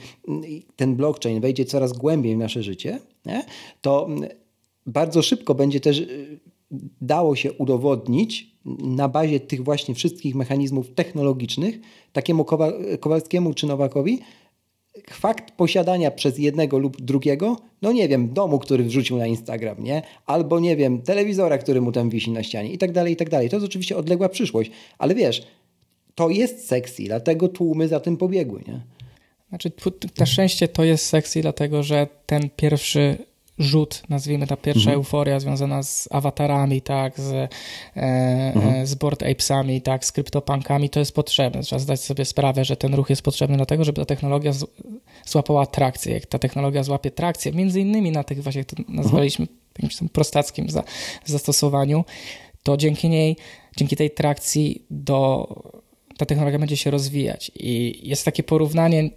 ten 0.75 0.95
blockchain 0.95 1.41
wejdzie 1.41 1.65
coraz 1.65 1.93
głębiej 1.93 2.35
w 2.35 2.39
nasze 2.39 2.63
życie, 2.63 2.99
nie? 3.25 3.43
to 3.81 4.07
bardzo 4.87 5.21
szybko 5.21 5.55
będzie 5.55 5.79
też 5.79 5.99
y, 5.99 6.39
dało 7.01 7.35
się 7.35 7.53
udowodnić, 7.53 8.57
na 8.79 9.09
bazie 9.09 9.39
tych 9.39 9.63
właśnie 9.63 9.95
wszystkich 9.95 10.35
mechanizmów 10.35 10.93
technologicznych 10.95 11.79
takiemu 12.13 12.45
Kowalskiemu 12.99 13.53
czy 13.53 13.67
Nowakowi 13.67 14.19
fakt 15.09 15.51
posiadania 15.51 16.11
przez 16.11 16.37
jednego 16.37 16.77
lub 16.77 17.01
drugiego, 17.01 17.57
no 17.81 17.91
nie 17.91 18.07
wiem, 18.07 18.33
domu, 18.33 18.59
który 18.59 18.83
wrzucił 18.83 19.17
na 19.17 19.27
Instagram, 19.27 19.83
nie? 19.83 20.01
Albo 20.25 20.59
nie 20.59 20.75
wiem, 20.75 21.01
telewizora, 21.01 21.57
który 21.57 21.81
mu 21.81 21.91
tam 21.91 22.09
wisi 22.09 22.31
na 22.31 22.43
ścianie 22.43 22.71
i 22.71 22.77
tak 22.77 22.91
dalej, 22.91 23.13
i 23.13 23.15
tak 23.15 23.29
dalej. 23.29 23.49
To 23.49 23.55
jest 23.55 23.65
oczywiście 23.65 23.97
odległa 23.97 24.29
przyszłość, 24.29 24.71
ale 24.97 25.15
wiesz, 25.15 25.47
to 26.15 26.29
jest 26.29 26.67
sexy, 26.67 27.03
dlatego 27.03 27.47
tłumy 27.47 27.87
za 27.87 27.99
tym 27.99 28.17
pobiegły, 28.17 28.63
nie? 28.67 28.81
Znaczy, 29.49 29.71
na 30.19 30.25
szczęście 30.25 30.67
to 30.67 30.83
jest 30.83 31.05
sexy, 31.05 31.41
dlatego 31.41 31.83
że 31.83 32.07
ten 32.25 32.49
pierwszy 32.55 33.17
rzut, 33.59 34.03
nazwijmy 34.09 34.47
ta 34.47 34.57
pierwsza 34.57 34.89
mhm. 34.89 34.97
euforia 34.97 35.39
związana 35.39 35.83
z 35.83 36.07
awatarami, 36.11 36.81
tak, 36.81 37.19
z, 37.19 37.31
e, 37.31 37.49
mhm. 38.55 38.87
z 38.87 38.95
board 38.95 39.23
apesami, 39.23 39.81
tak, 39.81 40.05
z 40.05 40.11
kryptopankami, 40.11 40.89
to 40.89 40.99
jest 40.99 41.15
potrzebne. 41.15 41.61
Trzeba 41.63 41.79
zdać 41.79 42.01
sobie 42.01 42.25
sprawę, 42.25 42.65
że 42.65 42.77
ten 42.77 42.93
ruch 42.93 43.09
jest 43.09 43.21
potrzebny 43.21 43.57
dlatego, 43.57 43.83
żeby 43.83 44.01
ta 44.01 44.05
technologia 44.05 44.53
z, 44.53 44.65
złapała 45.25 45.65
trakcję. 45.65 46.13
Jak 46.13 46.25
ta 46.25 46.39
technologia 46.39 46.83
złapie 46.83 47.11
trakcję, 47.11 47.51
między 47.51 47.81
innymi 47.81 48.11
na 48.11 48.23
tych 48.23 48.43
właśnie, 48.43 48.59
jak 48.59 48.67
to 48.67 48.75
nazwaliśmy, 48.87 49.43
mhm. 49.43 49.59
jakimś 49.77 49.95
tam 49.95 50.09
prostackim 50.09 50.69
za, 50.69 50.83
zastosowaniu, 51.25 52.05
to 52.63 52.77
dzięki 52.77 53.09
niej, 53.09 53.37
dzięki 53.77 53.95
tej 53.95 54.11
trakcji 54.11 54.85
do, 54.89 55.47
ta 56.17 56.25
technologia 56.25 56.59
będzie 56.59 56.77
się 56.77 56.91
rozwijać. 56.91 57.51
I 57.55 57.99
jest 58.09 58.25
takie 58.25 58.43
porównanie, 58.43 59.09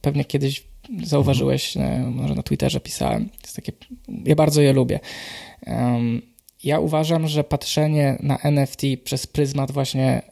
pewnie 0.00 0.24
kiedyś 0.24 0.64
zauważyłeś, 1.04 1.76
e, 1.76 2.10
może 2.14 2.34
na 2.34 2.42
Twitterze 2.42 2.80
pisałem. 2.80 3.28
Jest 3.42 3.56
takie, 3.56 3.72
ja 4.24 4.34
bardzo 4.34 4.60
je 4.60 4.72
lubię. 4.72 5.00
Ja 6.64 6.80
uważam, 6.80 7.28
że 7.28 7.44
patrzenie 7.44 8.16
na 8.20 8.38
NFT 8.38 8.82
przez 9.04 9.26
pryzmat 9.26 9.72
właśnie 9.72 10.22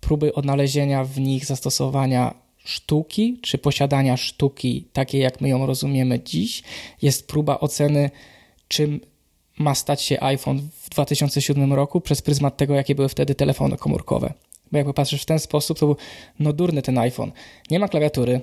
próby 0.00 0.34
odnalezienia 0.34 1.04
w 1.04 1.20
nich 1.20 1.46
zastosowania 1.46 2.34
sztuki, 2.64 3.38
czy 3.42 3.58
posiadania 3.58 4.16
sztuki 4.16 4.88
takiej, 4.92 5.20
jak 5.20 5.40
my 5.40 5.48
ją 5.48 5.66
rozumiemy 5.66 6.20
dziś, 6.20 6.62
jest 7.02 7.26
próba 7.26 7.58
oceny, 7.58 8.10
czym 8.68 9.00
ma 9.58 9.74
stać 9.74 10.02
się 10.02 10.22
iPhone 10.22 10.68
w 10.82 10.90
2007 10.90 11.72
roku 11.72 12.00
przez 12.00 12.22
pryzmat 12.22 12.56
tego, 12.56 12.74
jakie 12.74 12.94
były 12.94 13.08
wtedy 13.08 13.34
telefony 13.34 13.76
komórkowe. 13.76 14.32
Bo 14.72 14.78
jak 14.78 14.86
popatrzysz 14.86 15.22
w 15.22 15.26
ten 15.26 15.38
sposób, 15.38 15.78
to 15.78 15.86
był 15.86 15.96
no 16.38 16.52
durny 16.52 16.82
ten 16.82 16.98
iPhone. 16.98 17.32
Nie 17.70 17.78
ma 17.78 17.88
klawiatury, 17.88 18.40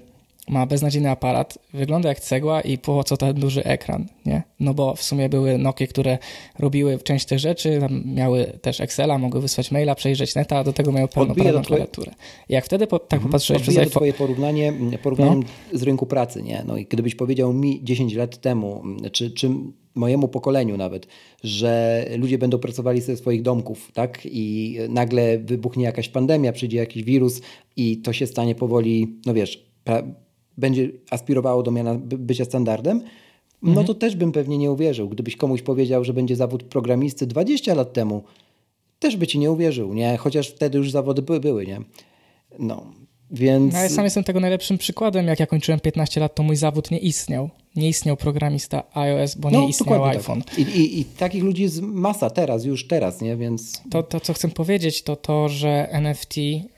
ma 0.47 0.65
beznadziejny 0.65 1.09
aparat, 1.09 1.57
wygląda 1.73 2.09
jak 2.09 2.19
cegła 2.19 2.61
i 2.61 2.77
po 2.77 3.03
co 3.03 3.17
ten 3.17 3.33
duży 3.33 3.63
ekran, 3.63 4.05
nie? 4.25 4.43
No 4.59 4.73
bo 4.73 4.95
w 4.95 5.03
sumie 5.03 5.29
były 5.29 5.57
Nokie, 5.57 5.87
które 5.87 6.17
robiły 6.59 6.99
część 6.99 7.25
tych 7.25 7.39
rzeczy, 7.39 7.79
miały 8.05 8.45
też 8.61 8.81
Excela, 8.81 9.17
mogły 9.17 9.41
wysłać 9.41 9.71
maila, 9.71 9.95
przejrzeć 9.95 10.35
neta, 10.35 10.57
a 10.57 10.63
do 10.63 10.73
tego 10.73 10.91
miały 10.91 11.07
pełnoprawną 11.07 11.61
klawiaturę. 11.61 12.11
Jak 12.49 12.65
wtedy 12.65 12.87
po, 12.87 12.99
tak 12.99 13.13
mhm. 13.13 13.29
popatrzyłeś 13.29 13.61
przez 13.61 13.77
iPhone... 13.77 13.91
twoje 13.91 14.13
porównanie, 14.13 14.73
porównanie 15.03 15.45
no. 15.73 15.79
z 15.79 15.83
rynku 15.83 16.05
pracy, 16.05 16.43
nie? 16.43 16.63
No 16.67 16.77
i 16.77 16.85
gdybyś 16.85 17.15
powiedział 17.15 17.53
mi 17.53 17.83
10 17.83 18.13
lat 18.13 18.41
temu, 18.41 18.83
czy, 19.11 19.31
czy 19.31 19.49
mojemu 19.95 20.27
pokoleniu 20.27 20.77
nawet, 20.77 21.07
że 21.43 22.05
ludzie 22.17 22.37
będą 22.37 22.59
pracowali 22.59 23.01
ze 23.01 23.17
swoich 23.17 23.41
domków, 23.41 23.91
tak? 23.93 24.21
I 24.25 24.77
nagle 24.89 25.37
wybuchnie 25.37 25.83
jakaś 25.83 26.09
pandemia, 26.09 26.51
przyjdzie 26.51 26.77
jakiś 26.77 27.03
wirus 27.03 27.41
i 27.75 27.97
to 27.97 28.13
się 28.13 28.27
stanie 28.27 28.55
powoli, 28.55 29.19
no 29.25 29.33
wiesz, 29.33 29.67
będzie 30.57 30.89
aspirowało 31.09 31.63
do 31.63 31.71
miana 31.71 31.95
bycia 32.01 32.45
standardem, 32.45 33.01
no 33.61 33.69
mhm. 33.69 33.87
to 33.87 33.93
też 33.93 34.15
bym 34.15 34.31
pewnie 34.31 34.57
nie 34.57 34.71
uwierzył. 34.71 35.09
Gdybyś 35.09 35.35
komuś 35.35 35.61
powiedział, 35.61 36.03
że 36.03 36.13
będzie 36.13 36.35
zawód 36.35 36.63
programisty 36.63 37.27
20 37.27 37.73
lat 37.73 37.93
temu, 37.93 38.23
też 38.99 39.17
by 39.17 39.27
ci 39.27 39.39
nie 39.39 39.51
uwierzył, 39.51 39.93
nie? 39.93 40.17
Chociaż 40.17 40.49
wtedy 40.49 40.77
już 40.77 40.91
zawody 40.91 41.21
były, 41.21 41.39
były 41.39 41.65
nie? 41.65 41.81
No, 42.59 42.85
więc... 43.32 43.73
No, 43.73 43.80
ja 43.80 43.89
sam 43.89 44.03
jestem 44.03 44.23
tego 44.23 44.39
najlepszym 44.39 44.78
przykładem. 44.78 45.28
Jak 45.28 45.39
ja 45.39 45.47
kończyłem 45.47 45.80
15 45.80 46.19
lat, 46.19 46.36
to 46.36 46.43
mój 46.43 46.55
zawód 46.55 46.91
nie 46.91 46.97
istniał. 46.97 47.49
Nie 47.75 47.89
istniał 47.89 48.17
programista 48.17 48.84
iOS, 48.93 49.36
bo 49.36 49.49
no, 49.49 49.61
nie 49.61 49.69
istniał 49.69 49.99
tak. 49.99 50.15
iPhone. 50.15 50.41
Tak. 50.41 50.59
I, 50.59 50.61
i, 50.61 50.99
I, 50.99 51.05
takich 51.05 51.43
ludzi 51.43 51.63
jest 51.63 51.82
masa 51.82 52.30
teraz, 52.30 52.65
już 52.65 52.88
teraz, 52.88 53.21
nie? 53.21 53.38
Więc... 53.38 53.82
To, 53.91 54.03
to, 54.03 54.19
co 54.19 54.34
chcę 54.34 54.47
powiedzieć, 54.49 55.01
to 55.01 55.15
to, 55.15 55.49
że 55.49 55.88
NFT 55.91 56.36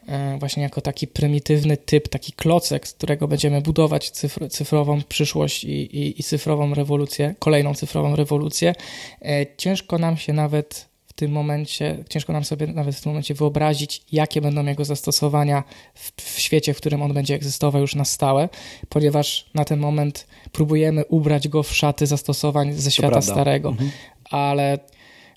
e, 0.08 0.38
właśnie 0.40 0.64
jako 0.64 0.82
taki 0.82 1.08
prymitywny 1.08 1.78
typ, 1.78 2.08
taki 2.08 2.34
klocek, 2.34 2.88
z 2.88 2.94
którego 2.94 3.28
będziemy 3.28 3.62
budować 3.62 4.10
cyfr, 4.10 4.50
cyfrową 4.50 5.02
przyszłość 5.10 5.64
i, 5.64 5.70
i, 5.70 6.20
i 6.20 6.24
cyfrową 6.24 6.74
rewolucję, 6.74 7.36
kolejną 7.40 7.74
cyfrową 7.74 8.16
rewolucję, 8.16 8.76
e, 9.22 9.46
ciężko 9.58 9.98
nam 9.98 10.18
się 10.18 10.34
nawet 10.34 10.89
tym 11.20 11.32
momencie, 11.32 12.04
ciężko 12.10 12.34
nam 12.34 12.44
sobie 12.44 12.68
nawet 12.68 12.96
w 12.96 13.02
tym 13.02 13.10
momencie 13.10 13.34
wyobrazić, 13.34 14.02
jakie 14.12 14.42
będą 14.42 14.66
jego 14.66 14.86
zastosowania 14.86 15.64
w, 15.94 16.12
w, 16.22 16.40
świecie, 16.40 16.74
w 16.74 16.78
którym 16.78 17.02
on 17.02 17.14
będzie 17.14 17.36
egzystował 17.36 17.82
już 17.82 17.96
na 17.96 18.06
stałe, 18.06 18.50
ponieważ 18.90 19.50
na 19.54 19.66
ten 19.66 19.80
moment 19.80 20.28
próbujemy 20.52 21.06
ubrać 21.06 21.48
go 21.48 21.64
w 21.64 21.76
szaty 21.76 22.08
zastosowań 22.08 22.74
ze 22.74 22.92
świata 22.92 23.22
starego. 23.22 23.70
Mhm. 23.70 23.92
Ale 24.30 24.80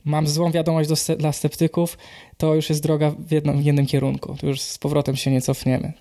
mam 0.04 0.26
złą 0.26 0.50
wiadomość 0.50 0.88
do, 0.88 1.16
dla 1.16 1.32
sceptyków, 1.32 1.98
to 2.36 2.54
już 2.54 2.68
jest 2.68 2.82
droga 2.82 3.10
w, 3.10 3.32
jednym, 3.32 3.62
w 3.62 3.64
jednym 3.64 3.86
kierunku. 3.86 4.36
To 4.40 4.46
już 4.46 4.60
z 4.60 4.78
powrotem 4.78 5.16
się 5.16 5.30
nie 5.30 5.40
cofniemy. 5.40 5.92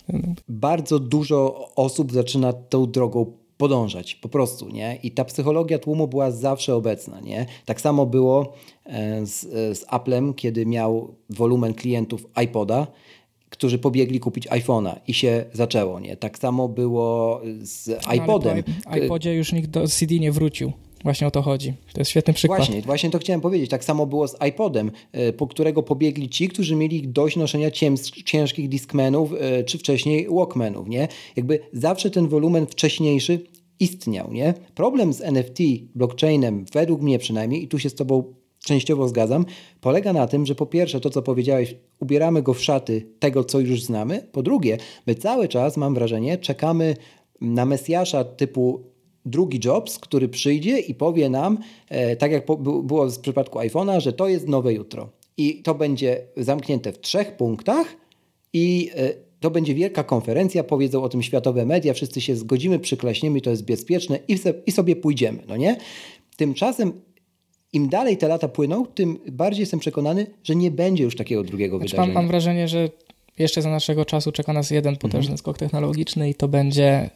Bardzo 0.47 0.99
dużo 0.99 1.69
osób 1.75 2.11
zaczyna 2.11 2.53
tą 2.53 2.91
drogą 2.91 3.41
podążać, 3.57 4.15
po 4.15 4.29
prostu, 4.29 4.69
nie? 4.69 4.99
I 5.03 5.11
ta 5.11 5.25
psychologia 5.25 5.79
tłumu 5.79 6.07
była 6.07 6.32
zawsze 6.32 6.75
obecna, 6.75 7.19
nie? 7.19 7.45
Tak 7.65 7.82
samo 7.82 8.05
było 8.05 8.53
z, 9.23 9.45
e, 9.45 9.75
z 9.75 9.86
Applem, 9.88 10.34
kiedy 10.34 10.65
miał 10.65 11.15
wolumen 11.29 11.73
klientów 11.73 12.25
iPoda, 12.43 12.88
którzy 13.49 13.79
pobiegli 13.79 14.19
kupić 14.19 14.47
iPhone'a 14.47 14.95
i 15.07 15.13
się 15.13 15.45
zaczęło, 15.53 15.99
nie? 15.99 16.17
Tak 16.17 16.38
samo 16.38 16.67
było 16.67 17.41
z 17.61 17.89
iPodem. 18.15 18.63
No, 18.67 18.91
po 18.91 18.97
iPodzie 18.97 19.36
już 19.36 19.53
nikt 19.53 19.69
do 19.69 19.88
CD 19.88 20.19
nie 20.19 20.32
wrócił. 20.32 20.71
Właśnie 21.03 21.27
o 21.27 21.32
to 21.32 21.41
chodzi. 21.41 21.73
To 21.93 22.01
jest 22.01 22.11
świetny 22.11 22.34
przykład. 22.34 22.59
Właśnie, 22.59 22.82
właśnie 22.82 23.09
to 23.09 23.19
chciałem 23.19 23.41
powiedzieć. 23.41 23.69
Tak 23.69 23.84
samo 23.84 24.05
było 24.05 24.27
z 24.27 24.36
iPodem, 24.49 24.91
e, 25.11 25.34
po 25.34 25.47
którego 25.47 25.84
pobiegli 25.84 26.29
ci, 26.29 26.47
którzy 26.47 26.75
mieli 26.75 27.07
dość 27.07 27.36
noszenia 27.36 27.71
ciężkich 28.25 28.69
Discmanów, 28.69 29.34
e, 29.39 29.63
czy 29.63 29.77
wcześniej 29.77 30.27
Walkmanów, 30.29 30.88
nie? 30.88 31.07
Jakby 31.36 31.59
zawsze 31.73 32.11
ten 32.11 32.27
wolumen 32.27 32.67
wcześniejszy 32.67 33.39
istniał, 33.79 34.34
nie? 34.34 34.53
Problem 34.75 35.13
z 35.13 35.21
NFT, 35.21 35.59
blockchainem, 35.95 36.65
według 36.73 37.01
mnie 37.01 37.19
przynajmniej, 37.19 37.63
i 37.63 37.67
tu 37.67 37.79
się 37.79 37.89
z 37.89 37.95
Tobą 37.95 38.40
częściowo 38.64 39.07
zgadzam, 39.07 39.45
polega 39.82 40.14
na 40.14 40.28
tym, 40.28 40.45
że 40.45 40.55
po 40.55 40.66
pierwsze 40.66 40.99
to, 40.99 41.09
co 41.09 41.22
powiedziałeś, 41.22 41.76
ubieramy 41.99 42.41
go 42.41 42.53
w 42.53 42.64
szaty 42.64 43.07
tego, 43.20 43.43
co 43.43 43.59
już 43.59 43.84
znamy. 43.84 44.28
Po 44.32 44.43
drugie, 44.43 44.78
my 45.07 45.16
cały 45.16 45.47
czas, 45.47 45.78
mam 45.78 45.93
wrażenie, 45.93 46.38
czekamy 46.38 46.95
na 47.41 47.66
Mesjasza 47.66 48.24
typu 48.24 48.84
drugi 49.26 49.59
Jobs, 49.66 49.99
który 49.99 50.30
przyjdzie 50.30 50.80
i 50.80 50.95
powie 50.95 51.30
nam, 51.30 51.57
e, 51.89 52.16
tak 52.16 52.32
jak 52.32 52.45
po, 52.45 52.57
było 52.57 53.09
w 53.09 53.20
przypadku 53.20 53.59
iPhone'a, 53.59 53.99
że 53.99 54.14
to 54.14 54.28
jest 54.28 54.47
nowe 54.47 54.74
jutro. 54.74 55.09
I 55.38 55.62
to 55.62 55.76
będzie 55.76 56.22
zamknięte 56.38 56.93
w 56.93 56.99
trzech 56.99 57.38
punktach 57.38 57.95
i 58.53 58.89
e, 58.95 59.14
to 59.39 59.51
będzie 59.51 59.76
wielka 59.76 60.03
konferencja, 60.03 60.64
powiedzą 60.64 61.03
o 61.03 61.09
tym 61.09 61.24
światowe 61.24 61.66
media, 61.66 61.93
wszyscy 61.93 62.22
się 62.22 62.36
zgodzimy, 62.36 62.80
przyklaśniemy, 62.80 63.41
to 63.41 63.49
jest 63.49 63.66
bezpieczne 63.66 64.20
i, 64.28 64.38
se, 64.38 64.53
i 64.66 64.72
sobie 64.72 64.95
pójdziemy, 64.95 65.43
no 65.47 65.57
nie? 65.57 65.78
Tymczasem 66.38 67.01
im 67.74 67.89
dalej 67.89 68.17
te 68.17 68.28
lata 68.28 68.47
płyną, 68.47 68.86
tym 68.86 69.19
bardziej 69.32 69.61
jestem 69.61 69.80
przekonany, 69.80 70.28
że 70.43 70.55
nie 70.55 70.72
będzie 70.72 71.03
już 71.03 71.15
takiego 71.15 71.43
drugiego 71.43 71.78
znaczy, 71.78 71.91
wydarzenia. 71.91 72.13
Mam, 72.13 72.24
mam 72.24 72.28
wrażenie, 72.28 72.67
że 72.67 72.89
jeszcze 73.39 73.61
za 73.61 73.69
naszego 73.69 74.05
czasu 74.05 74.32
czeka 74.32 74.53
nas 74.53 74.72
jeden 74.72 74.97
potężny 74.97 75.28
mm 75.28 75.36
-hmm. 75.36 75.39
skok 75.39 75.57
technologiczny 75.57 76.30
i 76.30 76.36
to 76.36 76.47
będzie 76.47 77.09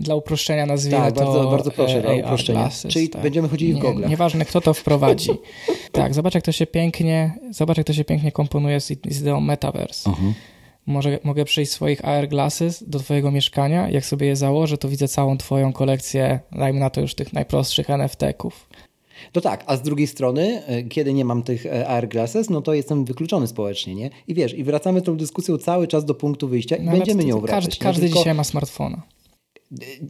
dla 0.00 0.14
uproszczenia 0.14 0.66
nazwijmy 0.66 0.98
tak, 0.98 1.14
to 1.14 1.24
bardzo, 1.24 1.50
bardzo 1.50 1.70
proszę, 1.70 2.02
dla 2.02 2.12
uproszczenia. 2.12 2.58
Glasses, 2.60 2.92
Czyli 2.92 3.08
tak. 3.08 3.22
będziemy 3.22 3.48
chodzili 3.48 3.74
w 3.74 3.78
gogle. 3.78 4.08
Nieważne 4.08 4.44
kto 4.44 4.60
to 4.60 4.74
wprowadzi. 4.74 5.30
tak, 5.92 6.14
zobacz 6.14 6.34
jak 6.34 6.44
to 6.44 6.52
się 6.52 6.66
pięknie, 6.66 7.38
zobacz 7.50 7.76
jak 7.76 7.86
to 7.86 7.92
się 7.92 8.04
pięknie 8.04 8.32
komponuje 8.32 8.80
z, 8.80 8.86
z 8.86 9.20
ideą 9.20 9.40
metaverse. 9.40 10.10
Mhm. 10.10 10.34
Może, 10.86 11.18
mogę 11.24 11.44
przyjść 11.44 11.72
swoich 11.72 12.04
AR 12.04 12.28
glasses 12.28 12.84
do 12.88 12.98
twojego 12.98 13.30
mieszkania. 13.30 13.90
Jak 13.90 14.04
sobie 14.04 14.26
je 14.26 14.36
założę, 14.36 14.78
to 14.78 14.88
widzę 14.88 15.08
całą 15.08 15.38
twoją 15.38 15.72
kolekcję, 15.72 16.40
dajmy 16.52 16.80
na 16.80 16.90
to 16.90 17.00
już 17.00 17.14
tych 17.14 17.32
najprostszych 17.32 17.90
NFT-ków. 17.90 18.68
To 19.32 19.40
tak, 19.40 19.64
a 19.66 19.76
z 19.76 19.82
drugiej 19.82 20.06
strony, 20.06 20.62
e, 20.66 20.82
kiedy 20.82 21.12
nie 21.12 21.24
mam 21.24 21.42
tych 21.42 21.66
e, 21.66 21.88
AR 21.88 22.08
glasses, 22.08 22.50
no 22.50 22.62
to 22.62 22.74
jestem 22.74 23.04
wykluczony 23.04 23.46
społecznie, 23.46 23.94
nie? 23.94 24.10
I 24.28 24.34
wiesz, 24.34 24.54
i 24.54 24.64
wracamy 24.64 25.02
tą 25.02 25.16
dyskusją 25.16 25.58
cały 25.58 25.88
czas 25.88 26.04
do 26.04 26.14
punktu 26.14 26.48
wyjścia 26.48 26.76
i 26.76 26.84
no, 26.84 26.92
będziemy 26.92 27.24
nią 27.24 27.40
wracać. 27.40 27.64
Każdy, 27.64 27.84
każdy 27.84 28.02
tylko... 28.02 28.18
dzisiaj 28.18 28.34
ma 28.34 28.44
smartfona. 28.44 29.02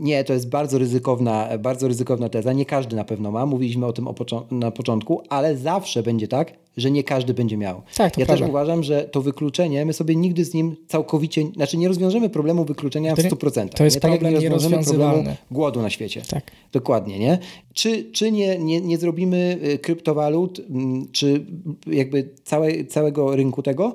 Nie, 0.00 0.24
to 0.24 0.32
jest 0.32 0.48
bardzo 0.48 0.78
ryzykowna, 0.78 1.58
bardzo 1.58 1.88
ryzykowna 1.88 2.28
teza. 2.28 2.52
Nie 2.52 2.66
każdy 2.66 2.96
na 2.96 3.04
pewno 3.04 3.30
ma. 3.30 3.46
Mówiliśmy 3.46 3.86
o 3.86 3.92
tym 3.92 4.08
na 4.50 4.70
początku, 4.70 5.22
ale 5.28 5.56
zawsze 5.56 6.02
będzie 6.02 6.28
tak, 6.28 6.52
że 6.76 6.90
nie 6.90 7.04
każdy 7.04 7.34
będzie 7.34 7.56
miał. 7.56 7.82
Tak, 7.96 8.14
to 8.14 8.20
ja 8.20 8.26
prawda. 8.26 8.44
też 8.44 8.50
uważam, 8.50 8.82
że 8.82 9.04
to 9.04 9.22
wykluczenie, 9.22 9.86
my 9.86 9.92
sobie 9.92 10.16
nigdy 10.16 10.44
z 10.44 10.54
nim 10.54 10.76
całkowicie, 10.88 11.44
znaczy 11.54 11.76
nie 11.76 11.88
rozwiążemy 11.88 12.30
problemu 12.30 12.64
wykluczenia 12.64 13.16
w 13.16 13.18
100%. 13.18 13.68
To 13.68 13.84
jest 13.84 13.96
nie 13.96 14.00
tak 14.00 14.10
problem 14.10 14.32
jak 14.32 14.42
nie 14.42 14.48
rozwiążemy 14.48 14.84
problemu 14.84 15.24
głodu 15.50 15.82
na 15.82 15.90
świecie. 15.90 16.22
Tak. 16.28 16.50
Dokładnie, 16.72 17.18
nie? 17.18 17.38
Czy, 17.72 18.04
czy 18.12 18.32
nie, 18.32 18.58
nie, 18.58 18.80
nie 18.80 18.98
zrobimy 18.98 19.58
y, 19.64 19.78
kryptowalut, 19.78 20.60
mm, 20.70 21.08
czy 21.12 21.46
jakby 21.86 22.28
całe, 22.44 22.84
całego 22.84 23.36
rynku 23.36 23.62
tego, 23.62 23.94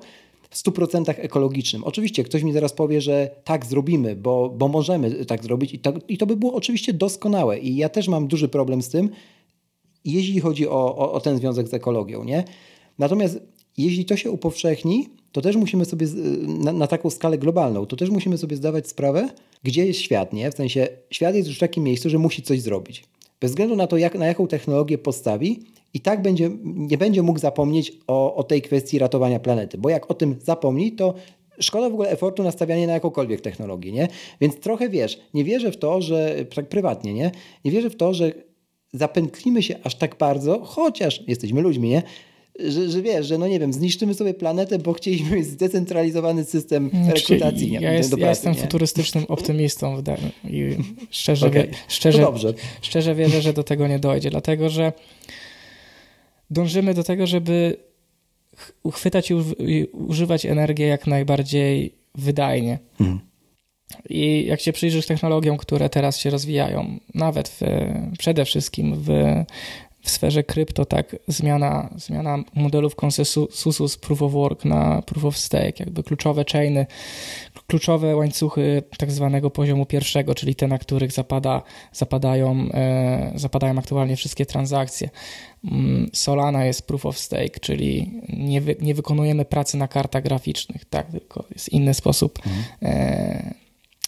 w 0.54 0.64
100% 0.64 1.14
ekologicznym. 1.18 1.84
Oczywiście 1.84 2.24
ktoś 2.24 2.44
mi 2.44 2.54
zaraz 2.54 2.74
powie, 2.74 3.02
że 3.02 3.30
tak 3.44 3.66
zrobimy, 3.66 4.16
bo, 4.16 4.50
bo 4.50 4.68
możemy 4.68 5.26
tak 5.26 5.44
zrobić 5.44 5.74
i, 5.74 5.80
tak, 5.80 5.96
i 6.08 6.18
to 6.18 6.26
by 6.26 6.36
było 6.36 6.54
oczywiście 6.54 6.94
doskonałe. 6.94 7.60
I 7.60 7.76
ja 7.76 7.90
też 7.90 8.08
mam 8.08 8.28
duży 8.28 8.48
problem 8.48 8.82
z 8.82 8.90
tym, 8.90 9.10
jeśli 10.06 10.40
chodzi 10.40 10.68
o, 10.68 10.98
o, 10.98 11.12
o 11.12 11.20
ten 11.20 11.38
związek 11.38 11.68
z 11.68 11.74
ekologią. 11.74 12.24
Nie? 12.24 12.44
Natomiast 13.00 13.40
jeśli 13.78 14.06
to 14.06 14.18
się 14.18 14.32
upowszechni, 14.32 15.10
to 15.32 15.42
też 15.42 15.56
musimy 15.56 15.86
sobie 15.86 16.08
na, 16.48 16.74
na, 16.74 16.88
taką 16.88 17.10
skalę 17.10 17.38
globalną, 17.38 17.86
to 17.86 17.96
też 17.96 18.10
musimy 18.10 18.38
sobie 18.38 18.56
zdawać 18.56 18.88
sprawę, 18.88 19.30
gdzie 19.64 19.86
jest 19.86 20.00
świat, 20.00 20.34
nie? 20.34 20.52
W 20.52 20.56
sensie 20.56 20.88
świat 21.10 21.36
jest 21.36 21.48
już 21.48 21.58
w 21.58 21.60
takim 21.60 21.84
miejscu, 21.84 22.10
że 22.10 22.18
musi 22.18 22.42
coś 22.42 22.62
zrobić. 22.62 23.04
Bez 23.44 23.52
względu 23.52 23.76
na 23.76 23.88
to, 23.88 23.98
jak, 23.98 24.16
na 24.16 24.26
jaką 24.26 24.48
technologię 24.48 24.98
postawi, 24.98 25.64
i 25.94 26.00
tak 26.00 26.22
będzie, 26.22 26.50
nie 26.64 26.98
będzie 26.98 27.22
mógł 27.22 27.40
zapomnieć 27.40 27.92
o, 28.08 28.36
o 28.36 28.44
tej 28.44 28.62
kwestii 28.62 29.00
ratowania 29.00 29.40
planety, 29.40 29.78
bo 29.78 29.90
jak 29.90 30.12
o 30.12 30.14
tym 30.14 30.36
zapomni, 30.44 30.92
to 30.92 31.14
szkoda 31.60 31.90
w 31.90 31.94
ogóle 31.94 32.10
efortu 32.10 32.44
nastawiania 32.44 32.88
na 32.88 32.94
jakąkolwiek 32.94 33.42
technologię, 33.42 33.92
nie? 33.92 34.08
Więc 34.42 34.56
trochę 34.60 34.90
wiesz, 34.90 35.20
nie 35.34 35.44
wierzę 35.44 35.72
w 35.72 35.78
to, 35.78 36.02
że 36.02 36.36
tak 36.56 36.70
prywatnie, 36.70 37.14
nie? 37.14 37.32
Nie 37.66 37.72
wierzę 37.72 37.90
w 37.90 37.96
to, 37.96 38.14
że 38.14 38.32
zapętlimy 38.94 39.64
się 39.64 39.76
aż 39.84 39.96
tak 39.96 40.18
bardzo, 40.18 40.60
chociaż 40.64 41.24
jesteśmy 41.28 41.62
ludźmi, 41.62 41.90
nie? 41.90 42.04
Że, 42.60 42.90
że 42.90 43.02
wiesz, 43.02 43.28
że 43.28 43.38
no 43.38 43.48
nie 43.48 43.60
wiem, 43.60 43.74
zniszczymy 43.74 44.14
sobie 44.14 44.34
planetę, 44.34 44.80
bo 44.80 44.94
chcieliśmy 44.94 45.36
mieć 45.36 45.46
zdecentralizowany 45.46 46.44
system 46.46 46.90
rekrutacji. 47.08 47.72
Nie, 47.72 47.80
ja, 47.80 47.94
jest, 47.94 48.10
pracy, 48.10 48.22
ja 48.22 48.30
jestem 48.30 48.54
nie? 48.54 48.60
futurystycznym 48.60 49.26
optymistą 49.28 50.04
i 50.50 50.78
szczerze, 51.10 51.48
okay. 51.48 51.72
szczerze, 51.88 52.28
szczerze 52.82 53.16
wierzę, 53.16 53.42
że 53.42 53.54
do 53.54 53.64
tego 53.64 53.88
nie 53.88 54.00
dojdzie, 54.00 54.30
dlatego 54.30 54.70
że 54.70 54.94
dążymy 56.50 56.94
do 56.94 57.04
tego, 57.04 57.28
żeby 57.28 57.78
uchwytać 58.84 59.32
i 59.60 59.86
używać 59.86 60.46
energię 60.46 60.86
jak 60.88 61.08
najbardziej 61.08 61.94
wydajnie. 62.16 62.80
Mhm. 63.00 63.20
I 64.10 64.46
jak 64.48 64.62
się 64.62 64.74
przyjrzysz 64.74 65.06
technologiom, 65.06 65.58
które 65.58 65.90
teraz 65.90 66.20
się 66.20 66.30
rozwijają, 66.30 67.00
nawet 67.16 67.50
w, 67.50 67.62
przede 68.20 68.46
wszystkim 68.46 68.96
w, 68.98 69.10
w 70.04 70.10
sferze 70.10 70.44
krypto, 70.44 70.86
tak, 70.86 71.16
zmiana, 71.28 71.90
zmiana 71.96 72.38
modelów 72.54 72.96
konsensusu 72.96 73.88
z 73.88 73.98
proof 73.98 74.22
of 74.22 74.32
work 74.32 74.66
na 74.66 75.02
proof 75.02 75.26
of 75.26 75.38
stake, 75.38 75.74
jakby 75.80 76.04
kluczowe 76.04 76.46
chainy, 76.52 76.86
kluczowe 77.68 78.16
łańcuchy 78.16 78.84
tak 78.98 79.12
zwanego 79.12 79.50
poziomu 79.50 79.86
pierwszego, 79.86 80.36
czyli 80.36 80.56
te, 80.56 80.68
na 80.68 80.78
których 80.78 81.12
zapada, 81.12 81.62
zapadają, 81.94 82.70
e, 82.74 83.32
zapadają 83.36 83.78
aktualnie 83.80 84.16
wszystkie 84.16 84.46
transakcje. 84.46 85.10
Mm, 85.72 86.10
Solana 86.14 86.66
jest 86.66 86.88
proof 86.88 87.06
of 87.06 87.18
stake, 87.18 87.60
czyli 87.62 88.22
nie, 88.30 88.62
wy, 88.62 88.76
nie 88.82 88.94
wykonujemy 88.94 89.46
pracy 89.46 89.78
na 89.78 89.88
kartach 89.88 90.24
graficznych, 90.24 90.86
tak, 90.86 91.12
tylko 91.12 91.46
jest 91.52 91.70
inny 91.70 91.94
sposób 91.94 92.40
mhm. 92.46 92.64
e, 92.82 93.54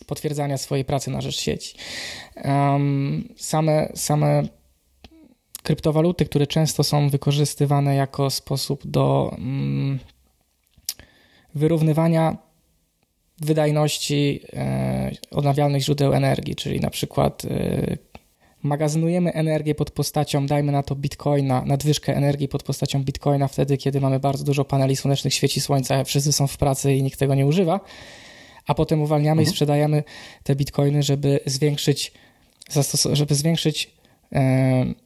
potwierdzania 0.06 0.58
swojej 0.58 0.86
pracy 0.86 1.12
na 1.12 1.22
rzecz 1.22 1.39
sieci. 1.39 1.78
Same, 3.36 3.89
same 3.96 4.43
kryptowaluty, 5.66 6.26
które 6.26 6.47
często 6.47 6.84
są 6.84 7.09
wykorzystywane 7.09 7.95
jako 7.95 8.30
sposób 8.30 8.88
do 8.88 9.30
um, 9.32 9.99
wyrównywania 11.55 12.38
wydajności 13.41 14.41
e, 14.53 15.11
odnawialnych 15.32 15.82
źródeł 15.82 16.13
energii, 16.13 16.55
czyli 16.55 16.80
na 16.80 16.89
przykład 16.89 17.45
e, 17.45 17.97
magazynujemy 18.63 19.34
energię 19.34 19.76
pod 19.76 19.91
postacią, 19.91 20.45
dajmy 20.45 20.72
na 20.72 20.84
to 20.84 20.95
bitcoina, 20.95 21.63
nadwyżkę 21.66 22.16
energii 22.16 22.47
pod 22.47 22.63
postacią 22.63 23.03
bitcoina 23.03 23.47
wtedy, 23.47 23.78
kiedy 23.78 24.01
mamy 24.01 24.20
bardzo 24.20 24.43
dużo 24.43 24.66
paneli 24.66 24.95
słonecznych, 24.95 25.34
świeci 25.34 25.61
słońca, 25.61 26.03
wszyscy 26.03 26.34
są 26.34 26.47
w 26.47 26.57
pracy 26.57 26.93
i 26.93 27.03
nikt 27.03 27.20
tego 27.20 27.36
nie 27.36 27.45
używa, 27.45 27.80
a 28.68 28.74
potem 28.74 29.01
uwalniamy 29.01 29.41
mhm. 29.41 29.47
i 29.47 29.49
sprzedajemy 29.49 30.03
te 30.43 30.55
bitcoiny, 30.55 31.03
żeby 31.03 31.39
zwiększyć, 31.45 32.11
żeby 33.13 33.36
zwiększyć 33.36 33.91
e, 34.34 35.05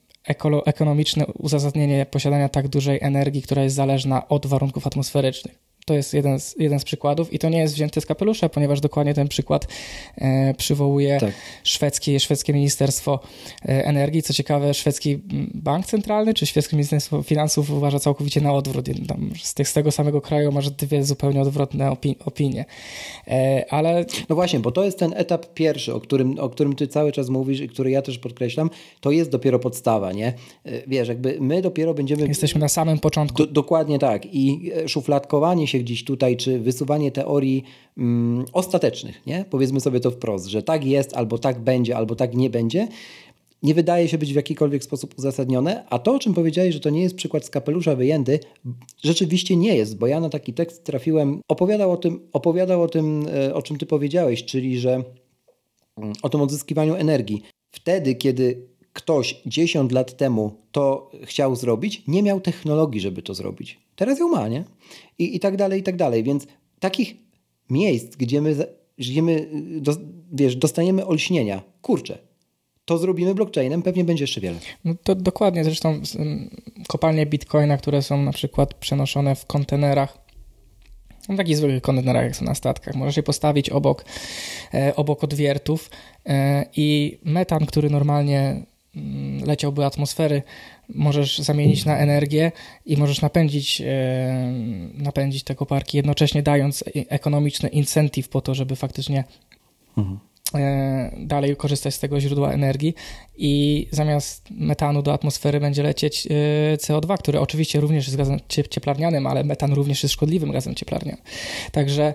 ekonomiczne 0.65 1.25
uzasadnienie 1.25 2.05
posiadania 2.05 2.49
tak 2.49 2.67
dużej 2.67 2.99
energii, 3.01 3.41
która 3.41 3.63
jest 3.63 3.75
zależna 3.75 4.27
od 4.27 4.47
warunków 4.47 4.87
atmosferycznych. 4.87 5.68
To 5.89 5.93
jest 5.93 6.13
jeden 6.13 6.39
z, 6.39 6.55
jeden 6.59 6.79
z 6.79 6.83
przykładów 6.83 7.33
i 7.33 7.39
to 7.39 7.49
nie 7.49 7.59
jest 7.59 7.73
wzięty 7.73 8.01
z 8.01 8.05
kapelusza, 8.05 8.49
ponieważ 8.49 8.81
dokładnie 8.81 9.13
ten 9.13 9.27
przykład 9.27 9.67
e, 10.17 10.53
przywołuje 10.53 11.19
tak. 11.19 11.33
szwedzkie, 11.63 12.19
szwedzkie 12.19 12.53
Ministerstwo 12.53 13.19
e, 13.65 13.85
Energii. 13.85 14.21
Co 14.21 14.33
ciekawe, 14.33 14.73
szwedzki 14.73 15.19
bank 15.53 15.85
centralny 15.85 16.33
czy 16.33 16.45
szwedzkie 16.45 16.75
Ministerstwo 16.75 17.23
Finansów 17.23 17.71
uważa 17.71 17.99
całkowicie 17.99 18.41
na 18.41 18.53
odwrót. 18.53 18.85
Z, 19.43 19.53
tych, 19.53 19.69
z 19.69 19.73
tego 19.73 19.91
samego 19.91 20.21
kraju 20.21 20.51
masz 20.51 20.69
dwie 20.69 21.03
zupełnie 21.03 21.41
odwrotne 21.41 21.91
opi 21.91 22.15
opinie. 22.25 22.65
E, 23.27 23.65
ale... 23.69 24.05
No 24.29 24.35
właśnie, 24.35 24.59
bo 24.59 24.71
to 24.71 24.83
jest 24.83 24.99
ten 24.99 25.13
etap 25.15 25.53
pierwszy, 25.53 25.93
o 25.93 25.99
którym, 25.99 26.39
o 26.39 26.49
którym 26.49 26.75
ty 26.75 26.87
cały 26.87 27.11
czas 27.11 27.29
mówisz 27.29 27.59
i 27.59 27.69
który 27.69 27.91
ja 27.91 28.01
też 28.01 28.19
podkreślam. 28.19 28.69
To 29.01 29.11
jest 29.11 29.31
dopiero 29.31 29.59
podstawa, 29.59 30.13
nie? 30.13 30.27
E, 30.27 30.33
wiesz, 30.87 31.07
jakby 31.07 31.37
my 31.39 31.61
dopiero 31.61 31.93
będziemy... 31.93 32.27
Jesteśmy 32.27 32.61
na 32.61 32.69
samym 32.69 32.99
początku. 32.99 33.37
Do, 33.37 33.47
dokładnie 33.51 33.99
tak. 33.99 34.33
I 34.33 34.71
e, 34.75 34.89
szufladkowanie 34.89 35.67
się 35.67 35.78
gdzieś 35.79 36.03
tutaj, 36.03 36.37
czy 36.37 36.59
wysuwanie 36.59 37.11
teorii 37.11 37.63
mm, 37.97 38.45
ostatecznych, 38.53 39.25
nie? 39.27 39.45
powiedzmy 39.49 39.79
sobie 39.79 39.99
to 39.99 40.11
wprost, 40.11 40.45
że 40.45 40.63
tak 40.63 40.85
jest, 40.85 41.17
albo 41.17 41.37
tak 41.37 41.59
będzie, 41.59 41.97
albo 41.97 42.15
tak 42.15 42.35
nie 42.35 42.49
będzie, 42.49 42.87
nie 43.63 43.73
wydaje 43.73 44.07
się 44.07 44.17
być 44.17 44.33
w 44.33 44.35
jakikolwiek 44.35 44.83
sposób 44.83 45.15
uzasadnione, 45.17 45.85
a 45.89 45.99
to, 45.99 46.15
o 46.15 46.19
czym 46.19 46.33
powiedziałeś, 46.33 46.73
że 46.73 46.79
to 46.79 46.89
nie 46.89 47.01
jest 47.01 47.15
przykład 47.15 47.45
z 47.45 47.49
kapelusza 47.49 47.95
wyjęty, 47.95 48.39
rzeczywiście 49.03 49.55
nie 49.55 49.75
jest, 49.75 49.97
bo 49.97 50.07
ja 50.07 50.19
na 50.19 50.29
taki 50.29 50.53
tekst 50.53 50.83
trafiłem, 50.83 51.41
opowiadał 51.47 51.91
o 51.91 51.97
tym, 51.97 52.19
opowiadał 52.33 52.81
o 52.81 52.87
tym, 52.87 53.27
e, 53.27 53.53
o 53.53 53.61
czym 53.61 53.77
ty 53.77 53.85
powiedziałeś, 53.85 54.45
czyli 54.45 54.79
że 54.79 55.03
mm, 55.97 56.13
o 56.21 56.29
tym 56.29 56.41
odzyskiwaniu 56.41 56.95
energii. 56.95 57.41
Wtedy, 57.71 58.15
kiedy 58.15 58.67
ktoś 58.99 59.41
10 59.45 59.91
lat 59.91 60.17
temu 60.17 60.51
to 60.71 61.11
chciał 61.23 61.55
zrobić, 61.55 62.03
nie 62.07 62.23
miał 62.23 62.41
technologii, 62.41 63.01
żeby 63.01 63.21
to 63.21 63.33
zrobić. 63.33 63.79
Teraz 63.95 64.19
ją 64.19 64.27
ma, 64.27 64.47
nie? 64.47 64.63
I, 65.19 65.35
i 65.35 65.39
tak 65.39 65.57
dalej, 65.57 65.79
i 65.79 65.83
tak 65.83 65.95
dalej. 65.95 66.23
Więc 66.23 66.47
takich 66.79 67.15
miejsc, 67.69 68.15
gdzie 68.15 68.41
my, 68.41 68.55
gdzie 68.97 69.21
my 69.21 69.49
do, 69.81 69.95
wiesz, 70.31 70.55
dostaniemy 70.55 71.05
olśnienia, 71.05 71.61
kurczę, 71.81 72.17
to 72.85 72.97
zrobimy 72.97 73.35
blockchainem, 73.35 73.81
pewnie 73.81 74.03
będzie 74.03 74.23
jeszcze 74.23 74.41
wiele. 74.41 74.59
No 74.85 74.93
to 75.03 75.15
dokładnie, 75.15 75.63
zresztą 75.63 76.01
kopalnie 76.87 77.25
bitcoina, 77.25 77.77
które 77.77 78.01
są 78.01 78.21
na 78.23 78.31
przykład 78.31 78.73
przenoszone 78.73 79.35
w 79.35 79.45
kontenerach, 79.45 80.17
w 81.29 81.37
takich 81.37 81.57
zwykłych 81.57 81.81
kontenerach, 81.81 82.23
jak 82.23 82.35
są 82.35 82.45
na 82.45 82.55
statkach. 82.55 82.95
Możesz 82.95 83.17
je 83.17 83.23
postawić 83.23 83.69
obok, 83.69 84.05
e, 84.73 84.95
obok 84.95 85.23
odwiertów 85.23 85.89
e, 86.25 86.65
i 86.75 87.19
metan, 87.23 87.65
który 87.65 87.89
normalnie 87.89 88.65
leciałby 89.45 89.85
atmosfery, 89.85 90.41
możesz 90.89 91.39
zamienić 91.39 91.85
na 91.85 91.97
energię 91.97 92.51
i 92.85 92.97
możesz 92.97 93.21
napędzić, 93.21 93.81
e, 93.81 94.53
napędzić 94.93 95.43
te 95.43 95.55
koparki, 95.55 95.97
jednocześnie 95.97 96.43
dając 96.43 96.83
ekonomiczny 96.95 97.69
incentyw 97.69 98.29
po 98.29 98.41
to, 98.41 98.55
żeby 98.55 98.75
faktycznie 98.75 99.23
mhm. 99.97 100.19
E, 100.55 101.11
dalej 101.17 101.55
korzystać 101.55 101.95
z 101.95 101.99
tego 101.99 102.19
źródła 102.21 102.51
energii 102.51 102.95
i 103.37 103.87
zamiast 103.91 104.47
metanu 104.51 105.01
do 105.01 105.13
atmosfery 105.13 105.59
będzie 105.59 105.83
lecieć 105.83 106.27
e, 106.27 106.77
CO2, 106.77 107.17
który 107.17 107.39
oczywiście 107.39 107.79
również 107.79 108.05
jest 108.05 108.17
gazem 108.17 108.39
cieplarnianym, 108.69 109.27
ale 109.27 109.43
metan 109.43 109.73
również 109.73 110.03
jest 110.03 110.13
szkodliwym 110.13 110.51
gazem 110.51 110.75
cieplarnianym. 110.75 111.21
Także 111.71 112.13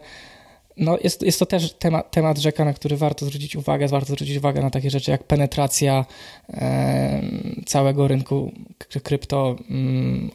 no 0.77 0.99
jest, 1.05 1.23
jest 1.23 1.39
to 1.39 1.47
też 1.47 1.73
temat, 1.73 2.11
temat 2.11 2.39
rzeka, 2.39 2.65
na 2.65 2.73
który 2.73 2.97
warto 2.97 3.27
zwrócić 3.27 3.57
uwagę. 3.57 3.89
Warto 3.89 4.07
zwrócić 4.07 4.37
uwagę 4.37 4.63
na 4.63 4.71
takie 4.71 4.91
rzeczy 4.91 5.11
jak 5.11 5.25
penetracja 5.25 6.05
e, 6.49 7.23
całego 7.67 8.09
rynku 8.09 8.53
krypto 9.03 9.57
mm, 9.71 10.31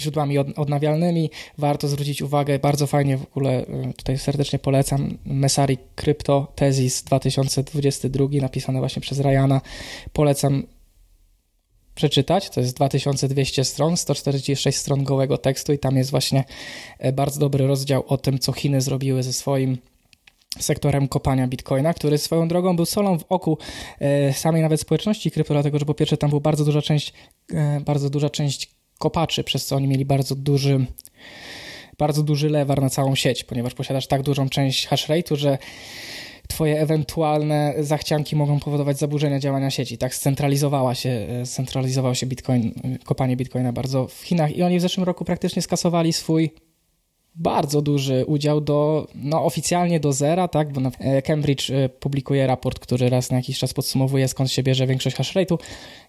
źródłami 0.00 0.38
od, 0.38 0.58
odnawialnymi. 0.58 1.30
Warto 1.58 1.88
zwrócić 1.88 2.22
uwagę, 2.22 2.58
bardzo 2.58 2.86
fajnie 2.86 3.18
w 3.18 3.22
ogóle 3.22 3.66
tutaj 3.96 4.18
serdecznie 4.18 4.58
polecam 4.58 5.18
Mesari 5.24 5.78
Crypto 5.94 6.52
Thesis 6.54 7.02
2022 7.02 8.26
napisane 8.40 8.78
właśnie 8.78 9.02
przez 9.02 9.20
Ryana. 9.20 9.60
Polecam 10.12 10.62
przeczytać. 11.94 12.50
To 12.50 12.60
jest 12.60 12.76
2200 12.76 13.64
stron, 13.64 13.96
146 13.96 14.78
stron 14.78 15.04
gołego 15.04 15.38
tekstu 15.38 15.72
i 15.72 15.78
tam 15.78 15.96
jest 15.96 16.10
właśnie 16.10 16.44
e, 16.98 17.12
bardzo 17.12 17.40
dobry 17.40 17.66
rozdział 17.66 18.04
o 18.06 18.16
tym, 18.16 18.38
co 18.38 18.52
Chiny 18.52 18.80
zrobiły 18.80 19.22
ze 19.22 19.32
swoim 19.32 19.78
sektorem 20.58 21.08
kopania 21.08 21.48
bitcoina, 21.48 21.94
który 21.94 22.18
swoją 22.18 22.48
drogą 22.48 22.76
był 22.76 22.86
solą 22.86 23.18
w 23.18 23.24
oku 23.28 23.58
e, 24.00 24.32
samej 24.32 24.62
nawet 24.62 24.80
społeczności 24.80 25.30
krypto, 25.30 25.54
dlatego 25.54 25.78
że 25.78 25.84
po 25.84 25.94
pierwsze 25.94 26.16
tam 26.16 26.30
była 26.30 26.40
bardzo 26.40 26.64
duża 26.64 26.82
część, 26.82 27.12
e, 27.52 27.80
bardzo 27.80 28.10
duża 28.10 28.30
część 28.30 28.70
kopaczy, 28.98 29.44
przez 29.44 29.66
co 29.66 29.76
oni 29.76 29.88
mieli 29.88 30.04
bardzo 30.04 30.34
duży 30.34 30.86
bardzo 31.98 32.22
duży 32.22 32.48
lewar 32.48 32.82
na 32.82 32.90
całą 32.90 33.14
sieć, 33.14 33.44
ponieważ 33.44 33.74
posiadasz 33.74 34.06
tak 34.06 34.22
dużą 34.22 34.48
część 34.48 34.86
hash 34.86 35.08
rate'u, 35.08 35.36
że 35.36 35.58
twoje 36.48 36.80
ewentualne 36.80 37.74
zachcianki 37.80 38.36
mogą 38.36 38.60
powodować 38.60 38.98
zaburzenia 38.98 39.40
działania 39.40 39.70
sieci. 39.70 39.98
Tak 39.98 40.14
scentralizowała 40.14 40.94
się, 40.94 41.26
scentralizował 41.44 42.14
się 42.14 42.26
Bitcoin, 42.26 42.72
kopanie 43.04 43.36
Bitcoina 43.36 43.72
bardzo 43.72 44.08
w 44.08 44.22
Chinach 44.22 44.56
i 44.56 44.62
oni 44.62 44.78
w 44.78 44.82
zeszłym 44.82 45.06
roku 45.06 45.24
praktycznie 45.24 45.62
skasowali 45.62 46.12
swój 46.12 46.50
bardzo 47.34 47.82
duży 47.82 48.24
udział 48.26 48.60
do, 48.60 49.08
no 49.14 49.44
oficjalnie 49.44 50.00
do 50.00 50.12
zera, 50.12 50.48
tak, 50.48 50.72
bo 50.72 50.80
e, 50.98 51.22
Cambridge 51.22 51.70
e, 51.70 51.88
publikuje 51.88 52.46
raport, 52.46 52.78
który 52.78 53.08
raz 53.08 53.30
na 53.30 53.36
jakiś 53.36 53.58
czas 53.58 53.74
podsumowuje 53.74 54.28
skąd 54.28 54.50
się 54.50 54.62
bierze 54.62 54.86
większość 54.86 55.16
hash 55.16 55.34
rate'u 55.34 55.58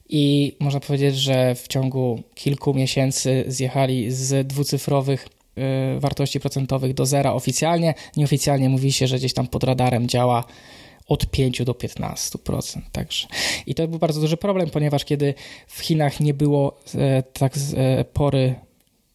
i 0.09 0.55
można 0.59 0.79
powiedzieć, 0.79 1.15
że 1.15 1.55
w 1.55 1.67
ciągu 1.67 2.23
kilku 2.35 2.73
miesięcy 2.73 3.43
zjechali 3.47 4.11
z 4.11 4.47
dwucyfrowych 4.47 5.25
e, 5.25 5.44
wartości 5.99 6.39
procentowych 6.39 6.93
do 6.93 7.05
zera 7.05 7.33
oficjalnie. 7.33 7.93
Nieoficjalnie 8.17 8.69
mówi 8.69 8.91
się, 8.91 9.07
że 9.07 9.17
gdzieś 9.17 9.33
tam 9.33 9.47
pod 9.47 9.63
radarem 9.63 10.07
działa 10.07 10.43
od 11.07 11.25
5 11.25 11.63
do 11.63 11.73
15%. 11.73 12.81
Także. 12.91 13.27
I 13.65 13.75
to 13.75 13.87
był 13.87 13.99
bardzo 13.99 14.21
duży 14.21 14.37
problem, 14.37 14.69
ponieważ 14.69 15.05
kiedy 15.05 15.33
w 15.67 15.79
Chinach 15.79 16.19
nie 16.19 16.33
było 16.33 16.79
tak 17.33 17.53
pory 18.13 18.55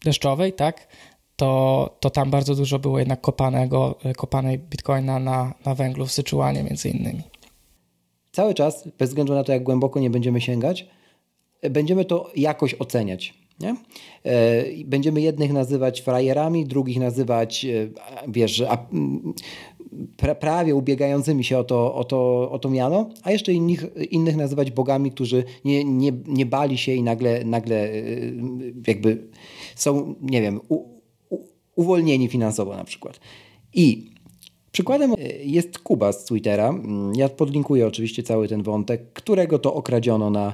deszczowej, 0.03 0.53
tak, 0.53 0.87
to, 1.35 1.89
to 1.99 2.09
tam 2.09 2.31
bardzo 2.31 2.55
dużo 2.55 2.79
było 2.79 2.99
jednak 2.99 3.21
kopanego, 3.21 3.95
kopanej 4.17 4.59
bitcoina 4.59 5.19
na, 5.19 5.53
na 5.65 5.75
węglu 5.75 6.05
w 6.05 6.11
Syczuanie 6.11 6.63
między 6.63 6.89
innymi. 6.89 7.21
Cały 8.31 8.53
czas, 8.53 8.87
bez 8.97 9.09
względu 9.09 9.33
na 9.33 9.43
to, 9.43 9.51
jak 9.51 9.63
głęboko 9.63 9.99
nie 9.99 10.09
będziemy 10.09 10.41
sięgać, 10.41 10.87
będziemy 11.69 12.05
to 12.05 12.31
jakoś 12.35 12.75
oceniać. 12.79 13.40
Nie? 13.59 13.75
E, 14.25 14.63
będziemy 14.85 15.21
jednych 15.21 15.53
nazywać 15.53 16.01
frajerami, 16.01 16.65
drugich 16.65 16.99
nazywać, 16.99 17.65
e, 17.65 17.89
wiesz, 18.27 18.63
prawie 20.39 20.75
ubiegającymi 20.75 21.43
się 21.43 21.57
o 21.57 21.63
to, 21.63 21.95
o 21.95 22.03
to, 22.03 22.51
o 22.51 22.59
to 22.59 22.69
miano, 22.69 23.09
a 23.23 23.31
jeszcze 23.31 23.53
innych, 23.53 23.85
innych 24.11 24.35
nazywać 24.35 24.71
bogami, 24.71 25.11
którzy 25.11 25.43
nie, 25.65 25.83
nie, 25.83 26.11
nie 26.27 26.45
bali 26.45 26.77
się 26.77 26.93
i 26.93 27.03
nagle, 27.03 27.43
nagle 27.45 27.75
e, 27.75 28.01
jakby 28.87 29.27
są, 29.75 30.15
nie 30.21 30.41
wiem, 30.41 30.59
uwolnieni 31.75 32.27
finansowo 32.27 32.75
na 32.75 32.83
przykład. 32.83 33.19
I 33.73 34.11
Przykładem 34.71 35.13
jest 35.43 35.79
Kuba 35.79 36.11
z 36.11 36.25
Twittera. 36.25 36.69
Mm, 36.69 37.15
ja 37.15 37.29
podlinkuję 37.29 37.87
oczywiście 37.87 38.23
cały 38.23 38.47
ten 38.47 38.63
wątek, 38.63 39.13
którego 39.13 39.59
to 39.59 39.73
okradziono 39.73 40.29
na, 40.29 40.53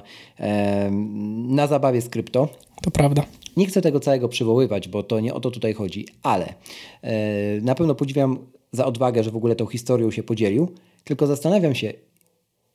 na 1.48 1.66
zabawie 1.66 2.00
z 2.00 2.08
krypto. 2.08 2.48
To 2.82 2.90
prawda. 2.90 3.24
Nie 3.56 3.66
chcę 3.66 3.82
tego 3.82 4.00
całego 4.00 4.28
przywoływać, 4.28 4.88
bo 4.88 5.02
to 5.02 5.20
nie 5.20 5.34
o 5.34 5.40
to 5.40 5.50
tutaj 5.50 5.74
chodzi, 5.74 6.06
ale 6.22 6.54
e, 7.02 7.60
na 7.60 7.74
pewno 7.74 7.94
podziwiam 7.94 8.38
za 8.72 8.86
odwagę, 8.86 9.24
że 9.24 9.30
w 9.30 9.36
ogóle 9.36 9.56
tą 9.56 9.66
historią 9.66 10.10
się 10.10 10.22
podzielił. 10.22 10.68
Tylko 11.04 11.26
zastanawiam 11.26 11.74
się, 11.74 11.92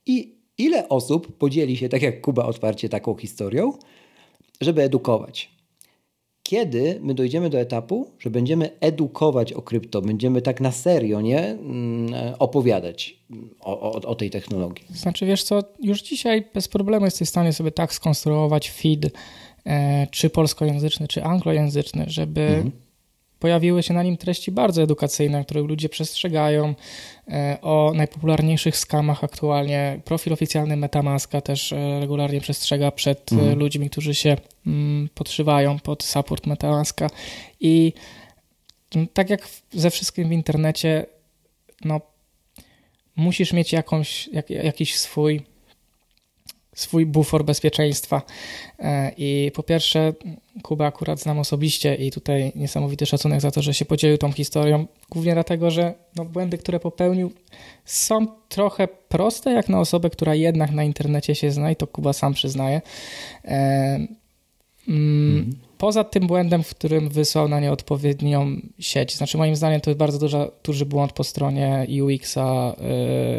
i 0.06 0.36
ile 0.58 0.90
osób 0.90 1.38
podzieli 1.38 1.78
się, 1.78 1.90
tak 1.90 2.02
jak 2.02 2.22
Kuba, 2.22 2.46
otwarcie 2.46 2.90
taką 2.90 3.16
historią, 3.16 3.74
żeby 4.62 4.82
edukować 4.82 5.52
kiedy 6.54 7.00
my 7.02 7.14
dojdziemy 7.14 7.50
do 7.50 7.60
etapu, 7.60 8.12
że 8.20 8.30
będziemy 8.30 8.70
edukować 8.80 9.54
o 9.54 9.62
krypto, 9.62 10.02
będziemy 10.02 10.42
tak 10.42 10.62
na 10.62 10.72
serio 10.72 11.22
nie 11.22 11.40
mm, 11.40 12.14
opowiadać 12.40 13.20
o, 13.60 13.82
o, 13.82 14.02
o, 14.02 14.16
tej 14.16 14.30
technologii. 14.30 14.86
Znaczy, 14.90 15.26
wiesz 15.26 15.44
co, 15.44 15.64
już 15.80 16.02
dzisiaj 16.02 16.44
bez 16.54 16.68
problemu 16.68 17.06
jesteś 17.06 17.28
w 17.28 17.32
stanie 17.32 17.54
sobie 17.54 17.72
tak 17.72 17.94
skonstruować 17.94 18.72
feed, 18.72 19.12
e, 19.66 20.08
czy 20.12 20.30
polskojęzyczny, 20.30 21.08
czy 21.08 21.24
anglojęzyczny, 21.24 22.06
żeby 22.08 22.42
mhm 22.42 22.83
pojawiły 23.44 23.84
się 23.84 23.94
na 23.94 24.04
nim 24.04 24.18
treści 24.18 24.52
bardzo 24.52 24.84
edukacyjne, 24.84 25.44
które 25.44 25.62
ludzie 25.62 25.90
przestrzegają 25.90 26.76
e, 27.28 27.58
o 27.62 27.92
najpopularniejszych 27.96 28.78
skamach 28.78 29.24
aktualnie. 29.24 30.02
Profil 30.06 30.34
oficjalny 30.34 30.78
Metamaska 30.78 31.42
też 31.42 31.74
e, 31.74 32.00
regularnie 32.00 32.42
przestrzega 32.42 32.92
przed 32.92 33.32
e, 33.32 33.36
mhm. 33.36 33.60
ludźmi, 33.60 33.90
którzy 33.90 34.16
się 34.16 34.38
mm, 34.68 35.10
podszywają 35.14 35.80
pod 35.80 36.04
support 36.04 36.48
Metamaska 36.48 37.08
i 37.60 37.94
mm, 38.96 39.08
tak 39.14 39.30
jak 39.30 39.48
ze 39.72 39.90
wszystkim 39.90 40.30
w 40.30 40.32
internecie, 40.32 41.06
no 41.86 42.02
musisz 43.16 43.54
mieć 43.54 43.74
jakąś, 43.74 44.28
jak, 44.28 44.50
jakiś 44.50 45.00
swój 45.00 45.42
swój 46.74 47.06
bufor 47.06 47.46
bezpieczeństwa. 47.46 48.22
E, 48.80 49.12
I 49.18 49.52
po 49.54 49.64
pierwsze, 49.64 50.14
Kuba 50.64 50.86
akurat 50.86 51.20
znam 51.20 51.40
osobiście 51.40 51.96
i 51.96 52.12
tutaj 52.12 52.52
niesamowity 52.56 53.06
szacunek 53.06 53.42
za 53.42 53.52
to, 53.52 53.62
że 53.62 53.74
się 53.74 53.86
podzielił 53.86 54.18
tą 54.18 54.32
historią, 54.32 54.86
głównie 55.10 55.34
dlatego, 55.34 55.72
że 55.72 55.94
no, 56.16 56.26
błędy, 56.26 56.58
które 56.58 56.80
popełnił, 56.80 57.32
są 57.86 58.28
trochę 58.50 58.88
proste, 58.88 59.52
jak 59.52 59.70
na 59.70 59.80
osobę, 59.80 60.10
która 60.10 60.36
jednak 60.36 60.72
na 60.72 60.84
internecie 60.84 61.36
się 61.36 61.52
zna 61.52 61.72
i 61.72 61.76
to 61.76 61.88
Kuba 61.88 62.14
sam 62.14 62.34
przyznaje. 62.34 62.82
E, 63.46 64.08
mm, 64.88 65.38
mhm 65.38 65.73
poza 65.84 66.04
tym 66.04 66.28
błędem, 66.28 66.64
w 66.64 66.70
którym 66.70 67.10
wysłał 67.10 67.48
na 67.48 67.60
nieodpowiednią 67.60 68.56
sieć, 68.80 69.16
znaczy 69.16 69.38
moim 69.38 69.56
zdaniem 69.56 69.82
to 69.82 69.90
jest 69.90 69.98
bardzo 69.98 70.20
duża, 70.20 70.48
duży 70.64 70.86
błąd 70.86 71.14
po 71.14 71.24
stronie 71.24 71.88
UX-a 72.04 72.76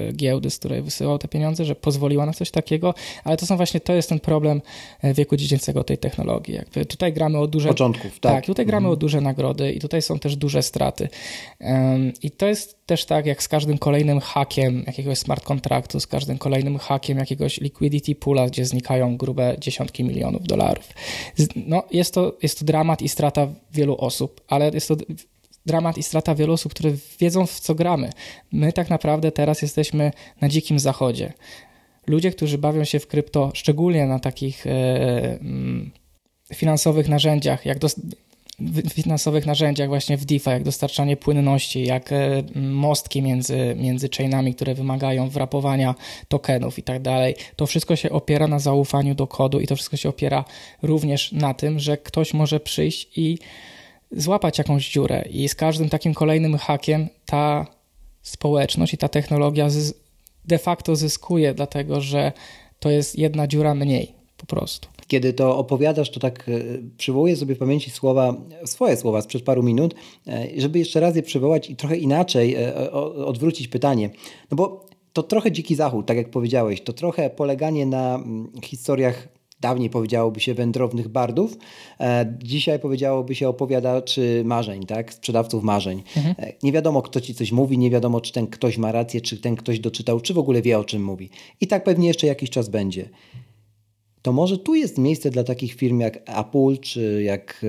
yy, 0.07 0.12
giełdy, 0.12 0.51
z 0.51 0.59
której 0.59 0.82
wysyłał 0.82 1.18
te 1.18 1.28
pieniądze, 1.28 1.64
że 1.64 1.74
pozwoliła 1.74 2.26
na 2.26 2.32
coś 2.32 2.51
takiego, 2.51 2.95
ale 3.24 3.36
to 3.36 3.47
są 3.47 3.57
właśnie, 3.57 3.80
to 3.80 3.92
jest 3.92 4.09
ten 4.09 4.20
problem 4.20 4.62
e, 5.03 5.14
wieku 5.14 5.36
dziecięcego 5.36 5.84
tej 5.84 5.99
technologii. 5.99 6.55
Jakby 6.55 6.86
tutaj 6.86 7.12
gramy 7.12 7.38
o 7.38 7.47
duże... 7.47 7.68
Początków, 7.68 8.20
tak. 8.20 8.32
Tak, 8.32 8.47
tutaj 8.47 8.66
gramy 8.66 8.86
mhm. 8.86 8.92
o 8.92 8.97
duże 8.97 9.20
nagrody 9.20 9.72
i 9.72 9.80
tutaj 9.80 10.03
są 10.03 10.18
też 10.18 10.36
duże 10.36 10.62
straty. 10.62 11.09
I 12.22 12.30
to 12.30 12.47
jest 12.47 12.84
też 12.87 13.05
tak, 13.05 13.26
jak 13.26 13.43
z 13.43 13.49
każdym 13.49 13.78
kolejnym 13.78 14.20
hakiem 14.20 14.85
jakiegoś 14.87 15.18
smart 15.18 15.45
kontraktu, 15.45 16.01
z 16.01 16.07
każdym 16.07 16.39
kolejnym 16.39 16.78
hakiem 16.78 17.18
jakiegoś 17.18 17.61
liquidity 17.61 18.14
poola, 18.14 18.47
gdzie 18.47 18.64
znikają 18.64 19.16
grube 19.16 19.57
dziesiątki 19.59 20.05
milionów 20.05 20.43
dolarów. 20.43 20.89
No, 21.57 21.82
jest 21.91 22.14
to 22.14 22.37
jest 22.43 22.59
to 22.59 22.64
dramat 22.64 23.03
i 23.03 23.09
strata 23.09 23.49
wielu 23.72 23.97
osób, 23.97 24.41
ale 24.49 24.70
jest 24.74 24.89
to 24.89 24.97
dramat 25.66 25.99
i 25.99 26.03
strata 26.03 26.35
wielu 26.35 26.53
osób, 26.53 26.74
które 26.74 26.93
wiedzą 27.20 27.47
w 27.47 27.61
co 27.61 27.74
gramy. 27.74 28.11
My 28.53 28.72
tak 28.72 28.91
naprawdę 28.91 29.32
teraz 29.32 29.62
jesteśmy 29.62 30.12
na 30.41 30.49
dzikim 30.49 30.78
zachodzie. 30.78 31.32
Ludzie, 32.07 32.30
którzy 32.30 32.59
bawią 32.59 32.85
się 32.85 33.01
w 33.01 33.07
krypto, 33.07 33.51
szczególnie 33.55 34.07
na 34.07 34.18
takich 34.18 34.66
mm, 34.66 35.91
finansowych 36.55 37.09
narzędziach, 37.09 37.66
jak 37.66 37.78
finansowych 38.92 39.46
narzędziach 39.46 39.88
właśnie 39.88 40.16
w 40.16 40.24
DeFi, 40.24 40.50
jak 40.50 40.62
dostarczanie 40.62 41.16
płynności, 41.16 41.84
jak 41.84 42.12
e, 42.12 42.42
mostki 42.55 43.22
między, 43.22 43.74
między 43.78 44.09
chainami, 44.16 44.55
które 44.55 44.74
wymagają 44.74 45.28
wrapowania 45.28 45.94
tokenów 46.28 46.78
i 46.78 46.82
tak 46.82 47.02
dalej. 47.02 47.34
To 47.57 47.66
wszystko 47.66 47.96
się 47.96 48.11
opiera 48.11 48.46
na 48.46 48.59
zaufaniu 48.59 49.14
do 49.14 49.26
kodu 49.26 49.61
i 49.61 49.66
to 49.66 49.76
wszystko 49.76 49.96
się 49.96 50.09
opiera 50.09 50.44
również 50.82 51.32
na 51.32 51.55
tym, 51.55 51.78
że 51.78 51.96
ktoś 51.96 52.34
może 52.34 52.61
przyjść 52.61 53.18
i 53.18 53.38
złapać 54.12 54.59
jakąś 54.59 54.90
dziurę 54.90 55.24
i 55.30 55.48
z 55.48 55.55
każdym 55.55 55.88
takim 55.88 56.14
kolejnym 56.14 56.59
hakiem 56.59 57.09
ta 57.26 57.66
społeczność 58.22 58.94
i 58.94 58.98
ta 58.98 59.09
technologia 59.09 59.68
de 60.44 60.59
facto 60.59 60.96
zyskuje, 60.96 61.55
dlatego 61.55 62.00
że 62.00 62.32
to 62.80 62.90
jest 62.90 63.18
jedna 63.18 63.46
dziura 63.46 63.74
mniej 63.74 64.14
po 64.36 64.46
prostu. 64.46 64.93
Kiedy 65.07 65.32
to 65.32 65.59
opowiadasz, 65.59 66.11
to 66.11 66.20
tak 66.20 66.48
e, 66.48 66.52
przywołuję 66.96 67.36
sobie 67.36 67.55
w 67.55 67.59
pamięci 67.59 67.90
słowa, 67.90 68.34
swoje 68.64 68.96
słowa 68.96 69.22
sprzed 69.22 69.42
paru 69.42 69.62
minut, 69.62 69.94
e, 70.26 70.48
żeby 70.57 70.78
jeszcze 70.78 71.00
raz 71.00 71.16
je 71.16 71.22
przywołać 71.22 71.70
i 71.70 71.76
trochę 71.76 71.96
inaczej 71.96 72.55
e, 72.55 72.92
odwrócić 73.26 73.68
pytanie. 73.68 74.11
No 74.50 74.57
bo 74.57 74.86
to 75.12 75.22
trochę 75.22 75.52
dziki 75.52 75.74
zachód, 75.74 76.07
tak 76.07 76.16
jak 76.16 76.30
powiedziałeś, 76.30 76.80
to 76.80 76.92
trochę 76.92 77.30
poleganie 77.30 77.86
na 77.86 78.14
mm, 78.14 78.52
historiach 78.62 79.28
dawniej 79.61 79.90
powiedziałoby 79.90 80.40
się 80.40 80.55
wędrownych 80.55 81.09
bardów, 81.09 81.57
dzisiaj 82.38 82.78
powiedziałoby 82.78 83.34
się 83.34 83.48
opowiadaczy 83.48 84.42
marzeń, 84.44 84.86
tak? 84.86 85.14
sprzedawców 85.14 85.64
marzeń. 85.64 86.02
Mhm. 86.16 86.34
Nie 86.62 86.72
wiadomo, 86.72 87.02
kto 87.02 87.20
ci 87.20 87.34
coś 87.34 87.52
mówi, 87.52 87.78
nie 87.78 87.90
wiadomo, 87.90 88.20
czy 88.20 88.32
ten 88.32 88.46
ktoś 88.46 88.78
ma 88.78 88.92
rację, 88.92 89.20
czy 89.20 89.36
ten 89.38 89.57
ktoś 89.57 89.78
doczytał, 89.78 90.20
czy 90.20 90.34
w 90.34 90.38
ogóle 90.38 90.62
wie, 90.62 90.78
o 90.78 90.84
czym 90.84 91.05
mówi. 91.05 91.30
I 91.61 91.66
tak 91.66 91.84
pewnie 91.84 92.09
jeszcze 92.09 92.26
jakiś 92.26 92.50
czas 92.50 92.68
będzie 92.68 93.09
to 94.24 94.32
może 94.32 94.58
tu 94.58 94.74
jest 94.74 94.98
miejsce 94.98 95.30
dla 95.30 95.44
takich 95.44 95.74
firm 95.74 96.00
jak 96.00 96.16
Apple 96.16 96.78
czy 96.80 97.22
jak 97.22 97.66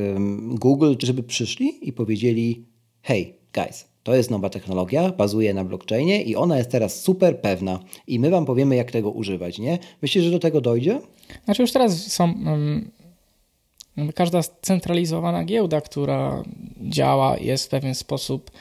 Google, 0.49 0.93
żeby 1.03 1.23
przyszli 1.23 1.87
i 1.87 1.93
powiedzieli: 1.93 2.65
Hej, 3.01 3.35
guys, 3.53 3.85
to 4.03 4.15
jest 4.15 4.31
nowa 4.31 4.49
technologia, 4.49 5.11
bazuje 5.11 5.53
na 5.53 5.63
blockchainie 5.63 6.23
i 6.23 6.35
ona 6.35 6.57
jest 6.57 6.71
teraz 6.71 7.01
super 7.01 7.41
pewna 7.41 7.79
i 8.07 8.19
my 8.19 8.29
wam 8.29 8.45
powiemy, 8.45 8.75
jak 8.75 8.91
tego 8.91 9.11
używać, 9.11 9.59
nie? 9.59 9.79
Myślisz, 10.01 10.23
że 10.23 10.31
do 10.31 10.39
tego 10.39 10.61
dojdzie? 10.61 11.01
Znaczy 11.45 11.61
już 11.61 11.71
teraz 11.71 12.11
są... 12.11 12.23
Um, 12.23 12.91
każda 14.15 14.41
centralizowana 14.61 15.43
giełda, 15.43 15.81
która 15.81 16.43
działa, 16.81 17.37
jest 17.37 17.65
w 17.65 17.69
pewien 17.69 17.95
sposób 17.95 18.51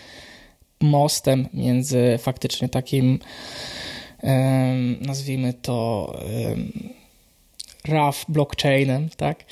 mostem 0.81 1.49
między 1.53 2.19
faktycznie 2.19 2.69
takim, 2.69 3.19
nazwijmy 5.01 5.53
to, 5.53 6.13
rough 7.89 8.17
blockchainem, 8.29 9.09
tak? 9.17 9.45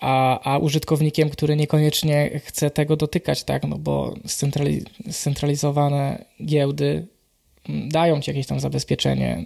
A, 0.00 0.40
a 0.54 0.58
użytkownikiem, 0.58 1.30
który 1.30 1.56
niekoniecznie 1.56 2.40
chce 2.44 2.70
tego 2.70 2.96
dotykać, 2.96 3.44
tak? 3.44 3.64
No 3.64 3.78
bo 3.78 4.14
scentralizowane 5.10 6.24
giełdy 6.44 7.06
dają 7.68 8.20
ci 8.20 8.30
jakieś 8.30 8.46
tam 8.46 8.60
zabezpieczenie, 8.60 9.44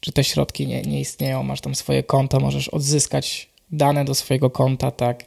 czy 0.00 0.12
te 0.12 0.24
środki 0.24 0.66
nie, 0.66 0.82
nie 0.82 1.00
istnieją, 1.00 1.42
masz 1.42 1.60
tam 1.60 1.74
swoje 1.74 2.02
konto, 2.02 2.40
możesz 2.40 2.68
odzyskać 2.68 3.50
dane 3.72 4.04
do 4.04 4.14
swojego 4.14 4.50
konta, 4.50 4.90
tak? 4.90 5.24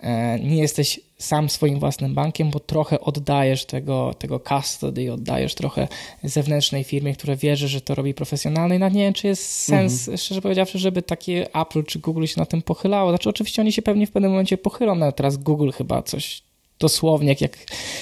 E, 0.00 0.38
nie 0.38 0.56
jesteś 0.56 1.00
sam 1.18 1.48
swoim 1.48 1.78
własnym 1.78 2.14
bankiem, 2.14 2.50
bo 2.50 2.60
trochę 2.60 3.00
oddajesz 3.00 3.64
tego, 3.64 4.14
tego 4.18 4.40
custody, 4.40 5.12
oddajesz 5.12 5.54
trochę 5.54 5.88
zewnętrznej 6.24 6.84
firmie, 6.84 7.14
która 7.14 7.36
wierzy, 7.36 7.68
że 7.68 7.80
to 7.80 7.94
robi 7.94 8.14
profesjonalnie. 8.14 8.76
I 8.76 8.78
nawet 8.78 8.94
nie 8.94 9.02
wiem, 9.02 9.14
czy 9.14 9.26
jest 9.26 9.50
sens, 9.50 10.00
mhm. 10.00 10.18
szczerze 10.18 10.42
powiedziawszy, 10.42 10.78
żeby 10.78 11.02
takie 11.02 11.54
Apple 11.54 11.84
czy 11.84 11.98
Google 11.98 12.26
się 12.26 12.40
na 12.40 12.46
tym 12.46 12.62
pochylało. 12.62 13.10
Znaczy, 13.10 13.28
oczywiście 13.28 13.62
oni 13.62 13.72
się 13.72 13.82
pewnie 13.82 14.06
w 14.06 14.10
pewnym 14.10 14.30
momencie 14.30 14.58
pochylą, 14.58 14.94
no 14.94 15.12
teraz 15.12 15.36
Google 15.36 15.70
chyba 15.70 16.02
coś 16.02 16.42
dosłownie, 16.78 17.28
jak, 17.28 17.40
jak 17.40 17.56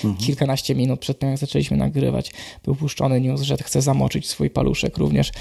mhm. 0.04 0.16
kilkanaście 0.16 0.74
minut 0.74 1.00
przed 1.00 1.18
tym, 1.18 1.28
jak 1.28 1.38
zaczęliśmy 1.38 1.76
nagrywać, 1.76 2.30
był 2.64 2.74
puszczony 2.74 3.20
news, 3.20 3.40
że 3.40 3.56
chce 3.56 3.82
zamoczyć 3.82 4.28
swój 4.28 4.50
paluszek 4.50 4.98
również, 4.98 5.32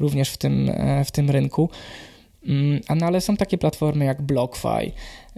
również 0.00 0.30
w, 0.30 0.36
tym, 0.36 0.70
e, 0.74 1.04
w 1.04 1.10
tym 1.10 1.30
rynku. 1.30 1.70
Mm, 2.46 2.80
no 2.96 3.06
ale 3.06 3.20
są 3.20 3.36
takie 3.36 3.58
platformy 3.58 4.04
jak 4.04 4.22
BlockFi, 4.22 4.92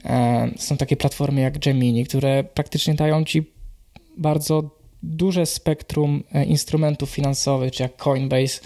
e, 0.04 0.50
są 0.56 0.76
takie 0.76 0.96
platformy 0.96 1.40
jak 1.40 1.58
Gemini, 1.58 2.04
które 2.04 2.44
praktycznie 2.44 2.94
dają 2.94 3.24
ci 3.24 3.52
bardzo 4.18 4.70
duże 5.02 5.46
spektrum 5.46 6.22
e, 6.32 6.44
instrumentów 6.44 7.10
finansowych, 7.10 7.72
czy 7.72 7.82
jak 7.82 7.96
Coinbase, 7.96 8.60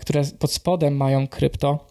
które 0.00 0.22
pod 0.38 0.52
spodem 0.52 0.96
mają 0.96 1.28
krypto, 1.28 1.86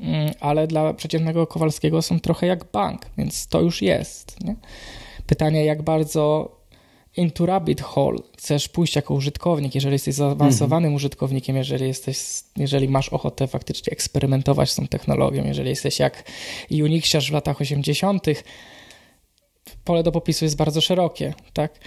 mm, 0.00 0.30
ale 0.40 0.66
dla 0.66 0.94
przeciętnego 0.94 1.46
Kowalskiego 1.46 2.02
są 2.02 2.20
trochę 2.20 2.46
jak 2.46 2.64
bank, 2.72 3.02
więc 3.18 3.46
to 3.46 3.60
już 3.60 3.82
jest. 3.82 4.44
Nie? 4.44 4.56
Pytanie, 5.26 5.64
jak 5.64 5.82
bardzo 5.82 6.57
into 7.16 7.46
rabbit 7.46 7.80
hole 7.80 8.18
chcesz 8.38 8.68
pójść 8.68 8.96
jako 8.96 9.14
użytkownik, 9.14 9.74
jeżeli 9.74 9.92
jesteś 9.92 10.14
zaawansowanym 10.14 10.84
mm 10.84 10.92
-hmm. 10.92 10.96
użytkownikiem, 10.96 11.56
jeżeli 11.56 11.86
jesteś, 11.86 12.18
jeżeli 12.56 12.88
masz 12.88 13.08
ochotę 13.08 13.46
faktycznie 13.46 13.92
eksperymentować 13.92 14.70
z 14.70 14.74
tą 14.76 14.86
technologią, 14.86 15.44
jeżeli 15.44 15.68
jesteś 15.68 15.98
jak 15.98 16.30
Unixiarz 16.70 17.30
w 17.30 17.32
latach 17.32 17.60
80., 17.60 18.26
pole 19.84 20.02
do 20.02 20.12
popisu 20.12 20.44
jest 20.44 20.56
bardzo 20.56 20.80
szerokie, 20.80 21.34
tak? 21.52 21.78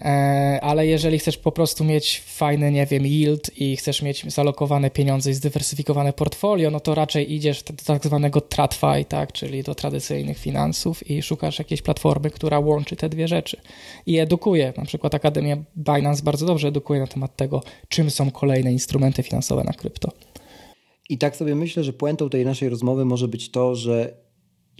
E, 0.00 0.58
ale 0.62 0.86
jeżeli 0.86 1.18
chcesz 1.18 1.36
po 1.36 1.52
prostu 1.52 1.84
mieć 1.84 2.22
fajny, 2.26 2.72
nie 2.72 2.86
wiem, 2.86 3.06
yield 3.06 3.60
i 3.60 3.76
chcesz 3.76 4.02
mieć 4.02 4.32
zalokowane 4.32 4.90
pieniądze 4.90 5.30
i 5.30 5.34
zdywersyfikowane 5.34 6.12
portfolio, 6.12 6.70
no 6.70 6.80
to 6.80 6.94
raczej 6.94 7.32
idziesz 7.32 7.62
do 7.62 7.72
tak 7.86 8.04
zwanego 8.04 8.40
TradFi, 8.40 9.04
tak, 9.08 9.32
czyli 9.32 9.62
do 9.62 9.74
tradycyjnych 9.74 10.38
finansów 10.38 11.10
i 11.10 11.22
szukasz 11.22 11.58
jakiejś 11.58 11.82
platformy, 11.82 12.30
która 12.30 12.58
łączy 12.58 12.96
te 12.96 13.08
dwie 13.08 13.28
rzeczy 13.28 13.56
i 14.06 14.18
edukuje. 14.18 14.72
Na 14.76 14.84
przykład 14.84 15.14
Akademia 15.14 15.56
Binance 15.76 16.22
bardzo 16.22 16.46
dobrze 16.46 16.68
edukuje 16.68 17.00
na 17.00 17.06
temat 17.06 17.36
tego, 17.36 17.62
czym 17.88 18.10
są 18.10 18.30
kolejne 18.30 18.72
instrumenty 18.72 19.22
finansowe 19.22 19.64
na 19.64 19.72
krypto. 19.72 20.12
I 21.08 21.18
tak 21.18 21.36
sobie 21.36 21.54
myślę, 21.54 21.84
że 21.84 21.92
puentą 21.92 22.28
tej 22.30 22.44
naszej 22.44 22.68
rozmowy 22.68 23.04
może 23.04 23.28
być 23.28 23.50
to, 23.50 23.74
że 23.74 24.14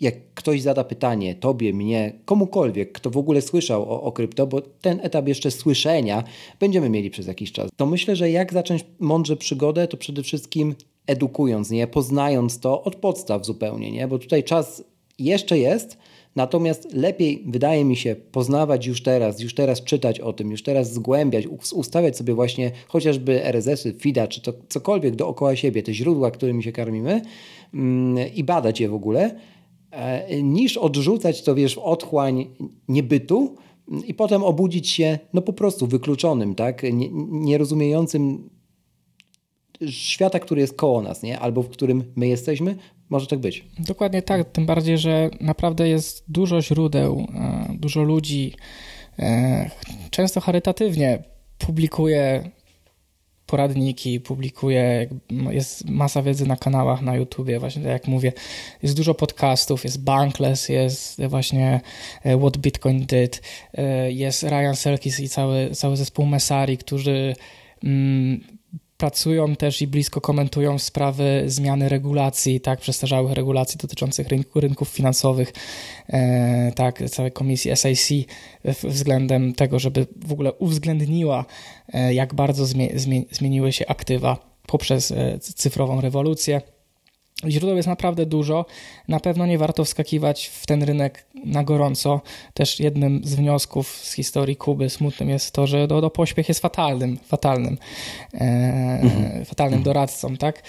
jak 0.01 0.15
ktoś 0.35 0.63
zada 0.63 0.85
pytanie 0.85 1.35
tobie, 1.35 1.73
mnie, 1.73 2.13
komukolwiek, 2.25 2.93
kto 2.93 3.11
w 3.11 3.17
ogóle 3.17 3.43
słyszał 3.43 3.83
o, 3.83 4.03
o 4.03 4.13
krypto, 4.13 4.47
bo 4.47 4.61
ten 4.61 5.01
etap 5.03 5.29
jeszcze 5.29 5.51
słyszenia 5.51 6.25
będziemy 6.61 6.89
mieli 6.89 7.11
przez 7.11 7.27
jakiś 7.27 7.53
czas, 7.53 7.71
to 7.77 7.87
myślę, 7.87 8.17
że 8.17 8.31
jak 8.31 8.53
zacząć 8.53 8.85
mądrze 8.99 9.37
przygodę, 9.37 9.89
to 9.89 9.97
przede 9.97 10.23
wszystkim 10.23 10.75
edukując, 11.07 11.71
nie, 11.71 11.87
poznając 11.87 12.61
to 12.61 12.83
od 12.83 12.97
podstaw 12.97 13.47
zupełnie, 13.47 13.93
nie, 13.93 14.09
bo 14.09 14.19
tutaj 14.19 14.45
czas 14.45 14.85
jeszcze 15.19 15.59
jest, 15.59 15.99
Natomiast 16.37 16.93
lepiej, 16.95 17.45
wydaje 17.47 17.85
mi 17.85 17.97
się, 17.97 18.17
poznawać 18.33 18.87
już 18.87 19.03
teraz, 19.03 19.41
już 19.41 19.55
teraz 19.55 19.85
czytać 19.85 20.21
o 20.21 20.33
tym, 20.33 20.51
już 20.51 20.63
teraz 20.63 20.93
zgłębiać, 20.93 21.47
ustawiać 21.75 22.17
sobie 22.17 22.35
właśnie 22.35 22.71
chociażby 22.89 23.45
RSS-y, 23.45 23.93
FIDA, 23.93 24.29
czy 24.29 24.41
to 24.41 24.53
cokolwiek 24.69 25.17
dookoła 25.17 25.57
siebie, 25.57 25.83
te 25.83 25.95
źródła, 25.95 26.31
którymi 26.31 26.63
się 26.63 26.73
karmimy 26.73 27.23
mm, 27.75 28.35
i 28.35 28.45
badać 28.45 28.81
je 28.81 28.89
w 28.89 28.95
ogóle, 28.95 29.35
niż 30.43 30.77
odrzucać 30.77 31.43
to, 31.43 31.55
wiesz, 31.55 31.79
otchłań 31.79 32.47
niebytu 32.89 33.57
i 34.07 34.15
potem 34.15 34.45
obudzić 34.45 34.89
się, 34.89 35.19
no 35.33 35.43
po 35.43 35.53
prostu 35.53 35.87
wykluczonym, 35.87 36.55
tak, 36.55 36.83
nierozumiejącym 37.31 38.51
świata, 39.89 40.39
który 40.39 40.61
jest 40.61 40.77
koło 40.77 41.03
nas, 41.03 41.23
nie? 41.23 41.39
Albo 41.39 41.63
w 41.63 41.69
którym 41.69 42.05
my 42.17 42.29
jesteśmy, 42.29 42.77
może 43.11 43.27
tak 43.27 43.39
być. 43.39 43.65
Dokładnie 43.79 44.23
tak, 44.23 44.53
tym 44.53 44.67
bardziej, 44.67 44.99
że 44.99 45.31
naprawdę 45.41 45.89
jest 45.89 46.25
dużo 46.29 46.63
źródeł, 46.63 47.27
e, 47.35 47.77
dużo 47.79 48.03
ludzi, 48.03 48.55
e, 49.19 49.71
często 50.11 50.41
charytatywnie 50.41 51.25
publikuje 51.59 52.51
poradniki, 53.51 54.21
publikuję, 54.21 55.09
jest 55.51 55.89
masa 55.89 56.23
wiedzy 56.23 56.47
na 56.47 56.57
kanałach 56.57 57.03
na 57.03 57.17
YouTubie, 57.17 57.61
właśnie 57.61 57.83
tak 57.83 57.91
jak 57.91 58.09
mówię, 58.09 58.33
jest 58.83 58.97
dużo 58.97 59.15
podcastów, 59.15 59.85
jest 59.85 60.05
Bankless, 60.05 60.69
jest 60.69 61.25
właśnie 61.27 61.81
e, 62.25 62.39
What 62.39 62.57
Bitcoin 62.57 63.07
Did, 63.07 63.43
e, 63.75 64.13
jest 64.13 64.43
Ryan 64.43 64.77
Selkis 64.77 65.21
i 65.21 65.29
cały, 65.29 65.71
cały 65.71 65.97
zespół 65.97 66.27
Mesari, 66.27 66.79
którzy 66.79 67.35
mm, 67.85 68.41
pracują 69.01 69.57
też 69.57 69.83
i 69.83 69.87
blisko 69.87 70.21
komentują 70.21 70.79
sprawy 70.79 71.43
zmiany 71.47 71.89
regulacji, 71.89 72.61
tak, 72.61 72.81
przestarzałych 72.81 73.33
regulacji 73.33 73.79
dotyczących 73.79 74.29
rynku, 74.29 74.61
rynków 74.61 74.89
finansowych, 74.89 75.53
e, 76.09 76.73
tak, 76.73 77.03
całej 77.11 77.33
komisji 77.33 77.71
SIC 77.77 78.29
względem 78.85 79.55
tego, 79.55 79.79
żeby 79.79 80.07
w 80.27 80.33
ogóle 80.33 80.53
uwzględniła, 80.53 81.45
e, 81.93 82.15
jak 82.15 82.35
bardzo 82.35 82.67
zmie, 82.67 82.89
zmie, 82.95 83.23
zmieniły 83.31 83.73
się 83.73 83.87
aktywa 83.87 84.37
poprzez 84.67 85.11
e, 85.11 85.39
cyfrową 85.39 86.01
rewolucję. 86.01 86.61
Źródeł 87.49 87.77
jest 87.77 87.89
naprawdę 87.89 88.27
dużo. 88.27 88.67
Na 89.09 89.21
pewno 89.21 89.47
nie 89.47 89.59
warto 89.59 89.85
wskakiwać 89.85 90.47
w 90.47 90.67
ten 90.67 90.83
rynek 90.83 91.27
na 91.45 91.65
gorąco. 91.65 92.21
Też 92.55 92.81
jednym 92.81 93.21
z 93.25 93.35
wniosków 93.35 93.89
z 93.89 94.13
historii 94.13 94.57
Kuby 94.57 94.91
smutnym 94.91 95.31
jest 95.31 95.53
to, 95.53 95.67
że 95.67 95.87
do, 95.87 96.01
do 96.01 96.11
pośpiech 96.11 96.49
jest 96.49 96.61
fatalnym, 96.61 97.19
fatalnym, 97.19 97.79
e, 98.35 98.39
mhm. 99.03 99.45
fatalnym 99.45 99.79
mhm. 99.79 99.83
doradcą, 99.83 100.37
tak? 100.37 100.63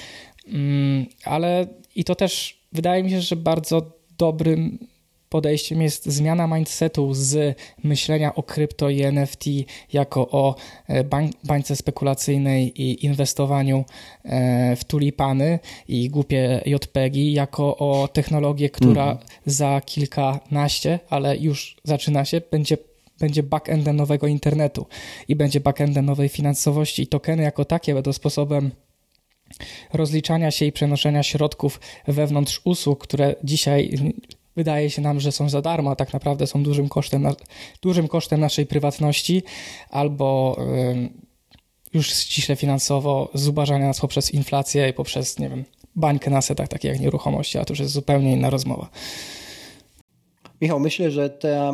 Mm, 0.48 1.06
ale 1.26 1.68
i 1.96 2.04
to 2.04 2.16
też 2.16 2.62
wydaje 2.72 3.04
mi 3.04 3.10
się, 3.10 3.22
że 3.22 3.36
bardzo 3.36 3.82
dobrym 4.18 4.91
podejściem 5.32 5.82
jest 5.82 6.06
zmiana 6.06 6.48
mindsetu 6.48 7.14
z 7.14 7.58
myślenia 7.84 8.36
o 8.36 8.44
krypto 8.44 8.90
i 8.90 9.02
NFT 9.02 9.46
jako 9.94 10.30
o 10.30 10.56
e, 10.88 11.04
bańce 11.44 11.76
spekulacyjnej 11.76 12.82
i 12.82 13.06
inwestowaniu 13.06 13.86
e, 14.24 14.76
w 14.76 14.84
tulipany 14.84 15.60
i 15.88 16.10
głupie 16.10 16.62
JPEGi, 16.66 17.34
jako 17.34 17.78
o 17.78 18.08
technologię, 18.08 18.70
która 18.70 19.12
mhm. 19.12 19.28
za 19.46 19.82
kilkanaście, 19.86 21.00
ale 21.10 21.38
już 21.38 21.78
zaczyna 21.84 22.26
się, 22.26 22.42
będzie 22.52 22.78
będzie 23.20 23.44
backendem 23.44 23.96
nowego 23.96 24.28
internetu 24.28 24.86
i 25.28 25.36
będzie 25.36 25.60
backendem 25.60 26.06
nowej 26.06 26.30
finansowości 26.30 27.02
i 27.02 27.08
tokeny 27.08 27.44
jako 27.44 27.66
takie 27.66 27.94
będą 27.94 28.14
sposobem 28.14 28.72
rozliczania 29.94 30.52
się 30.52 30.66
i 30.66 30.72
przenoszenia 30.72 31.24
środków 31.24 31.80
wewnątrz 32.08 32.62
usług, 32.64 33.04
które 33.04 33.36
dzisiaj 33.44 33.98
wydaje 34.56 34.90
się 34.90 35.02
nam, 35.02 35.20
że 35.20 35.32
są 35.32 35.50
za 35.50 35.62
darmo, 35.62 35.92
a 35.92 35.96
tak 35.96 36.14
naprawdę 36.14 36.48
są 36.48 36.64
dużym 36.64 36.90
kosztem, 36.90 37.28
dużym 37.82 38.08
kosztem 38.08 38.40
naszej 38.40 38.66
prywatności 38.66 39.44
albo 39.90 40.58
już 41.94 42.14
ściśle 42.14 42.56
finansowo 42.56 43.30
zubażania 43.34 43.88
nas 43.88 44.00
poprzez 44.00 44.34
inflację 44.34 44.90
i 44.90 44.94
poprzez, 44.94 45.40
nie 45.40 45.50
wiem, 45.50 45.64
bańkę 45.96 46.32
na 46.32 46.42
setach, 46.42 46.68
takie 46.68 46.88
jak 46.88 47.00
nieruchomości, 47.00 47.58
a 47.58 47.66
to 47.66 47.74
już 47.74 47.80
jest 47.80 47.92
zupełnie 47.92 48.34
inna 48.34 48.50
rozmowa. 48.50 48.90
Michał, 50.62 50.80
myślę, 50.80 51.12
że 51.12 51.30
ta 51.30 51.74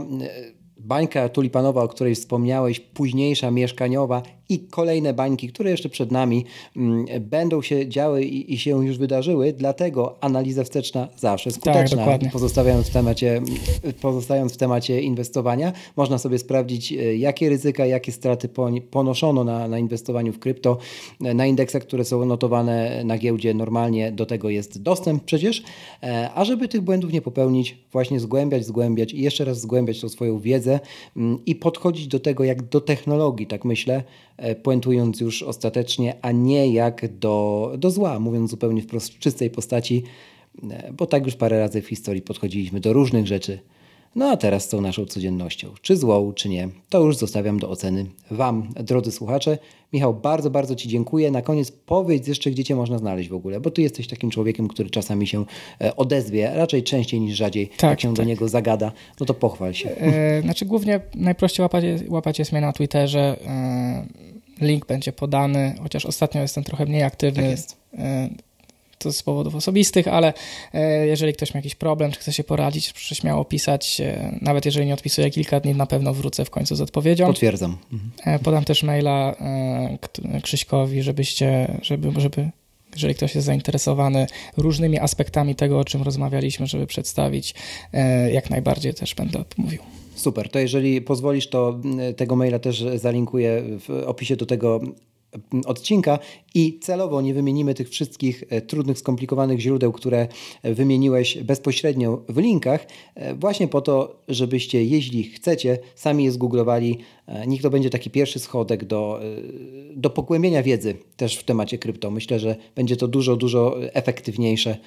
bańka 0.78 1.30
tulipanowa, 1.30 1.84
o 1.84 1.88
której 1.88 2.16
wspomniałeś, 2.16 2.80
późniejsza, 2.80 3.52
mieszkaniowa, 3.52 4.22
i 4.50 4.60
kolejne 4.60 5.14
bańki, 5.14 5.48
które 5.48 5.72
jeszcze 5.72 5.90
przed 5.90 6.12
nami 6.12 6.46
mm, 6.78 7.06
będą 7.22 7.62
się 7.62 7.90
działy 7.90 8.24
i, 8.24 8.54
i 8.54 8.58
się 8.58 8.86
już 8.86 8.98
wydarzyły, 8.98 9.54
dlatego 9.54 10.18
analiza 10.22 10.64
wsteczna 10.64 11.08
zawsze 11.18 11.52
skuteczna. 11.52 11.98
dokładnie. 11.98 12.30
pozostając, 12.30 12.88
w 12.88 12.94
temacie, 12.94 13.42
pozostając 14.02 14.54
w 14.54 14.58
temacie 14.58 15.02
inwestowania, 15.02 15.74
można 15.96 16.18
sobie 16.18 16.40
sprawdzić, 16.40 16.94
e, 16.94 17.16
jakie 17.16 17.50
ryzyka, 17.50 17.86
jakie 17.86 18.12
straty 18.12 18.50
ponoszono 18.92 19.44
na, 19.44 19.68
na 19.68 19.80
inwestowaniu 19.80 20.34
w 20.34 20.40
krypto, 20.40 20.78
e, 21.24 21.34
na 21.34 21.46
indeksach, 21.46 21.82
które 21.82 22.06
są 22.06 22.26
notowane 22.26 23.04
na 23.06 23.18
giełdzie 23.18 23.54
normalnie, 23.54 24.12
do 24.12 24.26
tego 24.26 24.50
jest 24.50 24.82
dostęp 24.82 25.24
przecież, 25.24 25.64
E, 26.04 26.30
a 26.36 26.46
żeby 26.46 26.68
tych 26.68 26.82
błędów 26.82 27.14
nie 27.14 27.22
popełnić, 27.22 27.78
właśnie 27.92 28.20
zgłębiać, 28.20 28.66
zgłębiać 28.66 29.14
i 29.14 29.22
jeszcze 29.22 29.46
raz 29.46 29.62
zgłębiać 29.62 30.02
tą 30.02 30.10
swoją 30.10 30.40
wiedzę 30.40 30.80
mm, 31.18 31.40
i 31.46 31.56
podchodzić 31.56 32.08
do 32.08 32.20
tego 32.20 32.44
jak 32.44 32.64
do 32.64 32.82
technologii, 32.82 33.48
tak 33.48 33.66
myślę, 33.66 34.04
puentując 34.64 35.20
już 35.20 35.44
ostatecznie, 35.44 36.16
a 36.22 36.32
nie 36.32 36.74
jak 36.74 37.18
do, 37.18 37.74
do 37.78 37.92
zła, 37.92 38.20
mówiąc 38.20 38.52
zupełnie 38.52 38.82
wprost 38.82 39.14
w 39.14 39.20
czystej 39.20 39.50
postaci, 39.50 40.04
e, 40.72 40.94
bo 40.94 41.06
tak 41.06 41.26
już 41.26 41.36
parę 41.36 41.60
razy 41.60 41.82
w 41.82 41.88
historii 41.88 42.22
podchodziliśmy 42.22 42.80
do 42.80 42.94
różnych 42.94 43.28
rzeczy. 43.28 43.60
No 44.18 44.30
a 44.30 44.38
teraz 44.38 44.64
z 44.64 44.70
tą 44.70 44.82
naszą 44.82 45.06
codziennością, 45.06 45.74
czy 45.82 45.98
złą, 45.98 46.34
czy 46.34 46.50
nie, 46.50 46.70
to 46.90 47.00
już 47.02 47.18
zostawiam 47.18 47.60
do 47.60 47.70
oceny 47.70 48.06
Wam, 48.32 48.74
drodzy 48.76 49.12
słuchacze. 49.12 49.58
Michał, 49.94 50.14
bardzo, 50.14 50.50
bardzo 50.50 50.76
Ci 50.76 50.90
dziękuję. 50.90 51.32
Na 51.32 51.42
koniec 51.42 51.72
powiedz 51.72 52.28
jeszcze, 52.28 52.52
gdzie 52.52 52.64
Cię 52.64 52.76
można 52.76 52.98
znaleźć 52.98 53.30
w 53.30 53.34
ogóle, 53.34 53.60
bo 53.60 53.72
Ty 53.72 53.82
jesteś 53.82 54.08
takim 54.08 54.30
człowiekiem, 54.30 54.68
który 54.68 54.90
czasami 54.90 55.28
się 55.28 55.46
e, 55.82 55.96
odezwie, 55.96 56.52
raczej 56.56 56.84
częściej 56.84 57.20
niż 57.20 57.36
rzadziej, 57.36 57.68
Tak, 57.68 57.90
jak 57.90 58.02
się 58.02 58.10
do 58.10 58.16
tak. 58.16 58.28
niego 58.28 58.50
zagada, 58.50 58.92
no 59.20 59.26
to 59.26 59.34
pochwal 59.34 59.74
się. 59.74 59.90
E, 59.90 60.42
znaczy 60.42 60.66
głównie 60.66 61.00
najprościej 61.16 61.64
łapać, 61.64 61.84
łapać 62.08 62.40
jest 62.40 62.52
mnie 62.52 62.62
na 62.62 62.74
Twitterze. 62.74 63.38
E, 63.48 64.06
link 64.62 64.86
będzie 64.86 65.12
podany, 65.12 65.76
chociaż 65.84 66.06
ostatnio 66.06 66.42
jestem 66.42 66.64
trochę 66.64 66.86
mniej 66.86 67.04
aktywny. 67.04 67.42
Tak 67.44 67.52
jest. 67.52 67.78
To 68.98 69.14
z 69.14 69.24
powodów 69.24 69.56
osobistych, 69.56 70.08
ale 70.08 70.34
e, 70.74 71.08
jeżeli 71.08 71.34
ktoś 71.34 71.54
ma 71.54 71.58
jakiś 71.58 71.76
problem, 71.76 72.12
czy 72.12 72.20
chce 72.20 72.34
się 72.34 72.44
poradzić, 72.44 72.94
proszę 72.94 73.16
śmiało 73.16 73.46
pisać. 73.46 74.02
E, 74.02 74.40
nawet 74.42 74.66
jeżeli 74.66 74.86
nie 74.86 74.94
odpisuję 74.94 75.30
kilka 75.30 75.60
dni, 75.60 75.76
na 75.76 75.86
pewno 75.86 76.14
wrócę 76.14 76.46
w 76.46 76.50
końcu 76.50 76.76
z 76.76 76.82
odpowiedzią. 76.82 77.28
Potwierdzam. 77.28 77.78
Mhm. 77.94 78.40
Podam 78.40 78.64
też 78.64 78.84
maila 78.84 79.36
Krzyśkowi, 80.44 81.02
żebyście, 81.02 81.78
żeby, 81.82 82.22
żeby, 82.22 82.50
jeżeli 82.94 83.16
ktoś 83.16 83.36
jest 83.36 83.48
zainteresowany 83.48 84.28
różnymi 84.58 85.00
aspektami 85.00 85.56
tego, 85.56 85.80
o 85.80 85.86
czym 85.86 86.02
rozmawialiśmy, 86.02 86.68
żeby 86.68 86.88
przedstawić, 86.88 87.56
jak 88.32 88.50
najbardziej 88.50 88.94
też 88.94 89.16
będę 89.16 89.44
mówił. 89.58 89.82
Super, 90.18 90.50
to 90.50 90.60
jeżeli 90.60 91.02
pozwolisz, 91.02 91.50
to 91.50 91.80
mm, 91.84 92.16
tego 92.16 92.36
maila 92.36 92.60
też 92.60 92.86
zalinkuję 92.96 93.64
w 93.80 94.04
opisie 94.06 94.36
do 94.36 94.46
tego 94.46 94.82
odcinka 95.66 96.20
i 96.56 96.80
celowo 96.80 97.22
nie 97.22 97.34
wymienimy 97.34 97.74
tych 97.74 97.90
wszystkich 97.90 98.44
e, 98.50 98.62
trudnych, 98.62 99.00
skomplikowanych 99.00 99.60
źródeł, 99.60 99.92
które 99.92 100.28
e, 100.64 100.74
wymieniłeś 100.74 101.38
bezpośrednio 101.38 102.22
w 102.30 102.38
linkach, 102.38 102.88
e, 103.16 103.36
właśnie 103.36 103.68
po 103.68 103.82
to, 103.82 104.22
żebyście, 104.28 104.84
jeśli 104.84 105.24
chcecie, 105.24 105.80
sami 105.96 106.24
je 106.24 106.32
zgooglowali. 106.32 106.98
Niech 107.48 107.62
to 107.62 107.70
będzie 107.70 107.90
taki 107.90 108.10
pierwszy 108.10 108.40
schodek 108.40 108.86
do, 108.86 109.20
do 109.96 110.10
pogłębienia 110.10 110.64
wiedzy 110.64 110.96
też 111.18 111.36
w 111.36 111.44
temacie 111.44 111.78
krypto. 111.78 112.12
Myślę, 112.12 112.40
że 112.40 112.56
będzie 112.76 112.98
to 112.98 113.08
dużo, 113.08 113.36
dużo 113.36 113.78
efektywniejsze. 113.94 114.78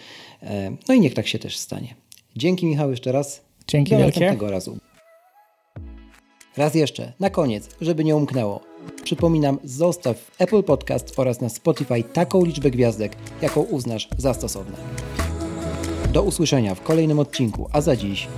No 0.89 0.95
i 0.95 1.01
niech 1.01 1.15
tak 1.15 1.27
się 1.27 1.39
też 1.39 1.57
stanie. 1.57 1.95
Dzięki 2.37 2.67
Michał 2.67 2.91
jeszcze 2.91 3.13
raz. 3.13 3.43
Dzięki 3.67 3.91
Do 3.91 3.99
wielkie. 3.99 4.21
następnego 4.21 4.51
razu. 4.51 4.79
Raz 6.57 6.75
jeszcze, 6.75 7.13
na 7.21 7.31
koniec, 7.31 7.69
żeby 7.81 8.05
nie 8.05 8.17
umknęło. 8.17 8.70
Przypominam, 9.05 9.59
zostaw 9.65 10.17
w 10.17 10.41
Apple 10.41 10.63
Podcast 10.63 11.19
oraz 11.19 11.41
na 11.41 11.49
Spotify 11.49 12.03
taką 12.13 12.45
liczbę 12.45 12.71
gwiazdek, 12.71 13.17
jaką 13.43 13.61
uznasz 13.61 14.09
za 14.19 14.35
stosowne. 14.35 14.77
Do 16.13 16.23
usłyszenia 16.23 16.75
w 16.75 16.83
kolejnym 16.83 17.19
odcinku, 17.19 17.69
a 17.73 17.81
za 17.81 17.97
dziś 17.97 18.29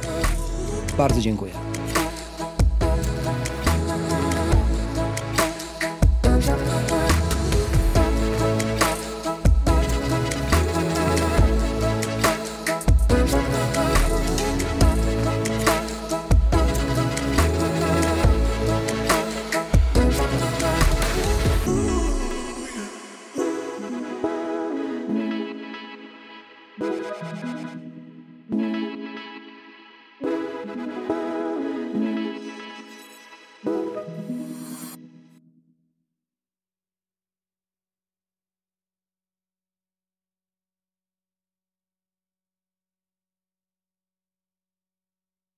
bardzo 0.96 1.20
dziękuję. 1.20 1.71